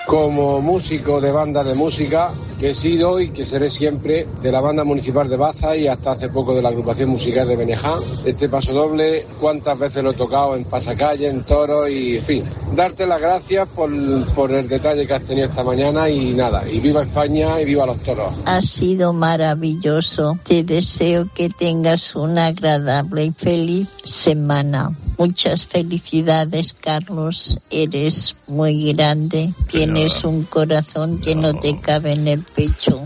Como 0.05 0.59
músico 0.59 1.21
de 1.21 1.31
banda 1.31 1.63
de 1.63 1.75
música, 1.75 2.31
que 2.59 2.71
he 2.71 2.73
sido 2.73 3.19
y 3.19 3.29
que 3.29 3.45
seré 3.45 3.69
siempre 3.69 4.27
de 4.41 4.51
la 4.51 4.59
banda 4.59 4.83
municipal 4.83 5.29
de 5.29 5.35
Baza 5.37 5.75
y 5.77 5.87
hasta 5.87 6.13
hace 6.13 6.29
poco 6.29 6.55
de 6.55 6.63
la 6.63 6.69
agrupación 6.69 7.09
musical 7.09 7.47
de 7.47 7.55
Beneján. 7.55 7.99
Este 8.25 8.49
paso 8.49 8.73
doble, 8.73 9.27
cuántas 9.39 9.77
veces 9.77 10.03
lo 10.03 10.11
he 10.11 10.13
tocado 10.13 10.55
en 10.55 10.63
pasacalle, 10.65 11.27
en 11.27 11.43
toro 11.43 11.87
y 11.87 12.17
en 12.17 12.23
fin. 12.23 12.43
Darte 12.75 13.05
las 13.05 13.19
gracias 13.19 13.67
por, 13.69 13.89
por 14.33 14.51
el 14.51 14.67
detalle 14.67 15.05
que 15.05 15.13
has 15.13 15.23
tenido 15.23 15.47
esta 15.47 15.63
mañana 15.63 16.09
y 16.09 16.31
nada, 16.31 16.63
y 16.69 16.79
viva 16.79 17.03
España 17.03 17.59
y 17.61 17.65
viva 17.65 17.85
los 17.85 18.01
toros. 18.03 18.41
Ha 18.45 18.61
sido 18.61 19.13
maravilloso. 19.13 20.37
Te 20.43 20.63
deseo 20.63 21.29
que 21.33 21.49
tengas 21.49 22.15
una 22.15 22.47
agradable 22.47 23.25
y 23.25 23.31
feliz 23.31 23.89
semana. 24.03 24.91
Muchas 25.17 25.65
felicidades, 25.67 26.73
Carlos. 26.73 27.59
Eres 27.69 28.35
muy 28.47 28.93
grande. 28.93 29.53
Tienes 29.67 29.89
tienes 29.89 30.23
un 30.23 30.43
corazón 30.43 31.19
que 31.19 31.35
no 31.35 31.53
te 31.53 31.77
cabe 31.77 32.13
en 32.13 32.27
el 32.27 32.41
pecho. 32.41 33.03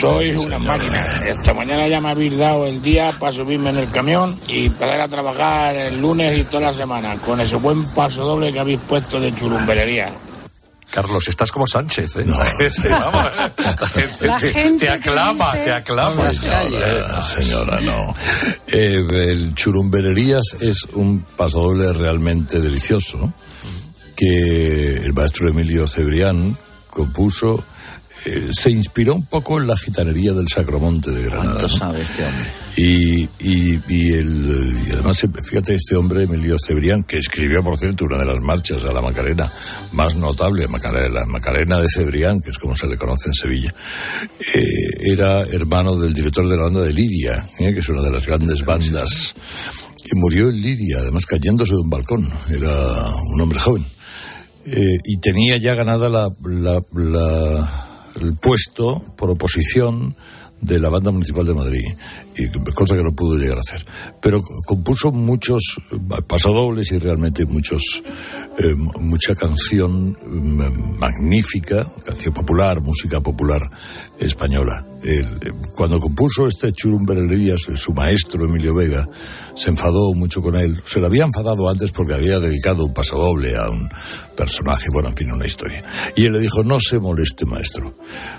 Sois 0.00 0.36
una 0.36 0.58
máquina. 0.58 1.04
Esta 1.26 1.52
mañana 1.52 1.88
ya 1.88 2.00
me 2.00 2.10
habéis 2.10 2.38
dado 2.38 2.66
el 2.66 2.80
día 2.80 3.10
para 3.18 3.32
subirme 3.32 3.70
en 3.70 3.78
el 3.78 3.90
camión 3.90 4.38
y 4.48 4.66
empezar 4.66 5.00
a 5.00 5.08
trabajar 5.08 5.59
el 5.68 6.00
lunes 6.00 6.38
y 6.38 6.44
toda 6.44 6.62
la 6.68 6.72
semana 6.74 7.14
con 7.16 7.40
ese 7.40 7.56
buen 7.56 7.84
paso 7.94 8.24
doble 8.24 8.52
que 8.52 8.60
habéis 8.60 8.80
puesto 8.80 9.20
de 9.20 9.34
churumberería. 9.34 10.12
Carlos, 10.90 11.28
estás 11.28 11.52
como 11.52 11.68
Sánchez, 11.68 12.16
¿eh? 12.16 12.24
Vamos, 12.90 13.26
te, 14.18 14.26
La 14.26 14.36
te- 14.38 14.52
gente 14.52 14.86
te 14.86 14.90
aclama, 14.90 15.52
te 15.52 15.72
aclama. 15.72 16.32
Señora, 16.34 17.22
señora, 17.22 17.80
no. 17.80 18.12
Eh, 18.66 19.30
el 19.30 19.54
churumbererías 19.54 20.56
es 20.60 20.82
un 20.94 21.20
pasodoble 21.36 21.92
realmente 21.92 22.60
delicioso 22.60 23.32
que 24.16 24.96
el 24.96 25.12
maestro 25.12 25.48
Emilio 25.48 25.86
Cebrián 25.86 26.56
compuso. 26.88 27.62
Eh, 28.26 28.48
se 28.52 28.70
inspiró 28.70 29.14
un 29.14 29.26
poco 29.26 29.58
en 29.60 29.66
la 29.66 29.76
gitanería 29.76 30.32
del 30.32 30.46
Sacromonte 30.48 31.10
de 31.10 31.24
Granada. 31.24 31.52
¿Cuánto 31.60 31.68
¿no? 31.68 31.76
sabe 31.78 32.02
este 32.02 32.24
hombre? 32.24 32.50
Y, 32.76 33.22
y, 33.40 33.80
y, 33.88 34.12
el, 34.12 34.72
y 34.86 34.92
además, 34.92 35.20
fíjate, 35.42 35.74
este 35.74 35.96
hombre, 35.96 36.22
Emilio 36.24 36.56
Cebrián, 36.64 37.02
que 37.02 37.18
escribió, 37.18 37.62
por 37.64 37.76
cierto, 37.78 38.04
una 38.04 38.18
de 38.18 38.26
las 38.26 38.38
marchas 38.42 38.84
a 38.84 38.92
la 38.92 39.00
Macarena 39.00 39.50
más 39.92 40.14
notable, 40.16 40.68
Macarena, 40.68 41.20
la 41.20 41.26
Macarena 41.26 41.78
de 41.80 41.86
Cebrián, 41.92 42.40
que 42.40 42.50
es 42.50 42.58
como 42.58 42.76
se 42.76 42.86
le 42.86 42.96
conoce 42.96 43.28
en 43.28 43.34
Sevilla, 43.34 43.74
eh, 44.54 45.12
era 45.12 45.40
hermano 45.42 45.96
del 45.96 46.12
director 46.12 46.48
de 46.48 46.56
la 46.56 46.64
banda 46.64 46.82
de 46.82 46.92
Lidia, 46.92 47.48
eh, 47.58 47.72
que 47.72 47.80
es 47.80 47.88
una 47.88 48.02
de 48.02 48.10
las 48.10 48.26
grandes 48.26 48.64
bandas, 48.64 49.34
y 50.04 50.16
murió 50.16 50.48
en 50.48 50.60
Lidia, 50.60 50.98
además 51.00 51.26
cayéndose 51.26 51.72
de 51.74 51.80
un 51.80 51.90
balcón. 51.90 52.30
Era 52.48 53.04
un 53.32 53.40
hombre 53.40 53.58
joven. 53.60 53.84
Eh, 54.66 54.98
y 55.04 55.16
tenía 55.18 55.56
ya 55.56 55.74
ganada 55.74 56.08
la, 56.08 56.28
la- 56.44 56.82
la- 56.94 57.86
el 58.20 58.34
puesto 58.34 59.02
por 59.16 59.30
oposición 59.30 60.16
de 60.60 60.78
la 60.78 60.88
banda 60.88 61.10
municipal 61.10 61.46
de 61.46 61.54
Madrid, 61.54 61.84
y 62.36 62.50
cosa 62.72 62.96
que 62.96 63.02
no 63.02 63.12
pudo 63.12 63.36
llegar 63.36 63.58
a 63.58 63.60
hacer. 63.60 63.84
Pero 64.20 64.42
compuso 64.66 65.10
muchos 65.10 65.80
pasodobles 66.26 66.92
y 66.92 66.98
realmente 66.98 67.44
muchos 67.46 68.02
eh, 68.58 68.74
mucha 68.74 69.34
canción 69.34 70.10
mm, 70.10 70.98
magnífica, 70.98 71.86
canción 72.04 72.34
popular, 72.34 72.82
música 72.82 73.20
popular 73.20 73.60
española. 74.18 74.84
Cuando 75.74 75.98
compuso 75.98 76.46
este 76.46 76.72
Churumbererías, 76.72 77.62
su 77.74 77.94
maestro 77.94 78.44
Emilio 78.44 78.74
Vega 78.74 79.08
se 79.56 79.70
enfadó 79.70 80.12
mucho 80.12 80.42
con 80.42 80.56
él. 80.56 80.82
Se 80.84 81.00
lo 81.00 81.06
había 81.06 81.24
enfadado 81.24 81.70
antes 81.70 81.90
porque 81.90 82.12
había 82.12 82.38
dedicado 82.38 82.84
un 82.84 82.92
pasodoble 82.92 83.56
a 83.56 83.70
un 83.70 83.88
personaje, 84.36 84.88
bueno, 84.92 85.08
en 85.08 85.16
fin, 85.16 85.32
una 85.32 85.46
historia. 85.46 85.82
Y 86.14 86.26
él 86.26 86.32
le 86.32 86.40
dijo, 86.40 86.62
no 86.62 86.78
se 86.80 86.98
moleste, 86.98 87.46
maestro, 87.46 87.94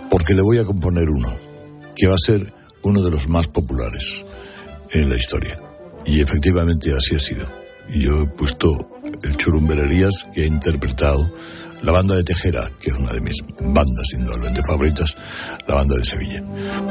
porque 0.10 0.36
le 0.36 0.44
voy 0.44 0.60
a 0.60 0.66
componer 0.66 1.10
uno 1.10 1.51
que 2.02 2.08
va 2.08 2.16
a 2.16 2.18
ser 2.18 2.52
uno 2.82 3.04
de 3.04 3.12
los 3.12 3.28
más 3.30 3.48
populares 3.48 4.24
en 4.90 5.08
la 5.08 5.16
historia. 5.18 5.56
Y 6.04 6.20
efectivamente 6.20 6.92
así 6.98 7.16
ha 7.16 7.20
sido. 7.20 7.46
Y 7.90 8.02
yo 8.06 8.24
he 8.24 8.26
puesto 8.26 8.76
el 9.22 9.38
Churumbererías 9.38 10.26
que 10.34 10.42
ha 10.42 10.48
interpretado 10.48 11.32
la 11.84 11.92
banda 11.92 12.16
de 12.16 12.24
Tejera, 12.24 12.68
que 12.80 12.90
es 12.90 12.98
una 12.98 13.14
de 13.14 13.22
mis 13.22 13.38
bandas 13.60 14.08
indudablemente 14.14 14.64
favoritas, 14.64 15.16
la 15.68 15.76
banda 15.76 15.96
de 15.96 16.04
Sevilla. 16.06 16.42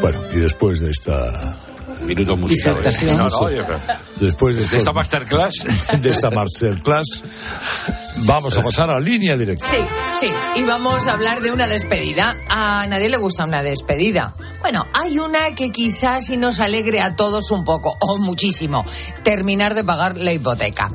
Bueno, 0.01 0.21
y 0.33 0.37
después 0.39 0.79
de 0.79 0.93
esta... 0.93 1.57
Minuto 2.05 2.37
musical. 2.37 2.79
No, 3.17 3.29
no, 3.29 3.51
yo 3.51 3.67
creo- 3.67 3.81
Después 4.21 4.57
de, 4.57 4.67
de 4.69 4.79
esta 4.79 4.93
masterclass. 4.93 5.53
de 6.01 6.11
esta 6.11 6.31
masterclass, 6.31 7.25
vamos 8.19 8.57
a 8.57 8.63
pasar 8.63 8.91
a 8.91 9.01
línea 9.01 9.37
directa. 9.37 9.67
Sí, 9.67 9.79
sí. 10.19 10.33
Y 10.57 10.63
vamos 10.63 11.07
a 11.07 11.13
hablar 11.13 11.41
de 11.41 11.51
una 11.51 11.67
despedida. 11.67 12.37
A 12.49 12.87
nadie 12.89 13.09
le 13.09 13.17
gusta 13.17 13.45
una 13.45 13.63
despedida. 13.63 14.35
Bueno, 14.61 14.87
hay 14.95 15.19
una 15.19 15.55
que 15.57 15.71
quizás 15.71 16.27
sí 16.27 16.37
nos 16.37 16.61
alegre 16.61 17.01
a 17.01 17.17
todos 17.17 17.51
un 17.51 17.65
poco, 17.65 17.97
o 18.01 18.19
muchísimo. 18.19 18.85
Terminar 19.23 19.75
de 19.75 19.85
pagar 19.85 20.19
la 20.19 20.33
hipoteca. 20.33 20.93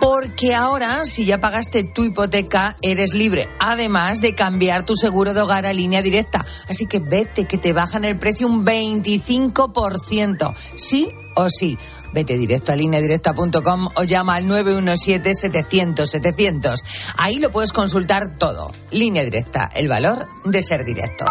Porque 0.00 0.54
ahora, 0.54 1.04
si 1.04 1.24
ya 1.24 1.40
pagaste 1.40 1.84
tu 1.84 2.04
hipoteca, 2.04 2.76
eres 2.82 3.14
libre. 3.14 3.48
Además 3.60 4.20
de 4.20 4.34
cambiar 4.34 4.84
tu 4.84 4.96
seguro 4.96 5.34
de 5.34 5.40
hogar 5.40 5.66
a 5.66 5.72
línea 5.72 6.02
directa. 6.02 6.44
Así 6.68 6.86
que 6.86 6.98
vete, 6.98 7.46
que 7.46 7.58
te 7.58 7.72
bajan 7.72 8.04
el 8.04 8.18
precio 8.18 8.46
un 8.46 8.64
25%. 8.64 10.54
Sí 10.74 11.12
o 11.34 11.48
sí. 11.48 11.78
Vete 12.12 12.36
directo 12.36 12.72
a 12.72 12.76
lineadirecta.com 12.76 13.88
o 13.96 14.04
llama 14.04 14.36
al 14.36 14.44
917-700-700. 14.46 16.84
Ahí 17.16 17.38
lo 17.38 17.50
puedes 17.50 17.72
consultar 17.72 18.36
todo. 18.36 18.70
Línea 18.90 19.24
directa, 19.24 19.70
el 19.74 19.88
valor 19.88 20.28
de 20.44 20.62
ser 20.62 20.84
directo. 20.84 21.24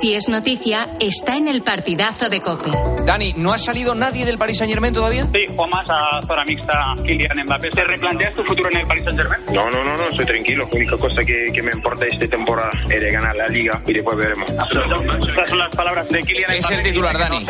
Si 0.00 0.14
es 0.14 0.28
noticia, 0.28 0.88
está 1.00 1.36
en 1.36 1.48
el 1.48 1.62
partidazo 1.62 2.30
de 2.30 2.40
Cope. 2.40 2.70
Dani, 3.04 3.34
¿no 3.36 3.52
ha 3.52 3.58
salido 3.58 3.94
nadie 3.94 4.24
del 4.24 4.38
Paris 4.38 4.58
Saint 4.58 4.72
Germain 4.72 4.94
todavía? 4.94 5.24
Sí, 5.26 5.44
Juan 5.54 5.68
más 5.68 5.86
a 5.90 6.20
zona 6.26 6.44
mixta 6.44 6.94
Kylian 7.04 7.44
Mbappé. 7.44 7.70
¿Te 7.70 7.84
replanteas 7.84 8.34
tu 8.34 8.42
futuro 8.44 8.70
en 8.70 8.78
el 8.78 8.86
Paris 8.86 9.04
Saint 9.04 9.20
Germain? 9.20 9.42
No, 9.52 9.70
no, 9.70 9.84
no, 9.84 9.96
no, 9.96 10.08
estoy 10.08 10.24
tranquilo. 10.24 10.66
La 10.72 10.76
única 10.78 10.96
cosa 10.96 11.20
que, 11.22 11.52
que 11.52 11.62
me 11.62 11.72
importa 11.72 12.06
esta 12.06 12.26
temporada 12.26 12.70
es 12.88 13.00
de 13.00 13.10
ganar 13.12 13.36
la 13.36 13.46
liga 13.48 13.82
y 13.86 13.92
después 13.92 14.16
veremos. 14.16 14.50
Estas 14.50 15.48
son 15.48 15.58
las 15.58 15.74
palabras 15.76 16.08
de 16.08 16.22
Kylian 16.22 16.52
Es 16.52 16.70
el 16.70 16.82
titular, 16.82 17.18
Dani. 17.18 17.44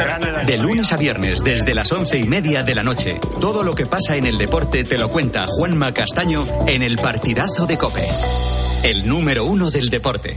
De 0.44 0.58
lunes 0.58 0.92
a 0.92 0.96
viernes, 0.96 1.44
desde 1.44 1.74
las 1.74 1.92
once 1.92 2.18
y 2.18 2.24
media 2.24 2.64
de 2.64 2.74
la 2.74 2.82
noche, 2.82 3.20
todo 3.40 3.62
lo 3.62 3.74
que 3.74 3.86
pasa 3.86 4.16
en 4.16 4.26
el 4.26 4.36
deporte 4.36 4.84
te 4.84 4.98
lo 4.98 5.08
cuenta 5.08 5.46
Juanma 5.46 5.94
Castaño 5.94 6.46
en 6.66 6.82
el 6.82 6.96
partidazo 6.96 7.66
de 7.66 7.78
Cope. 7.78 8.06
El 8.82 9.08
número 9.08 9.44
uno 9.44 9.70
del 9.70 9.90
deporte. 9.90 10.36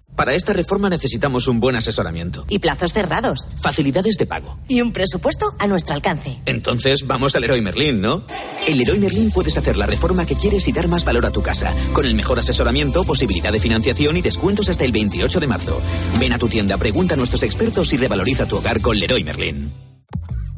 Para 0.21 0.35
esta 0.35 0.53
reforma 0.53 0.87
necesitamos 0.87 1.47
un 1.47 1.59
buen 1.59 1.75
asesoramiento. 1.75 2.45
Y 2.47 2.59
plazos 2.59 2.93
cerrados. 2.93 3.49
Facilidades 3.59 4.17
de 4.17 4.27
pago. 4.27 4.55
Y 4.67 4.79
un 4.79 4.93
presupuesto 4.93 5.55
a 5.57 5.65
nuestro 5.65 5.95
alcance. 5.95 6.39
Entonces 6.45 7.07
vamos 7.07 7.35
al 7.35 7.41
Leroy 7.41 7.59
Merlin, 7.61 8.01
¿no? 8.01 8.23
En 8.67 8.77
Leroy 8.77 8.99
Merlin 8.99 9.31
puedes 9.31 9.57
hacer 9.57 9.77
la 9.77 9.87
reforma 9.87 10.27
que 10.27 10.35
quieres 10.35 10.67
y 10.67 10.73
dar 10.73 10.87
más 10.87 11.05
valor 11.05 11.25
a 11.25 11.31
tu 11.31 11.41
casa. 11.41 11.73
Con 11.93 12.05
el 12.05 12.13
mejor 12.13 12.37
asesoramiento, 12.37 13.03
posibilidad 13.03 13.51
de 13.51 13.59
financiación 13.59 14.15
y 14.15 14.21
descuentos 14.21 14.69
hasta 14.69 14.85
el 14.85 14.91
28 14.91 15.39
de 15.39 15.47
marzo. 15.47 15.81
Ven 16.19 16.33
a 16.33 16.37
tu 16.37 16.47
tienda, 16.47 16.77
pregunta 16.77 17.15
a 17.15 17.17
nuestros 17.17 17.41
expertos 17.41 17.91
y 17.91 17.97
revaloriza 17.97 18.45
tu 18.45 18.57
hogar 18.57 18.79
con 18.79 18.99
Leroy 18.99 19.23
Merlin. 19.23 19.73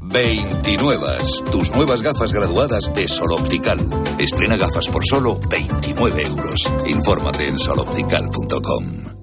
29. 0.01 1.07
Tus 1.53 1.71
nuevas 1.71 2.01
gafas 2.01 2.33
graduadas 2.33 2.93
de 2.93 3.07
Sol 3.07 3.31
Optical. 3.31 3.79
Estrena 4.19 4.57
gafas 4.57 4.89
por 4.89 5.05
solo 5.05 5.39
29 5.49 6.21
euros. 6.21 6.69
Infórmate 6.85 7.47
en 7.47 7.57
soloptical.com. 7.57 9.22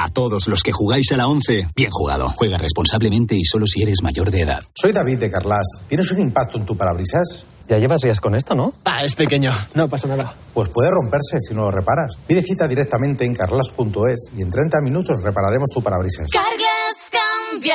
A 0.00 0.10
todos 0.10 0.46
los 0.46 0.62
que 0.62 0.70
jugáis 0.70 1.10
a 1.10 1.16
la 1.16 1.26
11, 1.26 1.70
bien 1.74 1.90
jugado. 1.90 2.32
Juega 2.36 2.56
responsablemente 2.56 3.34
y 3.34 3.42
solo 3.42 3.66
si 3.66 3.82
eres 3.82 4.00
mayor 4.00 4.30
de 4.30 4.42
edad. 4.42 4.62
Soy 4.72 4.92
David 4.92 5.18
de 5.18 5.28
Carlas. 5.28 5.66
¿Tienes 5.88 6.08
un 6.12 6.20
impacto 6.20 6.56
en 6.56 6.64
tu 6.64 6.76
parabrisas? 6.76 7.48
Ya 7.66 7.78
llevas 7.78 8.02
días 8.02 8.20
con 8.20 8.36
esto, 8.36 8.54
¿no? 8.54 8.72
Ah, 8.84 9.04
es 9.04 9.16
pequeño. 9.16 9.52
No 9.74 9.88
pasa 9.88 10.06
nada. 10.06 10.32
Pues 10.54 10.68
puede 10.68 10.88
romperse 10.88 11.40
si 11.40 11.52
no 11.52 11.62
lo 11.62 11.72
reparas. 11.72 12.12
Pide 12.28 12.42
cita 12.42 12.68
directamente 12.68 13.24
en 13.24 13.34
carlas.es 13.34 14.30
y 14.36 14.42
en 14.42 14.50
30 14.50 14.80
minutos 14.82 15.20
repararemos 15.20 15.70
tu 15.74 15.82
parabrisas. 15.82 16.30
Carglass 16.30 17.10
cambia, 17.10 17.74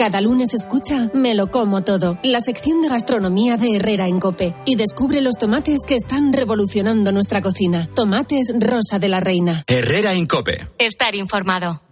Cada 0.00 0.22
lunes 0.22 0.54
escucha 0.54 1.10
Me 1.12 1.34
lo 1.34 1.50
como 1.50 1.84
todo, 1.84 2.16
la 2.22 2.40
sección 2.40 2.80
de 2.80 2.88
gastronomía 2.88 3.58
de 3.58 3.76
Herrera 3.76 4.06
en 4.06 4.18
Cope. 4.18 4.54
Y 4.64 4.76
descubre 4.76 5.20
los 5.20 5.36
tomates 5.36 5.80
que 5.86 5.94
están 5.94 6.32
revolucionando 6.32 7.12
nuestra 7.12 7.42
cocina. 7.42 7.86
Tomates 7.94 8.54
Rosa 8.58 8.98
de 8.98 9.08
la 9.10 9.20
Reina. 9.20 9.62
Herrera 9.66 10.14
en 10.14 10.24
Cope. 10.24 10.66
Estar 10.78 11.14
informado. 11.14 11.82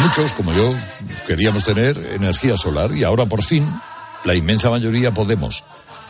Muchos, 0.00 0.32
como 0.32 0.54
yo, 0.54 0.74
queríamos 1.26 1.64
tener 1.64 1.94
energía 2.14 2.56
solar 2.56 2.90
y 2.96 3.04
ahora 3.04 3.26
por 3.26 3.42
fin 3.42 3.68
la 4.24 4.34
inmensa 4.34 4.70
mayoría 4.70 5.12
podemos. 5.12 5.62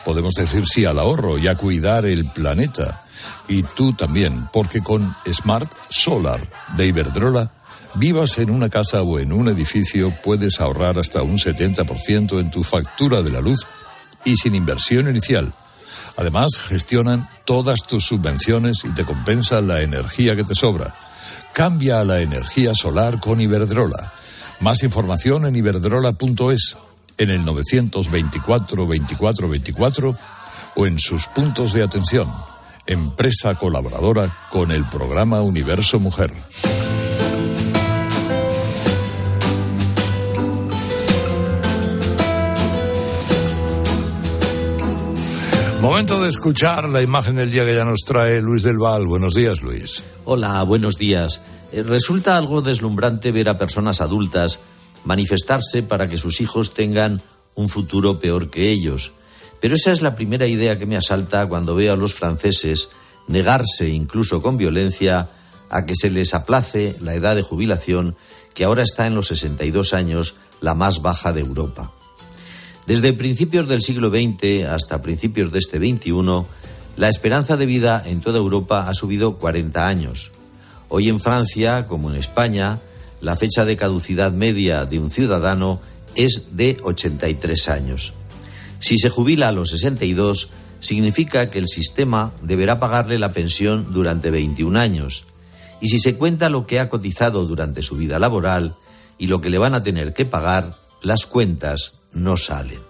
Podemos 0.04 0.32
decir 0.34 0.62
sí 0.72 0.84
al 0.84 1.00
ahorro 1.00 1.38
y 1.38 1.48
a 1.48 1.56
cuidar 1.56 2.04
el 2.04 2.24
planeta. 2.26 3.02
Y 3.48 3.64
tú 3.64 3.94
también, 3.94 4.48
porque 4.52 4.80
con 4.80 5.16
Smart 5.26 5.72
Solar 5.88 6.48
de 6.76 6.86
Iberdrola, 6.86 7.50
vivas 7.94 8.38
en 8.38 8.50
una 8.50 8.68
casa 8.68 9.02
o 9.02 9.18
en 9.18 9.32
un 9.32 9.48
edificio, 9.48 10.12
puedes 10.22 10.60
ahorrar 10.60 10.98
hasta 10.98 11.22
un 11.22 11.38
70% 11.38 12.40
en 12.40 12.50
tu 12.50 12.64
factura 12.64 13.22
de 13.22 13.30
la 13.30 13.40
luz 13.40 13.66
y 14.24 14.36
sin 14.36 14.54
inversión 14.54 15.08
inicial. 15.08 15.52
Además, 16.16 16.58
gestionan 16.58 17.28
todas 17.44 17.82
tus 17.82 18.06
subvenciones 18.06 18.84
y 18.84 18.92
te 18.92 19.04
compensan 19.04 19.68
la 19.68 19.82
energía 19.82 20.36
que 20.36 20.44
te 20.44 20.54
sobra. 20.54 20.94
Cambia 21.52 22.00
a 22.00 22.04
la 22.04 22.20
energía 22.20 22.74
solar 22.74 23.20
con 23.20 23.40
Iberdrola. 23.40 24.12
Más 24.60 24.82
información 24.82 25.46
en 25.46 25.56
iberdrola.es, 25.56 26.76
en 27.18 27.30
el 27.30 27.44
924 27.44 28.86
24 28.86 29.48
24 29.48 30.16
o 30.76 30.86
en 30.86 30.98
sus 30.98 31.26
puntos 31.26 31.72
de 31.72 31.82
atención. 31.82 32.32
Empresa 32.86 33.54
colaboradora 33.56 34.34
con 34.50 34.70
el 34.70 34.84
programa 34.84 35.42
Universo 35.42 35.98
Mujer. 35.98 36.32
Momento 45.84 46.22
de 46.22 46.30
escuchar 46.30 46.88
la 46.88 47.02
imagen 47.02 47.34
del 47.34 47.50
día 47.50 47.66
que 47.66 47.74
ya 47.74 47.84
nos 47.84 48.06
trae 48.06 48.40
Luis 48.40 48.62
del 48.62 48.78
Val. 48.78 49.06
Buenos 49.06 49.34
días, 49.34 49.60
Luis. 49.60 50.02
Hola, 50.24 50.62
buenos 50.62 50.96
días. 50.96 51.42
Eh, 51.72 51.82
Resulta 51.82 52.38
algo 52.38 52.62
deslumbrante 52.62 53.32
ver 53.32 53.50
a 53.50 53.58
personas 53.58 54.00
adultas 54.00 54.60
manifestarse 55.04 55.82
para 55.82 56.08
que 56.08 56.16
sus 56.16 56.40
hijos 56.40 56.72
tengan 56.72 57.20
un 57.54 57.68
futuro 57.68 58.18
peor 58.18 58.48
que 58.48 58.70
ellos. 58.70 59.12
Pero 59.60 59.74
esa 59.74 59.92
es 59.92 60.00
la 60.00 60.14
primera 60.14 60.46
idea 60.46 60.78
que 60.78 60.86
me 60.86 60.96
asalta 60.96 61.46
cuando 61.46 61.74
veo 61.74 61.92
a 61.92 61.98
los 61.98 62.14
franceses 62.14 62.88
negarse, 63.28 63.90
incluso 63.90 64.40
con 64.40 64.56
violencia, 64.56 65.28
a 65.68 65.84
que 65.84 65.96
se 65.96 66.08
les 66.08 66.32
aplace 66.32 66.96
la 67.00 67.14
edad 67.14 67.36
de 67.36 67.42
jubilación, 67.42 68.16
que 68.54 68.64
ahora 68.64 68.84
está 68.84 69.06
en 69.06 69.14
los 69.14 69.26
62 69.26 69.92
años, 69.92 70.36
la 70.62 70.72
más 70.72 71.02
baja 71.02 71.34
de 71.34 71.42
Europa. 71.42 71.92
Desde 72.86 73.14
principios 73.14 73.66
del 73.66 73.80
siglo 73.80 74.10
XX 74.10 74.66
hasta 74.68 75.00
principios 75.00 75.50
de 75.52 75.58
este 75.58 75.78
XXI, 75.78 76.12
la 76.96 77.08
esperanza 77.08 77.56
de 77.56 77.64
vida 77.64 78.02
en 78.04 78.20
toda 78.20 78.38
Europa 78.38 78.88
ha 78.88 78.94
subido 78.94 79.38
40 79.38 79.88
años. 79.88 80.32
Hoy 80.90 81.08
en 81.08 81.18
Francia, 81.18 81.86
como 81.86 82.10
en 82.10 82.16
España, 82.16 82.78
la 83.22 83.36
fecha 83.36 83.64
de 83.64 83.78
caducidad 83.78 84.32
media 84.32 84.84
de 84.84 84.98
un 84.98 85.08
ciudadano 85.08 85.80
es 86.14 86.56
de 86.56 86.76
83 86.82 87.68
años. 87.70 88.12
Si 88.80 88.98
se 88.98 89.08
jubila 89.08 89.48
a 89.48 89.52
los 89.52 89.70
62, 89.70 90.50
significa 90.80 91.48
que 91.48 91.58
el 91.58 91.68
sistema 91.68 92.32
deberá 92.42 92.78
pagarle 92.78 93.18
la 93.18 93.32
pensión 93.32 93.94
durante 93.94 94.30
21 94.30 94.78
años. 94.78 95.24
Y 95.80 95.88
si 95.88 95.98
se 95.98 96.16
cuenta 96.16 96.50
lo 96.50 96.66
que 96.66 96.80
ha 96.80 96.90
cotizado 96.90 97.46
durante 97.46 97.80
su 97.80 97.96
vida 97.96 98.18
laboral 98.18 98.76
y 99.16 99.26
lo 99.28 99.40
que 99.40 99.48
le 99.48 99.56
van 99.56 99.72
a 99.72 99.82
tener 99.82 100.12
que 100.12 100.26
pagar, 100.26 100.76
las 101.02 101.24
cuentas 101.24 101.94
no 102.14 102.36
salen. 102.36 102.80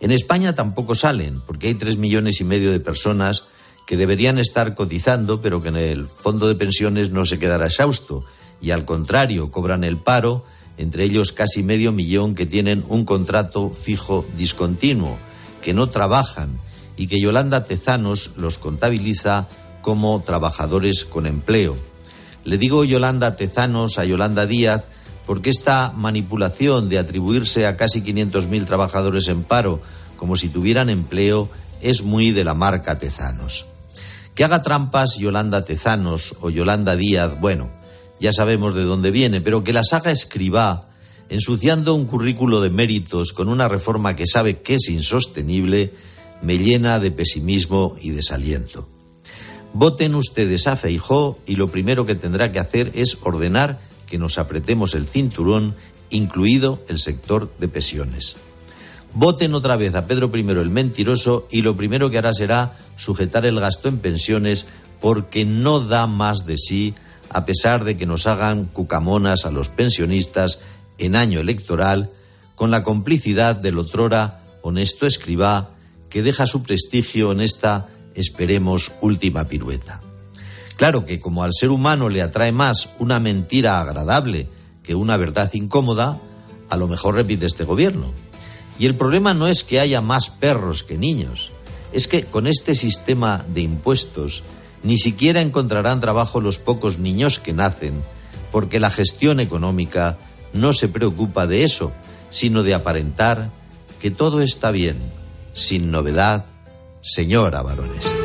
En 0.00 0.10
España 0.10 0.54
tampoco 0.54 0.94
salen, 0.94 1.40
porque 1.46 1.68
hay 1.68 1.74
tres 1.74 1.96
millones 1.96 2.40
y 2.40 2.44
medio 2.44 2.70
de 2.70 2.80
personas 2.80 3.44
que 3.86 3.96
deberían 3.96 4.38
estar 4.38 4.74
cotizando, 4.74 5.40
pero 5.40 5.62
que 5.62 5.68
en 5.68 5.76
el 5.76 6.06
fondo 6.06 6.48
de 6.48 6.54
pensiones 6.54 7.10
no 7.10 7.24
se 7.24 7.38
quedará 7.38 7.66
exhausto, 7.66 8.24
y 8.60 8.70
al 8.70 8.84
contrario, 8.84 9.50
cobran 9.50 9.84
el 9.84 9.98
paro, 9.98 10.44
entre 10.76 11.04
ellos 11.04 11.32
casi 11.32 11.62
medio 11.62 11.92
millón 11.92 12.34
que 12.34 12.46
tienen 12.46 12.84
un 12.88 13.04
contrato 13.04 13.70
fijo 13.70 14.26
discontinuo, 14.36 15.16
que 15.62 15.74
no 15.74 15.88
trabajan 15.88 16.58
y 16.96 17.06
que 17.06 17.20
Yolanda 17.20 17.64
Tezanos 17.64 18.32
los 18.36 18.58
contabiliza 18.58 19.48
como 19.82 20.20
trabajadores 20.22 21.04
con 21.04 21.26
empleo. 21.26 21.76
Le 22.44 22.58
digo 22.58 22.84
Yolanda 22.84 23.36
Tezanos 23.36 23.98
a 23.98 24.04
Yolanda 24.04 24.46
Díaz 24.46 24.84
porque 25.26 25.50
esta 25.50 25.92
manipulación 25.96 26.88
de 26.88 26.98
atribuirse 26.98 27.66
a 27.66 27.76
casi 27.76 28.02
500.000 28.02 28.66
trabajadores 28.66 29.28
en 29.28 29.42
paro 29.42 29.80
como 30.16 30.36
si 30.36 30.48
tuvieran 30.48 30.90
empleo 30.90 31.48
es 31.80 32.02
muy 32.02 32.30
de 32.30 32.44
la 32.44 32.54
marca 32.54 32.98
Tezanos. 32.98 33.66
Que 34.34 34.44
haga 34.44 34.62
trampas 34.62 35.16
Yolanda 35.18 35.64
Tezanos 35.64 36.34
o 36.40 36.50
Yolanda 36.50 36.96
Díaz, 36.96 37.40
bueno, 37.40 37.68
ya 38.20 38.32
sabemos 38.32 38.74
de 38.74 38.82
dónde 38.82 39.10
viene, 39.10 39.40
pero 39.40 39.64
que 39.64 39.72
las 39.72 39.92
haga 39.92 40.10
escribá, 40.10 40.88
ensuciando 41.28 41.94
un 41.94 42.06
currículo 42.06 42.60
de 42.60 42.70
méritos 42.70 43.32
con 43.32 43.48
una 43.48 43.68
reforma 43.68 44.16
que 44.16 44.26
sabe 44.26 44.60
que 44.60 44.74
es 44.74 44.88
insostenible, 44.88 45.92
me 46.42 46.58
llena 46.58 46.98
de 46.98 47.10
pesimismo 47.10 47.96
y 48.00 48.10
desaliento. 48.10 48.88
Voten 49.72 50.14
ustedes 50.14 50.66
a 50.66 50.76
Feijó 50.76 51.38
y 51.46 51.56
lo 51.56 51.68
primero 51.68 52.06
que 52.06 52.14
tendrá 52.14 52.52
que 52.52 52.60
hacer 52.60 52.92
es 52.94 53.18
ordenar 53.22 53.80
que 54.14 54.18
nos 54.18 54.38
apretemos 54.38 54.94
el 54.94 55.08
cinturón, 55.08 55.74
incluido 56.08 56.80
el 56.86 57.00
sector 57.00 57.52
de 57.58 57.66
pensiones. 57.66 58.36
Voten 59.12 59.54
otra 59.54 59.76
vez 59.76 59.96
a 59.96 60.06
Pedro 60.06 60.30
I 60.32 60.48
el 60.50 60.70
mentiroso 60.70 61.48
y 61.50 61.62
lo 61.62 61.74
primero 61.74 62.10
que 62.10 62.18
hará 62.18 62.32
será 62.32 62.76
sujetar 62.94 63.44
el 63.44 63.58
gasto 63.58 63.88
en 63.88 63.98
pensiones 63.98 64.66
porque 65.00 65.44
no 65.44 65.80
da 65.80 66.06
más 66.06 66.46
de 66.46 66.58
sí 66.58 66.94
a 67.28 67.44
pesar 67.44 67.82
de 67.82 67.96
que 67.96 68.06
nos 68.06 68.28
hagan 68.28 68.66
cucamonas 68.66 69.46
a 69.46 69.50
los 69.50 69.68
pensionistas 69.68 70.60
en 70.98 71.16
año 71.16 71.40
electoral 71.40 72.08
con 72.54 72.70
la 72.70 72.84
complicidad 72.84 73.56
del 73.56 73.80
otrora 73.80 74.44
honesto 74.62 75.06
escribá 75.06 75.70
que 76.08 76.22
deja 76.22 76.46
su 76.46 76.62
prestigio 76.62 77.32
en 77.32 77.40
esta, 77.40 77.88
esperemos, 78.14 78.92
última 79.00 79.48
pirueta. 79.48 80.03
Claro 80.76 81.06
que 81.06 81.20
como 81.20 81.42
al 81.42 81.52
ser 81.54 81.70
humano 81.70 82.08
le 82.08 82.22
atrae 82.22 82.52
más 82.52 82.90
una 82.98 83.20
mentira 83.20 83.80
agradable 83.80 84.48
que 84.82 84.94
una 84.94 85.16
verdad 85.16 85.52
incómoda, 85.54 86.20
a 86.68 86.76
lo 86.76 86.88
mejor 86.88 87.14
repite 87.14 87.46
este 87.46 87.64
gobierno. 87.64 88.12
Y 88.78 88.86
el 88.86 88.94
problema 88.94 89.34
no 89.34 89.46
es 89.46 89.62
que 89.62 89.80
haya 89.80 90.00
más 90.00 90.30
perros 90.30 90.82
que 90.82 90.98
niños, 90.98 91.50
es 91.92 92.08
que 92.08 92.24
con 92.24 92.46
este 92.46 92.74
sistema 92.74 93.44
de 93.48 93.60
impuestos 93.60 94.42
ni 94.82 94.98
siquiera 94.98 95.40
encontrarán 95.40 96.00
trabajo 96.00 96.40
los 96.40 96.58
pocos 96.58 96.98
niños 96.98 97.38
que 97.38 97.52
nacen, 97.52 98.02
porque 98.50 98.80
la 98.80 98.90
gestión 98.90 99.40
económica 99.40 100.18
no 100.52 100.72
se 100.72 100.88
preocupa 100.88 101.46
de 101.46 101.64
eso, 101.64 101.92
sino 102.30 102.62
de 102.62 102.74
aparentar 102.74 103.50
que 104.00 104.10
todo 104.10 104.42
está 104.42 104.70
bien, 104.70 104.96
sin 105.54 105.90
novedad, 105.90 106.44
señora 107.00 107.62
varones. 107.62 108.23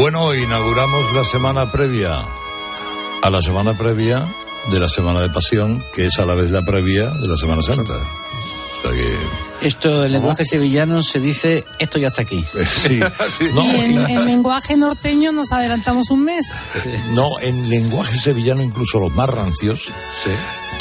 Bueno, 0.00 0.34
inauguramos 0.34 1.14
la 1.14 1.24
semana 1.24 1.70
previa 1.70 2.24
a 3.22 3.28
la 3.28 3.42
semana 3.42 3.74
previa 3.74 4.24
de 4.72 4.80
la 4.80 4.88
Semana 4.88 5.20
de 5.20 5.28
Pasión, 5.28 5.84
que 5.94 6.06
es 6.06 6.18
a 6.18 6.24
la 6.24 6.34
vez 6.34 6.50
la 6.50 6.62
previa 6.62 7.10
de 7.10 7.28
la 7.28 7.36
Semana 7.36 7.60
Santa. 7.60 7.92
O 7.92 8.80
sea 8.80 8.92
que... 8.92 9.18
Esto 9.60 10.00
del 10.00 10.12
lenguaje 10.12 10.46
sevillano 10.46 11.02
se 11.02 11.20
dice, 11.20 11.66
esto 11.78 11.98
ya 11.98 12.08
está 12.08 12.22
aquí. 12.22 12.42
Sí. 12.66 12.98
No, 13.52 13.62
y 13.62 13.76
en, 13.78 14.10
en 14.10 14.24
lenguaje 14.24 14.74
norteño 14.74 15.32
nos 15.32 15.52
adelantamos 15.52 16.10
un 16.10 16.24
mes. 16.24 16.46
no, 17.10 17.38
en 17.38 17.68
lenguaje 17.68 18.16
sevillano, 18.18 18.62
incluso 18.62 19.00
los 19.00 19.12
más 19.12 19.28
rancios, 19.28 19.92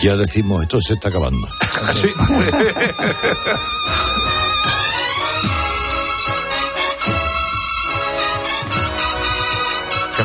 ya 0.02 0.16
decimos, 0.16 0.62
esto 0.62 0.80
se 0.80 0.94
está 0.94 1.10
acabando. 1.10 1.46
Sí. 1.94 2.08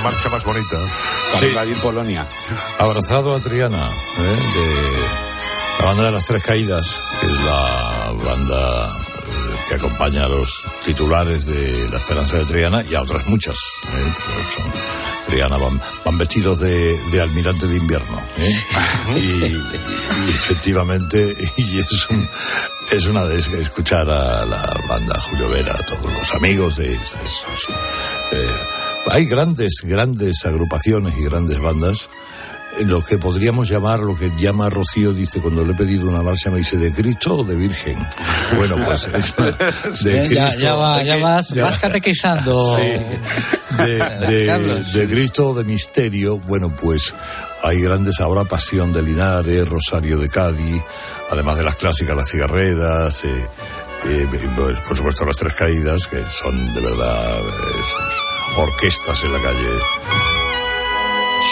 Marcha 0.04 0.28
más 0.28 0.44
bonita. 0.44 0.76
Sí. 1.40 1.46
Vladimir 1.46 1.78
Polonia. 1.78 2.26
Abrazado 2.78 3.34
a 3.34 3.40
Triana, 3.40 3.88
¿eh? 4.18 4.20
de 4.54 5.80
la 5.80 5.86
banda 5.86 6.04
de 6.04 6.10
las 6.12 6.26
tres 6.26 6.44
caídas, 6.44 7.00
que 7.20 7.26
es 7.26 7.32
la 7.42 8.12
banda 8.24 8.86
eh, 8.86 9.56
que 9.68 9.74
acompaña 9.74 10.24
a 10.26 10.28
los 10.28 10.62
titulares 10.84 11.46
de 11.46 11.88
La 11.90 11.96
Esperanza 11.96 12.36
de 12.36 12.44
Triana 12.44 12.84
y 12.88 12.94
a 12.94 13.02
otras 13.02 13.26
muchas. 13.26 13.56
¿eh? 13.56 14.14
Pero 14.26 14.50
son- 14.50 14.72
Triana 15.26 15.56
van, 15.56 15.80
van 16.04 16.18
vestidos 16.18 16.60
de, 16.60 16.98
de 17.10 17.20
almirante 17.22 17.66
de 17.66 17.76
invierno. 17.76 18.22
¿eh? 18.38 18.60
Y, 19.16 19.44
y 19.46 20.30
efectivamente, 20.30 21.34
y 21.56 21.78
es, 21.78 22.06
un- 22.10 22.28
es 22.92 23.06
una 23.06 23.24
de 23.26 23.38
escuchar 23.38 24.08
a 24.08 24.44
la 24.46 24.80
banda 24.88 25.18
Julio 25.20 25.48
Vera, 25.48 25.72
a 25.74 25.84
todos 25.86 26.12
los 26.12 26.32
amigos 26.32 26.76
de 26.76 26.94
esas. 26.94 27.46
eh, 28.32 28.48
hay 29.10 29.26
grandes, 29.26 29.80
grandes 29.82 30.44
agrupaciones 30.44 31.16
y 31.18 31.24
grandes 31.24 31.58
bandas 31.58 32.08
en 32.78 32.88
lo 32.90 33.04
que 33.04 33.18
podríamos 33.18 33.68
llamar, 33.68 34.00
lo 34.00 34.16
que 34.18 34.32
llama 34.36 34.68
Rocío, 34.68 35.12
dice, 35.12 35.40
cuando 35.40 35.64
le 35.64 35.74
he 35.74 35.76
pedido 35.76 36.08
una 36.08 36.22
marcha, 36.24 36.50
me 36.50 36.58
dice, 36.58 36.76
¿de 36.76 36.92
Cristo 36.92 37.36
o 37.36 37.44
de 37.44 37.54
Virgen? 37.54 37.96
Bueno, 38.56 38.76
pues 38.84 39.08
es 39.14 39.34
de 40.04 40.28
ya, 40.28 40.46
Cristo. 40.48 40.60
ya 40.60 40.74
va- 40.74 41.02
ya 41.02 41.16
vas, 41.22 41.48
Ya- 41.50 41.64
vas 41.64 41.78
catequizando. 41.78 42.60
Sí. 42.76 42.82
De, 43.76 43.98
de- 44.26 44.82
de 44.92 45.08
Cristo 45.08 45.50
o 45.50 45.54
de 45.54 45.64
Misterio, 45.64 46.38
bueno, 46.38 46.68
pues 46.74 47.14
hay 47.62 47.80
grandes 47.80 48.20
ahora, 48.20 48.44
Pasión 48.44 48.92
de 48.92 49.02
Linares, 49.02 49.68
Rosario 49.68 50.18
de 50.18 50.28
Cádiz, 50.28 50.82
además 51.30 51.56
de 51.58 51.64
las 51.64 51.76
clásicas, 51.76 52.16
las 52.16 52.28
cigarreras, 52.28 53.24
eh, 53.24 53.46
eh, 54.06 54.26
pues, 54.56 54.80
por 54.80 54.96
supuesto 54.96 55.24
las 55.24 55.36
tres 55.36 55.52
caídas, 55.58 56.06
que 56.08 56.22
son 56.28 56.74
de 56.74 56.80
verdad 56.80 57.38
eh, 57.38 58.33
orquestas 58.56 59.24
en 59.24 59.32
la 59.32 59.42
calle 59.42 59.78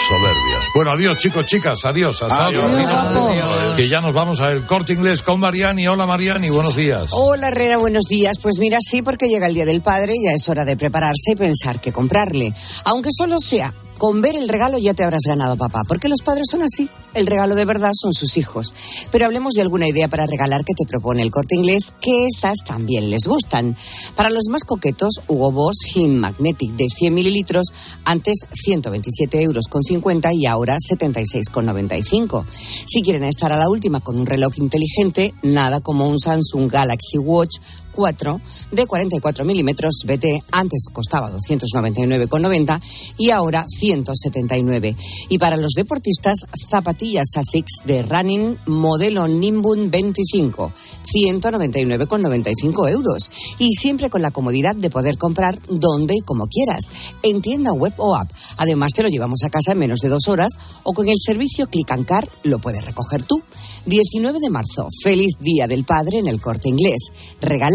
soberbias. 0.07 0.65
Bueno, 0.73 0.91
adiós 0.91 1.17
chicos, 1.17 1.45
chicas, 1.45 1.85
adiós. 1.85 2.21
Hasta 2.23 2.47
Adiós. 2.47 2.65
Adiós. 2.65 3.77
Que 3.77 3.87
ya 3.87 4.01
nos 4.01 4.13
vamos 4.13 4.41
al 4.41 4.65
corte 4.65 4.93
inglés 4.93 5.21
con 5.21 5.39
Mariani. 5.39 5.87
Hola 5.87 6.05
Mariani, 6.05 6.49
buenos 6.49 6.75
días. 6.75 7.09
Hola 7.11 7.49
Herrera, 7.49 7.77
buenos 7.77 8.05
días. 8.05 8.37
Pues 8.41 8.57
mira, 8.59 8.77
sí, 8.81 9.01
porque 9.01 9.27
llega 9.27 9.47
el 9.47 9.53
Día 9.53 9.65
del 9.65 9.81
Padre 9.81 10.13
y 10.15 10.25
ya 10.25 10.31
es 10.31 10.47
hora 10.49 10.65
de 10.65 10.75
prepararse 10.75 11.31
y 11.31 11.35
pensar 11.35 11.79
qué 11.79 11.91
comprarle. 11.91 12.53
Aunque 12.85 13.09
solo 13.15 13.39
sea 13.39 13.73
con 14.03 14.19
ver 14.19 14.35
el 14.35 14.49
regalo 14.49 14.77
ya 14.77 14.93
te 14.93 15.05
habrás 15.05 15.21
ganado 15.25 15.55
papá, 15.55 15.83
porque 15.87 16.09
los 16.09 16.21
padres 16.23 16.47
son 16.51 16.61
así. 16.61 16.89
El 17.13 17.25
regalo 17.25 17.55
de 17.55 17.63
verdad 17.63 17.91
son 17.93 18.11
sus 18.11 18.35
hijos. 18.35 18.73
Pero 19.11 19.23
hablemos 19.23 19.53
de 19.53 19.61
alguna 19.61 19.87
idea 19.87 20.09
para 20.09 20.25
regalar 20.25 20.65
que 20.65 20.73
te 20.77 20.85
propone 20.85 21.21
el 21.21 21.31
corte 21.31 21.55
inglés, 21.55 21.93
que 22.01 22.25
esas 22.25 22.57
también 22.65 23.09
les 23.09 23.27
gustan. 23.27 23.77
Para 24.13 24.29
los 24.29 24.49
más 24.49 24.65
coquetos, 24.65 25.21
Hugo 25.29 25.53
Boss 25.53 25.77
Him 25.95 26.15
Magnetic 26.15 26.71
de 26.73 26.87
100 26.89 27.13
mililitros, 27.13 27.67
antes 28.03 28.39
127 28.51 29.41
euros 29.41 29.67
con 29.69 29.83
50 29.83 30.31
y 30.33 30.47
ahora 30.47 30.75
76 30.85 31.47
con 31.49 31.65
95. 31.65 32.45
Si 32.85 33.01
quieren 33.03 33.23
estar 33.23 33.53
a 33.53 33.57
la 33.57 33.69
última 33.69 34.01
con 34.01 34.19
un 34.19 34.25
reloj 34.25 34.57
inteligente, 34.57 35.33
nada 35.43 35.79
como 35.79 36.09
un 36.09 36.19
Samsung 36.19 36.69
Galaxy 36.69 37.19
Watch 37.19 37.55
4 37.95 38.41
de 38.71 38.85
44 38.85 39.45
milímetros 39.45 40.03
BT. 40.05 40.43
Antes 40.51 40.87
costaba 40.91 41.31
299,90 41.31 42.81
y 43.17 43.29
ahora 43.29 43.65
179. 43.67 44.95
Y 45.29 45.37
para 45.37 45.57
los 45.57 45.73
deportistas, 45.73 46.39
zapatillas 46.69 47.27
Asics 47.35 47.81
de 47.85 48.03
Running 48.03 48.57
modelo 48.67 49.27
Nimbun 49.27 49.89
25, 49.89 50.73
199,95 51.03 52.89
euros. 52.89 53.31
Y 53.59 53.73
siempre 53.73 54.09
con 54.09 54.21
la 54.21 54.31
comodidad 54.31 54.75
de 54.75 54.89
poder 54.89 55.17
comprar 55.17 55.59
donde 55.69 56.15
y 56.15 56.21
como 56.21 56.47
quieras, 56.47 56.89
en 57.21 57.41
tienda 57.41 57.73
web 57.73 57.93
o 57.97 58.15
app. 58.15 58.29
Además, 58.57 58.91
te 58.93 59.03
lo 59.03 59.09
llevamos 59.09 59.43
a 59.43 59.49
casa 59.49 59.71
en 59.73 59.79
menos 59.79 59.99
de 59.99 60.09
dos 60.09 60.27
horas 60.27 60.51
o 60.83 60.93
con 60.93 61.07
el 61.07 61.17
servicio 61.17 61.67
Click 61.67 61.91
and 61.91 62.05
Car 62.05 62.27
lo 62.43 62.59
puedes 62.59 62.83
recoger 62.83 63.23
tú. 63.23 63.41
19 63.85 64.39
de 64.39 64.49
marzo, 64.49 64.87
feliz 65.03 65.33
Día 65.39 65.67
del 65.67 65.83
Padre 65.83 66.19
en 66.19 66.27
el 66.27 66.39
corte 66.39 66.69
inglés. 66.69 67.11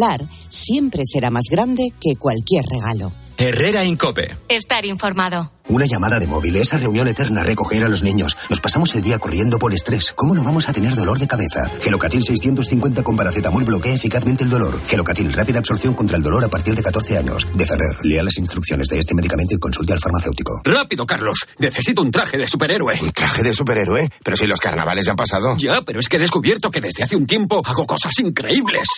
Regalar 0.09 0.21
siempre 0.49 1.03
será 1.05 1.31
más 1.31 1.45
grande 1.51 1.93
que 2.01 2.15
cualquier 2.19 2.65
regalo. 2.65 3.13
Herrera 3.37 3.85
Incope. 3.85 4.37
Estar 4.49 4.85
informado. 4.85 5.58
Una 5.69 5.85
llamada 5.85 6.19
de 6.19 6.27
móvil, 6.27 6.57
esa 6.57 6.79
reunión 6.79 7.09
eterna, 7.09 7.43
recoger 7.43 7.85
a 7.85 7.91
los 7.91 8.03
niños. 8.03 8.39
Nos 8.49 8.59
pasamos 8.59 8.95
el 8.95 9.03
día 9.03 9.19
corriendo 9.19 9.59
por 9.59 9.75
estrés. 9.75 10.15
¿Cómo 10.17 10.35
no 10.35 10.43
vamos 10.43 10.67
a 10.67 10.73
tener 10.73 10.95
dolor 10.95 11.19
de 11.19 11.27
cabeza? 11.27 11.61
Gelocatil 11.83 12.25
650 12.25 13.03
con 13.03 13.17
paracetamol 13.17 13.65
bloquea 13.65 13.95
eficazmente 13.95 14.45
el 14.45 14.51
dolor. 14.51 14.81
Gelocatil, 14.87 15.31
rápida 15.31 15.59
absorción 15.59 15.93
contra 15.93 16.17
el 16.17 16.23
dolor 16.23 16.43
a 16.43 16.49
partir 16.49 16.75
de 16.75 16.83
14 16.83 17.19
años. 17.19 17.47
De 17.55 17.67
Ferrer, 17.67 17.99
lea 18.03 18.23
las 18.23 18.39
instrucciones 18.39 18.89
de 18.89 18.99
este 18.99 19.15
medicamento 19.15 19.57
y 19.57 19.59
consulte 19.59 19.93
al 19.93 20.01
farmacéutico. 20.01 20.63
Rápido, 20.65 21.05
Carlos. 21.05 21.47
Necesito 21.59 22.01
un 22.01 22.13
traje 22.13 22.39
de 22.39 22.49
superhéroe. 22.49 22.99
¿Un 23.03 23.13
traje 23.13 23.43
de 23.43 23.53
superhéroe? 23.53 24.09
Pero 24.25 24.37
si 24.39 24.47
los 24.47 24.61
carnavales 24.61 25.05
ya 25.05 25.11
han 25.11 25.17
pasado. 25.17 25.55
Ya, 25.59 25.83
pero 25.83 26.01
es 26.01 26.09
que 26.09 26.17
he 26.17 26.21
descubierto 26.21 26.71
que 26.71 26.81
desde 26.81 27.03
hace 27.03 27.15
un 27.15 27.27
tiempo 27.27 27.61
hago 27.63 27.85
cosas 27.85 28.19
increíbles. 28.21 28.89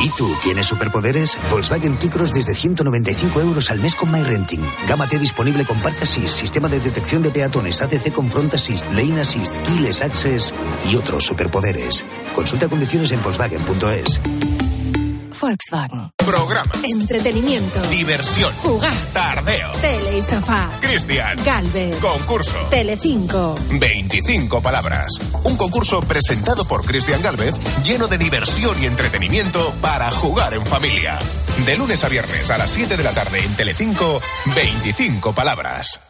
¿Y 0.00 0.10
tú 0.10 0.30
tienes 0.42 0.66
superpoderes? 0.66 1.38
Volkswagen 1.50 1.96
T-Cross 1.96 2.34
desde 2.34 2.54
195 2.54 3.40
euros 3.40 3.70
al 3.70 3.80
mes 3.80 3.94
con 3.94 4.12
MyRenting. 4.12 4.60
Gama 4.86 5.06
T 5.06 5.18
disponible 5.18 5.64
con 5.64 5.78
Park 5.78 5.96
Sistema 6.10 6.68
de 6.68 6.80
detección 6.80 7.22
de 7.22 7.30
peatones, 7.30 7.80
ACC 7.80 8.12
con 8.12 8.28
Front 8.28 8.54
Assist, 8.54 8.84
Lane 8.92 9.20
Assist, 9.20 9.54
Keyless 9.64 10.02
Access 10.02 10.52
y 10.90 10.96
otros 10.96 11.24
superpoderes. 11.24 12.04
Consulta 12.34 12.68
condiciones 12.68 13.12
en 13.12 13.22
Volkswagen.es. 13.22 14.20
Volkswagen. 15.40 16.10
Programa. 16.16 16.72
Entretenimiento. 16.84 17.80
Diversión. 17.88 18.52
Jugar. 18.56 18.92
Tardeo. 19.12 19.72
Tele 19.80 20.18
y 20.18 20.22
sofá. 20.22 20.70
Cristian. 20.80 21.38
Galvez. 21.44 21.96
Concurso. 21.96 22.56
Telecinco. 22.70 23.54
25 23.78 24.60
palabras. 24.60 25.18
Un 25.44 25.56
concurso 25.56 26.00
presentado 26.02 26.64
por 26.66 26.84
Cristian 26.84 27.22
Galvez 27.22 27.54
lleno 27.82 28.06
de 28.08 28.18
diversión 28.18 28.82
y 28.82 28.86
entretenimiento 28.86 29.72
para 29.80 30.10
jugar 30.10 30.54
en 30.54 30.64
familia. 30.66 31.18
De 31.64 31.76
lunes 31.76 32.04
a 32.04 32.08
viernes 32.08 32.50
a 32.50 32.58
las 32.58 32.70
7 32.70 32.96
de 32.96 33.04
la 33.04 33.12
tarde 33.12 33.38
en 33.42 33.54
Telecinco, 33.56 34.20
25 34.54 35.32
palabras. 35.34 36.09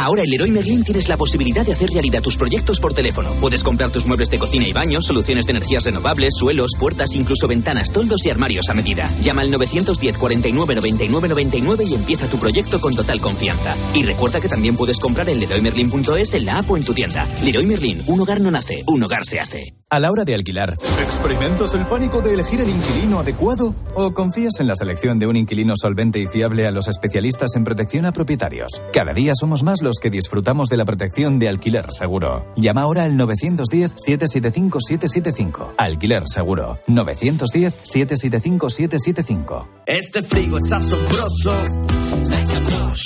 Ahora 0.00 0.22
en 0.22 0.30
Leroy 0.30 0.50
Merlin 0.50 0.82
tienes 0.82 1.10
la 1.10 1.18
posibilidad 1.18 1.66
de 1.66 1.74
hacer 1.74 1.90
realidad 1.90 2.22
tus 2.22 2.38
proyectos 2.38 2.80
por 2.80 2.94
teléfono. 2.94 3.32
Puedes 3.38 3.62
comprar 3.62 3.90
tus 3.90 4.06
muebles 4.06 4.30
de 4.30 4.38
cocina 4.38 4.66
y 4.66 4.72
baños, 4.72 5.04
soluciones 5.04 5.44
de 5.44 5.50
energías 5.50 5.84
renovables, 5.84 6.32
suelos, 6.38 6.70
puertas, 6.78 7.14
incluso 7.14 7.46
ventanas, 7.46 7.92
toldos 7.92 8.24
y 8.24 8.30
armarios 8.30 8.70
a 8.70 8.74
medida. 8.74 9.06
Llama 9.20 9.42
al 9.42 9.50
910 9.50 10.16
49 10.16 10.74
99 10.74 11.28
99 11.28 11.84
y 11.86 11.94
empieza 11.94 12.28
tu 12.28 12.38
proyecto 12.38 12.80
con 12.80 12.96
total 12.96 13.20
confianza. 13.20 13.76
Y 13.94 14.02
recuerda 14.04 14.40
que 14.40 14.48
también 14.48 14.74
puedes 14.74 14.98
comprar 14.98 15.28
en 15.28 15.38
leroymerlin.es 15.38 16.32
en 16.32 16.46
la 16.46 16.60
app 16.60 16.70
o 16.70 16.78
en 16.78 16.84
tu 16.84 16.94
tienda. 16.94 17.28
Leroy 17.44 17.66
Merlin, 17.66 18.00
un 18.06 18.20
hogar 18.20 18.40
no 18.40 18.50
nace, 18.50 18.82
un 18.86 19.02
hogar 19.02 19.26
se 19.26 19.38
hace. 19.38 19.79
A 19.90 20.00
la 20.00 20.10
hora 20.12 20.24
de 20.24 20.34
alquilar. 20.34 20.78
¿Experimentas 21.02 21.74
el 21.74 21.84
pánico 21.86 22.22
de 22.22 22.34
elegir 22.34 22.60
el 22.60 22.68
inquilino 22.68 23.18
adecuado? 23.18 23.74
¿O 23.94 24.14
confías 24.14 24.60
en 24.60 24.68
la 24.68 24.76
selección 24.76 25.18
de 25.18 25.26
un 25.26 25.34
inquilino 25.36 25.74
solvente 25.76 26.20
y 26.20 26.28
fiable 26.28 26.64
a 26.66 26.70
los 26.70 26.86
especialistas 26.86 27.56
en 27.56 27.64
protección 27.64 28.04
a 28.06 28.12
propietarios? 28.12 28.70
Cada 28.92 29.12
día 29.12 29.32
somos 29.34 29.64
más 29.64 29.82
los 29.82 29.98
que 29.98 30.10
disfrutamos 30.10 30.68
de 30.68 30.76
la 30.76 30.84
protección 30.84 31.40
de 31.40 31.48
alquiler 31.48 31.92
seguro. 31.92 32.46
Llama 32.56 32.82
ahora 32.82 33.02
al 33.04 33.18
910-775-775. 33.18 35.72
Alquiler 35.76 36.22
seguro. 36.26 36.78
910-775-775. 36.86 39.66
Este 39.86 40.22
frigo 40.22 40.58
es 40.58 40.70
asombroso. 40.70 41.56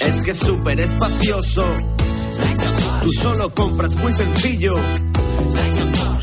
Es 0.07 0.21
que 0.21 0.33
es 0.33 0.39
súper 0.39 0.79
espacioso. 0.81 1.65
Tú 3.03 3.11
solo 3.13 3.55
compras 3.55 3.97
muy 3.97 4.13
sencillo. 4.13 4.75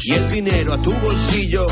Y 0.04 0.12
el 0.14 0.30
dinero 0.30 0.74
a 0.74 0.82
tu 0.82 0.92
bolsillo. 0.92 1.66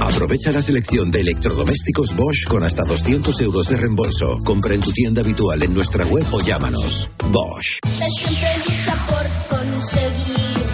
Aprovecha 0.00 0.52
la 0.52 0.60
selección 0.60 1.10
de 1.10 1.20
electrodomésticos 1.20 2.14
Bosch 2.14 2.46
con 2.48 2.62
hasta 2.62 2.84
200 2.84 3.40
euros 3.40 3.68
de 3.68 3.76
reembolso. 3.76 4.38
Compra 4.44 4.74
en 4.74 4.80
tu 4.80 4.92
tienda 4.92 5.22
habitual 5.22 5.62
en 5.62 5.74
nuestra 5.74 6.04
web 6.06 6.26
o 6.32 6.40
llámanos. 6.40 7.08
Bosch. 7.30 7.80
Él 7.82 8.12
siempre 8.16 8.48
lucha 8.58 8.94
por 9.06 9.58
conseguir 9.58 10.66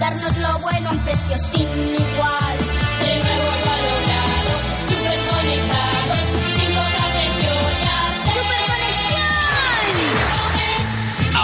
darnos 0.00 0.36
lo 0.38 0.58
bueno 0.60 0.88
a 0.88 0.92
un 0.92 0.98
precio 0.98 1.38
sin 1.38 1.68
igual. 1.68 2.91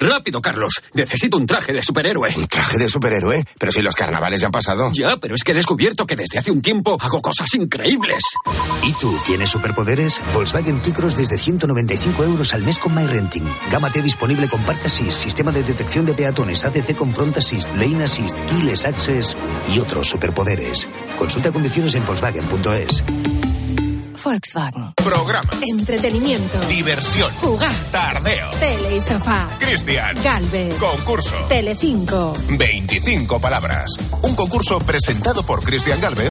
Rápido, 0.00 0.40
Carlos. 0.40 0.80
Necesito 0.94 1.36
un 1.36 1.46
traje 1.46 1.74
de 1.74 1.82
superhéroe. 1.82 2.32
¿Un 2.34 2.46
traje 2.46 2.78
de 2.78 2.88
superhéroe? 2.88 3.44
Pero 3.58 3.70
si 3.70 3.82
los 3.82 3.94
carnavales 3.94 4.40
ya 4.40 4.46
han 4.46 4.52
pasado. 4.52 4.90
Ya, 4.94 5.18
pero 5.18 5.34
es 5.34 5.44
que 5.44 5.52
he 5.52 5.54
descubierto 5.54 6.06
que 6.06 6.16
desde 6.16 6.38
hace 6.38 6.50
un 6.50 6.62
tiempo 6.62 6.96
hago 6.98 7.20
cosas 7.20 7.54
increíbles. 7.54 8.24
¿Y 8.82 8.92
tú 8.94 9.14
tienes 9.26 9.50
superpoderes? 9.50 10.22
Volkswagen 10.32 10.80
T-Cross 10.80 11.16
desde 11.16 11.36
195 11.36 12.24
euros 12.24 12.54
al 12.54 12.62
mes 12.62 12.78
con 12.78 12.94
MyRenting. 12.94 13.46
Gama 13.70 13.90
T 13.90 14.00
disponible 14.00 14.48
con 14.48 14.62
Park 14.62 14.80
Assist, 14.86 15.22
sistema 15.22 15.52
de 15.52 15.62
detección 15.62 16.06
de 16.06 16.14
peatones, 16.14 16.64
ADC 16.64 16.96
con 16.96 17.12
Front 17.12 17.36
Assist, 17.36 17.68
Lane 17.76 18.04
Assist, 18.04 18.36
Keyless 18.48 18.86
Access 18.86 19.36
y 19.74 19.78
otros 19.80 20.08
superpoderes. 20.08 20.88
Consulta 21.18 21.52
condiciones 21.52 21.94
en 21.94 22.06
Volkswagen.es. 22.06 23.04
Volkswagen. 24.22 24.92
Programa. 24.94 25.50
Entretenimiento. 25.62 26.58
Diversión. 26.68 27.32
Jugar. 27.40 27.72
Tardeo. 27.90 28.50
Tele 28.58 28.96
y 28.96 29.00
sofá. 29.00 29.48
Cristian. 29.58 30.14
Galvez. 30.22 30.74
Concurso. 30.74 31.34
Telecinco. 31.48 32.32
25 32.58 33.40
palabras. 33.40 33.90
Un 34.22 34.34
concurso 34.34 34.78
presentado 34.80 35.42
por 35.42 35.62
Cristian 35.64 36.00
Galvez 36.00 36.10